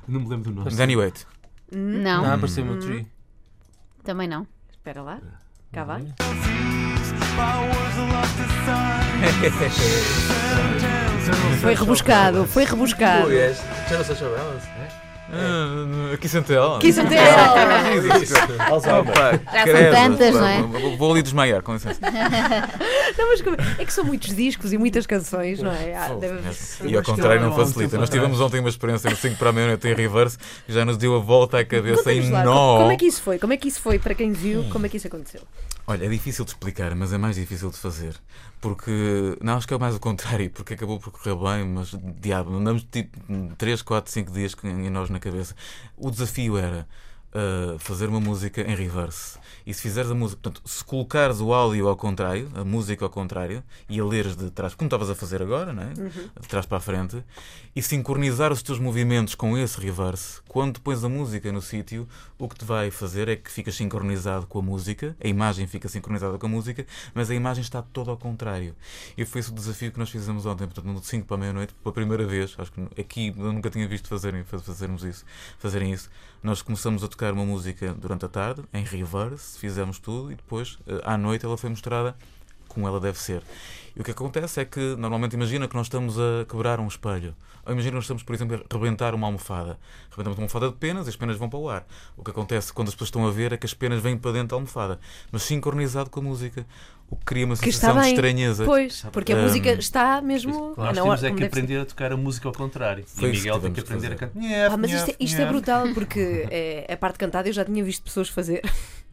Não 0.07 0.21
me 0.21 0.29
lembro 0.29 0.51
do 0.51 0.57
nome. 0.65 0.75
Danny 0.75 0.97
Waite. 0.97 1.27
Não, 1.71 2.25
Ah, 2.25 2.35
apareceu 2.35 2.65
o 2.65 2.67
meu 2.67 2.79
tree. 2.81 3.07
também 4.03 4.27
não. 4.27 4.47
Espera 4.71 5.03
lá. 5.03 5.21
Cá 5.73 5.85
vai. 5.85 6.03
Foi 11.61 11.75
rebuscado, 11.75 12.47
foi 12.47 12.65
rebuscado. 12.65 13.31
És- 13.33 13.61
Já 13.91 13.99
não 13.99 14.05
sei 14.05 14.17
sobre 14.17 14.41
elas? 14.41 14.63
Ah, 15.31 16.15
aqui 16.15 16.29
Santel. 16.29 16.79
Kiss 16.81 16.99
and 17.01 17.07
Tell. 17.07 17.21
Alzheimer. 18.71 19.15
Já 19.53 19.67
são 19.67 19.91
tantas, 19.93 20.35
não 20.35 20.47
é? 20.47 20.63
Vou, 20.97 21.13
ali 21.13 21.23
desmaiar, 21.23 21.63
com 21.63 21.75
licença. 21.75 21.99
Não, 22.01 23.27
mas 23.29 23.79
é 23.79 23.85
que 23.85 23.93
são 23.93 24.05
muitos 24.05 24.35
discos 24.35 24.73
e 24.73 24.79
muitas 24.79 25.07
canções, 25.07 25.61
não 25.61 25.71
é? 25.73 25.95
Ah, 25.95 26.15
deve- 26.15 26.41
E 26.89 26.97
ao 26.97 27.03
contrário 27.03 27.41
não 27.43 27.55
facilita. 27.55 27.99
Nós 27.99 28.09
tivemos 28.11 28.41
ontem 28.41 28.61
uma 28.61 28.69
experiência 28.69 29.11
no 29.11 29.17
5 29.17 29.37
para 29.37 29.51
a 29.51 29.53
meia-noite 29.53 29.87
em 29.89 29.95
reverse 29.95 30.39
que 30.67 30.73
já 30.73 30.85
nos 30.85 30.97
deu 30.97 31.17
a 31.17 31.19
volta 31.19 31.59
à 31.59 31.65
cabeça 31.65 32.13
em 32.13 32.29
nó. 32.31 32.79
Como 32.79 32.93
é 32.93 32.97
que 32.97 33.07
isso 33.07 33.23
foi? 33.23 33.39
Como 33.39 33.53
é 33.53 33.57
que 33.57 33.69
isso 33.69 33.81
foi 33.81 33.99
para 33.99 34.15
quem 34.15 34.33
viu? 34.33 34.65
Como 34.71 34.87
é 34.87 34.89
que 34.89 34.97
isso 34.97 35.07
aconteceu? 35.07 35.41
Olha, 35.87 36.05
é 36.05 36.09
difícil 36.09 36.45
de 36.45 36.51
explicar, 36.51 36.95
mas 36.95 37.13
é 37.13 37.19
mais 37.19 37.37
difícil 37.37 37.71
de 37.71 37.77
fazer. 37.79 38.15
Porque, 38.61 38.91
não, 39.41 39.57
acho 39.57 39.67
que 39.69 39.73
é 39.73 39.79
mais 39.79 39.95
o 39.95 40.01
contrário, 40.01 40.51
porque 40.51 40.75
acabou 40.75 40.99
por 40.99 41.13
correr 41.13 41.35
bem, 41.37 41.65
mas 41.69 41.95
diabo, 42.21 42.55
andamos 42.57 42.85
tipo 42.91 43.17
3, 43.57 43.81
4, 43.83 44.13
5 44.13 44.33
dias 44.33 44.55
em 44.65 44.91
nós 44.91 45.09
na 45.19 45.21
cabeça. 45.21 45.55
O 45.97 46.11
desafio 46.11 46.57
era 46.57 46.87
fazer 47.79 48.09
uma 48.09 48.21
música 48.21 48.63
em 48.63 48.75
reverse. 48.75 49.39
E 49.67 49.75
se 49.75 49.83
fizeres 49.83 50.11
a 50.11 50.15
música, 50.15 50.41
portanto, 50.43 50.67
se 50.69 50.83
colocares 50.83 51.41
o 51.41 51.53
áudio 51.53 51.89
ao 51.89 51.97
contrário, 51.97 52.49
a 52.55 52.65
música 52.65 53.05
ao 53.05 53.11
contrário, 53.11 53.63
e 53.89 54.01
a 54.01 54.05
leres 54.05 54.35
de 54.35 54.51
trás, 54.51 54.75
como 54.75 54.87
estavas 54.89 55.11
a 55.11 55.15
fazer 55.15 55.43
agora, 55.43 55.73
não 55.73 55.83
é? 55.83 55.93
de 55.93 56.49
trás 56.49 56.65
para 56.65 56.79
a 56.79 56.81
frente, 56.81 57.23
e 57.77 57.83
sincronizar 57.83 58.51
os 58.53 58.63
teus 58.63 58.79
movimentos 58.79 59.35
com 59.35 59.57
esse 59.59 59.79
reverse, 59.79 60.41
quando 60.49 60.81
pões 60.81 61.05
a 61.05 61.09
música 61.09 61.53
no 61.53 61.61
sítio, 61.61 62.09
o 62.39 62.49
que 62.49 62.57
te 62.57 62.65
vai 62.65 62.91
fazer 62.91 63.29
é 63.29 63.37
que 63.37 63.51
ficas 63.51 63.75
sincronizado 63.77 64.47
com 64.47 64.59
a 64.61 64.63
música, 64.63 65.15
a 65.23 65.29
imagem 65.29 65.67
fica 65.67 65.89
sincronizada 65.89 66.39
com 66.39 66.47
a 66.47 66.49
música, 66.49 66.87
mas 67.15 67.31
a 67.31 67.35
imagem 67.35 67.61
está 67.63 67.83
toda 67.83 68.11
ao 68.11 68.17
contrário. 68.17 68.75
E 69.17 69.25
foi 69.27 69.41
esse 69.41 69.51
o 69.51 69.55
desafio 69.55 69.93
que 69.93 69.99
nós 69.99 70.09
fizemos 70.09 70.47
ontem, 70.47 70.65
portanto, 70.67 70.87
no 70.87 71.03
5 71.03 71.27
para 71.27 71.37
a 71.37 71.41
meia-noite, 71.41 71.75
pela 71.83 71.93
primeira 71.93 72.27
vez, 72.27 72.55
acho 72.59 72.73
que 72.73 73.01
aqui 73.01 73.35
eu 73.37 73.53
nunca 73.53 73.69
tinha 73.69 73.87
visto 73.87 74.09
fazerem, 74.09 74.43
faz- 74.45 74.63
fazermos 74.63 75.05
isso, 75.05 75.25
fazerem 75.59 75.93
isso. 75.93 76.09
Nós 76.43 76.63
começamos 76.63 77.03
a 77.03 77.09
tocar 77.09 77.33
uma 77.33 77.45
música 77.45 77.93
durante 77.95 78.25
a 78.25 78.29
tarde, 78.29 78.63
em 78.73 78.85
reverse, 78.85 79.59
fizemos 79.59 79.99
tudo, 79.99 80.31
e 80.31 80.37
depois, 80.37 80.79
eh, 80.87 81.01
à 81.05 81.19
noite, 81.19 81.45
ela 81.45 81.57
foi 81.57 81.69
mostrada 81.69 82.17
como 82.69 82.87
ela 82.87 83.01
deve 83.01 83.19
ser. 83.19 83.43
E 83.97 84.01
o 84.01 84.05
que 84.05 84.13
acontece 84.13 84.61
é 84.61 84.65
que, 84.65 84.95
normalmente, 84.97 85.33
imagina 85.33 85.67
que 85.67 85.75
nós 85.75 85.87
estamos 85.87 86.17
a 86.17 86.45
quebrar 86.49 86.79
um 86.79 86.87
espelho. 86.87 87.35
Ou 87.67 87.73
imagina 87.73 87.91
que 87.91 87.97
nós 87.97 88.05
estamos, 88.05 88.23
por 88.23 88.35
exemplo, 88.35 88.55
a 88.55 88.75
rebentar 88.75 89.15
uma 89.17 89.27
almofada. 89.27 89.79
Rebentamos 90.11 90.39
uma 90.39 90.45
almofada 90.45 90.69
de 90.69 90.77
penas 90.77 91.07
e 91.07 91.11
as 91.11 91.17
penas 91.17 91.37
vão 91.37 91.51
para 91.51 91.59
o 91.59 91.69
ar. 91.69 91.85
O 92.17 92.23
que 92.23 92.31
acontece 92.31 92.73
quando 92.73 92.87
as 92.87 92.95
pessoas 92.95 93.09
estão 93.09 93.27
a 93.27 93.31
ver 93.33 93.53
é 93.53 93.57
que 93.57 93.67
as 93.67 93.75
penas 93.75 94.01
vêm 94.01 94.17
para 94.17 94.31
dentro 94.31 94.49
da 94.49 94.57
almofada, 94.57 95.01
mas 95.33 95.43
sincronizado 95.43 96.09
com 96.09 96.21
a 96.21 96.23
música. 96.23 96.65
O 97.11 97.17
que 97.17 97.25
cria 97.25 97.47
uma 97.47 97.57
Que 97.57 97.71
está 97.71 97.89
sensação 97.89 98.03
de 98.03 98.09
estranheza. 98.15 98.65
Pois, 98.67 99.03
porque 99.13 99.33
a 99.33 99.37
música 99.37 99.73
está 99.73 100.21
mesmo. 100.21 100.75
Nós 100.77 100.95
na 100.97 101.05
hora- 101.05 101.21
temos 101.21 101.25
é 101.25 101.31
que 101.41 101.45
aprender 101.45 101.81
a 101.81 101.85
tocar 101.87 102.13
a 102.13 102.17
música 102.19 102.47
ao 102.49 102.55
contrário. 102.55 103.03
Foi 103.07 103.31
e 103.31 103.33
Miguel 103.33 103.55
que 103.57 103.61
tem 103.63 103.73
que 103.73 103.81
aprender 103.81 104.13
a 104.13 104.15
cantar. 104.15 104.41
Ah, 104.71 104.77
mas 104.77 104.93
isto, 104.93 105.11
é- 105.11 105.17
isto 105.19 105.41
é 105.41 105.47
brutal 105.47 105.89
porque 105.95 106.47
é, 106.51 106.87
a 106.93 106.97
parte 106.99 107.19
cantada 107.19 107.49
eu 107.49 107.53
já 107.53 107.65
tinha 107.65 107.83
visto 107.83 108.03
pessoas 108.03 108.29
fazer, 108.29 108.61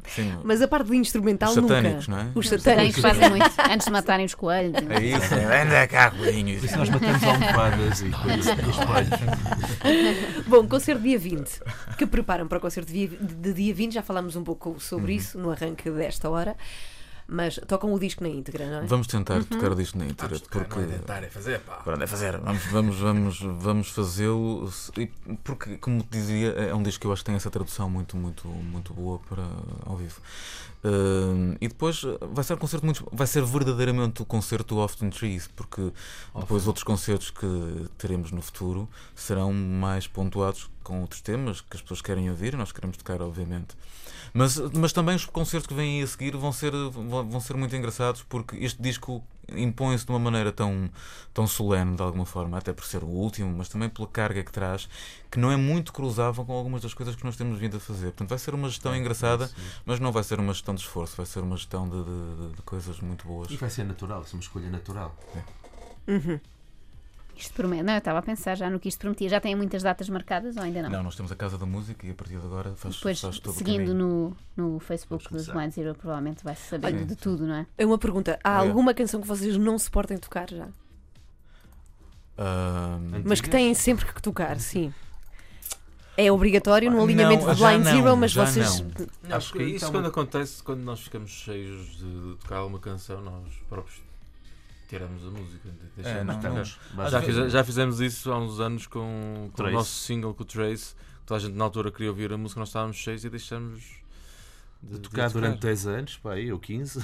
Sim, 0.10 0.34
mas 0.44 0.62
a 0.62 0.68
parte 0.68 0.88
do 0.88 0.94
instrumental 0.94 1.52
os 1.52 1.56
nunca. 1.56 1.76
satânicos, 1.76 2.08
não 2.10 2.20
é? 2.20 2.28
Os 2.36 2.50
satânicos. 2.50 3.02
fazem 3.02 3.30
muito 3.30 3.46
antes 3.72 3.86
de 3.86 3.92
matarem 3.94 4.26
os 4.26 4.36
coelhos. 4.36 4.76
É 4.90 5.02
isso, 5.04 5.34
anda 5.34 5.88
cá, 5.88 6.12
coelhinho. 6.12 6.60
Por 6.60 6.66
isso 6.66 6.78
nós 6.78 6.90
matamos 6.90 7.24
almofadas 7.24 8.02
e 8.02 8.10
coisas 8.10 8.46
espelhos. 8.46 10.46
Bom, 10.48 10.68
concerto 10.68 11.02
dia 11.02 11.18
20. 11.18 11.62
Que 11.98 12.06
preparam 12.06 12.46
para 12.48 12.58
o 12.58 12.62
concerto 12.62 12.92
de 12.92 13.08
dia, 13.08 13.18
de 13.18 13.54
dia 13.54 13.74
20, 13.74 13.94
já 13.94 14.04
falámos 14.04 14.36
um 14.36 14.44
pouco 14.44 14.80
sobre 14.82 15.14
Uhum. 15.14 15.18
isso 15.18 15.40
no 15.40 15.50
arranque 15.50 15.90
desta 15.90 16.30
hora. 16.30 16.56
Mas 17.28 17.60
tocam 17.68 17.92
o 17.92 18.00
disco 18.00 18.24
na 18.24 18.30
íntegra, 18.30 18.68
não 18.68 18.78
é? 18.84 18.86
Vamos 18.86 19.08
tentar 19.08 19.44
tocar 19.44 19.72
o 19.72 19.76
disco 19.76 19.98
na 19.98 20.06
íntegra, 20.06 20.40
porque. 20.40 20.80
é 20.80 21.30
fazer, 21.30 21.60
pá. 21.62 21.78
Pronto, 21.78 22.04
é 22.04 22.08
fazer. 22.08 22.38
Vamos, 22.38 22.66
vamos, 22.66 23.00
vamos, 23.00 23.40
vamos 23.64 23.90
fazê-lo. 23.90 24.72
Porque, 25.44 25.78
como 25.78 26.04
te 26.04 26.10
dizia, 26.10 26.50
é 26.52 26.76
um 26.76 26.84
disco 26.84 27.02
que 27.02 27.08
eu 27.08 27.14
acho 27.14 27.24
que 27.24 27.26
tem 27.26 27.36
essa 27.36 27.50
tradução 27.50 27.90
muito, 27.90 28.16
muito, 28.16 28.48
muito 28.48 28.94
boa 28.94 29.20
para 29.28 29.44
ao 29.86 29.98
vivo. 29.98 30.22
Uh, 30.84 31.58
e 31.60 31.68
depois 31.68 32.04
vai 32.32 32.44
ser 32.44 32.54
um 32.54 32.58
concerto 32.58 32.86
muito. 32.86 33.08
Vai 33.12 33.26
ser 33.26 33.44
verdadeiramente 33.44 34.22
o 34.22 34.26
concerto 34.26 34.76
do 34.76 34.82
Often 34.82 35.10
Trees, 35.10 35.48
porque 35.48 35.92
depois 36.36 36.68
outros 36.68 36.84
concertos 36.84 37.32
que 37.32 37.90
teremos 37.98 38.32
no 38.32 38.42
futuro 38.42 38.88
serão 39.16 39.52
mais 39.52 40.06
pontuados 40.06 40.70
com 40.86 41.02
outros 41.02 41.20
temas 41.22 41.60
que 41.62 41.76
as 41.76 41.82
pessoas 41.82 42.02
querem 42.02 42.30
ouvir 42.30 42.54
e 42.54 42.58
nós 42.58 42.72
queremos 42.72 42.96
tocar, 42.96 43.22
obviamente. 43.22 43.76
Mas, 44.34 44.58
mas 44.74 44.92
também 44.94 45.16
os 45.16 45.26
concertos 45.26 45.68
que 45.68 45.74
vêm 45.74 46.02
a 46.04 46.08
seguir 46.08 46.36
vão 46.36 46.52
ser, 46.52 46.72
vão, 46.92 47.40
ser 47.40 47.56
muito 47.56 47.76
engraçados 47.76 48.22
porque 48.24 48.56
este 48.58 48.82
disco 48.82 49.24
impõe-se 49.50 50.06
de 50.06 50.12
uma 50.12 50.20
maneira 50.20 50.52
tão, 50.52 50.90
tão 51.34 51.48
solene, 51.48 51.96
de 51.96 52.02
alguma 52.02 52.26
forma, 52.26 52.58
até 52.58 52.74
por 52.74 52.84
ser 52.86 53.04
o 53.04 53.08
último, 53.08 53.56
mas 53.58 53.70
também 53.70 53.88
pela 53.88 54.08
carga 54.08 54.44
que 54.44 54.52
traz, 54.52 54.90
que 55.32 55.40
não 55.40 55.52
é 55.52 55.56
muito 55.56 55.94
cruzável 55.94 56.44
com 56.44 56.52
algumas 56.54 56.82
das 56.82 56.94
coisas 56.94 57.16
que 57.16 57.24
nós 57.24 57.36
temos 57.38 57.58
vindo 57.60 57.78
a 57.78 57.80
fazer. 57.80 58.08
Portanto, 58.08 58.30
vai 58.30 58.40
ser 58.40 58.54
uma 58.56 58.68
gestão 58.68 58.96
engraçada, 58.96 59.50
mas 59.86 60.00
não 60.00 60.12
vai 60.12 60.24
ser 60.24 60.40
uma 60.40 60.52
gestão 60.52 60.74
de 60.76 60.82
esforço, 60.82 61.16
vai 61.16 61.26
ser 61.26 61.40
uma 61.42 61.56
gestão 61.56 61.88
de, 61.88 62.04
de- 62.04 62.56
de- 62.56 62.62
coisas 62.64 63.00
muito 63.00 63.26
boas. 63.28 63.50
E 63.52 63.58
vai 63.58 63.70
ser 63.70 63.84
natural, 63.86 64.20
vai 64.22 64.30
ser 64.30 64.36
uma 64.36 64.42
escolha 64.42 64.70
natural. 64.70 65.16
Isto 67.38 67.54
promete. 67.54 67.84
Não, 67.84 67.94
eu 67.94 67.98
estava 68.00 68.20
a 68.20 68.22
pensar 68.22 68.56
já 68.56 68.70
no 68.70 68.80
que 68.80 68.88
isto 68.88 69.00
prometia. 69.00 69.28
Já 69.30 69.40
têm 69.42 69.56
muitas 69.56 69.84
datas 69.84 70.08
marcadas 70.10 70.56
ou 70.56 70.64
ainda 70.64 70.82
não? 70.84 70.90
Não, 70.90 71.04
nós 71.04 71.16
temos 71.16 71.32
a 71.32 71.36
Casa 71.36 71.58
da 71.58 71.66
Música 71.66 72.06
e 72.08 72.12
a 72.12 72.14
partir 72.14 72.38
de 72.40 72.46
agora 72.46 72.74
faz, 72.76 72.96
Depois, 72.96 73.20
faz 73.20 73.40
todo 73.40 73.54
o 73.54 73.58
seguindo 73.58 73.94
no, 73.94 74.36
no 74.56 74.80
Facebook 74.80 75.30
dos. 75.32 75.48
Blind 75.48 75.72
Zero, 75.72 75.94
provavelmente 75.96 76.44
vai-se 76.44 76.64
sabendo 76.70 77.00
Sim, 77.00 77.06
de 77.06 77.14
sim. 77.14 77.20
tudo, 77.22 77.46
não 77.46 77.56
é? 77.56 77.68
É 77.78 77.86
uma 77.86 77.98
pergunta. 77.98 78.40
Há 78.44 78.60
Olha. 78.60 78.70
alguma 78.70 78.94
canção 78.94 79.20
que 79.22 79.28
vocês 79.28 79.58
não 79.58 79.78
suportem 79.78 80.18
tocar 80.18 80.50
já? 80.50 80.68
Ah, 82.38 82.98
Mas 83.24 83.40
que 83.42 83.50
têm 83.50 83.74
sempre 83.74 84.06
que 84.06 84.22
tocar, 84.22 84.60
sim. 84.60 84.94
É 86.18 86.32
obrigatório 86.32 86.90
no 86.90 86.98
Não, 86.98 87.04
alinhamento 87.04 87.46
de 87.46 87.56
já 87.60 87.70
Blind 87.72 87.86
não, 87.86 87.92
Zero, 87.92 88.18
mas 88.18 88.34
vocês. 88.34 88.80
não. 88.80 88.92
Não, 89.30 89.36
Acho 89.38 89.52
que 89.52 89.64
isso 89.64 89.76
está 89.76 89.90
quando 89.92 90.08
acontece, 90.08 90.64
quando 90.64 90.80
nós 90.82 91.02
ficamos 91.02 91.30
cheios 91.32 91.98
de 91.98 92.38
tocar 92.40 92.64
uma 92.66 92.80
canção, 92.80 93.22
nós 93.22 93.44
próprios 93.68 94.02
tiramos 94.98 95.24
a 95.26 95.32
música. 95.32 95.70
deixamos 95.96 96.20
É, 96.20 96.24
não, 96.24 96.40
de 96.40 96.48
não. 96.96 97.10
Já, 97.10 97.22
fize- 97.22 97.50
já 97.50 97.64
fizemos 97.64 98.00
isso 98.00 98.32
há 98.32 98.40
uns 98.40 98.60
anos 98.60 98.88
com, 98.88 99.50
com 99.54 99.64
o 99.64 99.72
nosso 99.72 99.92
single 100.00 100.34
com 100.34 100.44
o 100.44 100.46
Trace. 100.46 100.96
Toda 101.26 101.38
a 101.40 101.42
gente 101.42 101.56
na 101.56 101.64
altura 101.64 101.92
queria 101.92 102.10
ouvir 102.10 102.32
a 102.32 102.38
música, 102.38 102.60
nós 102.60 102.70
estávamos 102.70 102.98
cheios 102.98 103.26
e 103.26 103.30
deixamos 103.30 103.80
de, 104.84 104.90
de 104.92 104.94
de 104.96 105.00
tocar 105.00 105.30
durante 105.32 105.60
10 105.62 105.88
anos, 105.88 106.18
pá, 106.18 106.34
aí, 106.34 106.52
ou 106.52 106.60
15, 106.60 107.04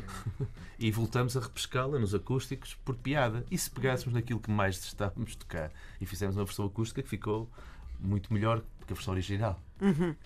e 0.78 0.90
voltamos 0.90 1.36
a 1.36 1.40
repescá-la 1.40 1.98
nos 1.98 2.14
acústicos 2.14 2.74
por 2.84 2.94
piada. 2.96 3.44
E 3.50 3.56
se 3.56 3.70
pegássemos 3.70 4.14
naquilo 4.14 4.40
que 4.40 4.50
mais 4.50 4.76
estávamos 4.84 5.32
a 5.32 5.38
tocar 5.38 5.72
e 6.00 6.06
fizemos 6.06 6.36
uma 6.36 6.44
versão 6.44 6.66
acústica 6.66 7.02
que 7.02 7.08
ficou 7.08 7.50
muito 7.98 8.32
melhor 8.32 8.60
que 8.86 8.92
a 8.92 8.94
versão 8.94 9.14
original. 9.14 9.60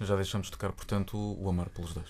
Já 0.00 0.16
deixamos 0.16 0.46
de 0.48 0.52
tocar, 0.52 0.72
portanto, 0.72 1.16
o 1.16 1.48
Amar 1.48 1.68
pelos 1.70 1.94
Dois. 1.94 2.08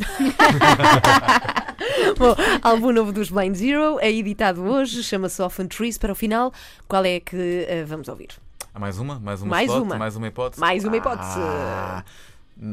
Bom, 2.18 2.34
álbum 2.62 2.92
novo 2.92 3.12
dos 3.12 3.30
Blind 3.30 3.54
Zero 3.54 3.98
é 4.00 4.10
editado 4.10 4.62
hoje, 4.62 5.02
chama-se 5.02 5.40
Often 5.42 5.68
Trees. 5.68 5.98
Para 5.98 6.12
o 6.12 6.14
final, 6.14 6.52
qual 6.88 7.04
é 7.04 7.20
que 7.20 7.66
eh, 7.68 7.84
vamos 7.84 8.08
ouvir? 8.08 8.28
Há 8.74 8.78
mais 8.78 8.98
uma? 8.98 9.18
Mais 9.18 9.42
uma 9.42 9.50
Mais 9.50 9.70
uma. 9.70 9.96
Mais 9.96 10.16
uma 10.16 10.28
hipótese? 10.28 10.60
Mais 10.60 10.84
uma 10.84 10.96
hipótese. 10.96 11.38
Ah, 11.38 12.04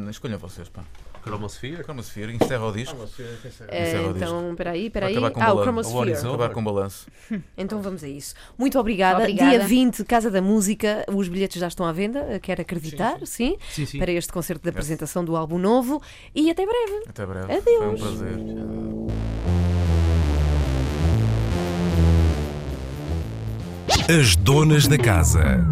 escolham 0.10 0.38
vocês, 0.38 0.70
pá. 0.70 0.82
Chromosphere? 1.28 1.84
Chromosphere, 1.84 2.34
encerra 2.36 2.66
o 2.66 2.72
disco. 2.72 2.96
Encerra 3.04 4.08
o 4.10 4.14
disco. 4.14 4.18
então, 4.18 4.50
espera 4.52 4.72
aí, 4.72 4.88
espera 4.88 5.06
aí. 5.08 5.14
Para 5.16 5.28
acabar 5.28 5.32
com 5.32 5.42
Ah, 5.42 5.54
o 5.54 5.56
balanço. 5.66 5.90
Chromosphere. 5.92 6.28
Acabar 6.28 6.50
com 6.50 6.64
balanço. 6.64 7.08
Então 7.58 7.82
vamos 7.82 8.04
a 8.04 8.08
isso. 8.08 8.34
Muito 8.58 8.80
obrigada. 8.80 9.20
Obrigada. 9.22 9.50
Dia 9.58 9.60
20, 9.68 10.04
Casa 10.06 10.30
da 10.32 10.42
Música. 10.42 11.04
Os 11.14 11.28
bilhetes 11.28 11.60
já 11.60 11.68
estão 11.68 11.86
à 11.86 11.92
venda, 11.92 12.20
eh, 12.30 12.40
quero 12.40 12.62
acreditar, 12.62 13.20
sim, 13.26 13.58
Sim, 13.70 13.86
sim. 13.86 14.00
para 14.00 14.12
este 14.12 14.32
concerto 14.32 14.64
de 14.64 14.70
apresentação 14.70 15.24
do 15.26 15.36
álbum 15.36 15.58
novo. 15.58 16.02
E 16.34 16.50
até 16.50 16.66
breve. 16.66 17.04
Até 17.08 17.26
breve. 17.26 17.52
Adeus. 17.54 17.66
Foi 17.78 17.88
um 17.90 17.96
prazer. 17.98 18.38
As 24.10 24.36
donas 24.38 24.88
da 24.88 24.98
casa. 24.98 25.66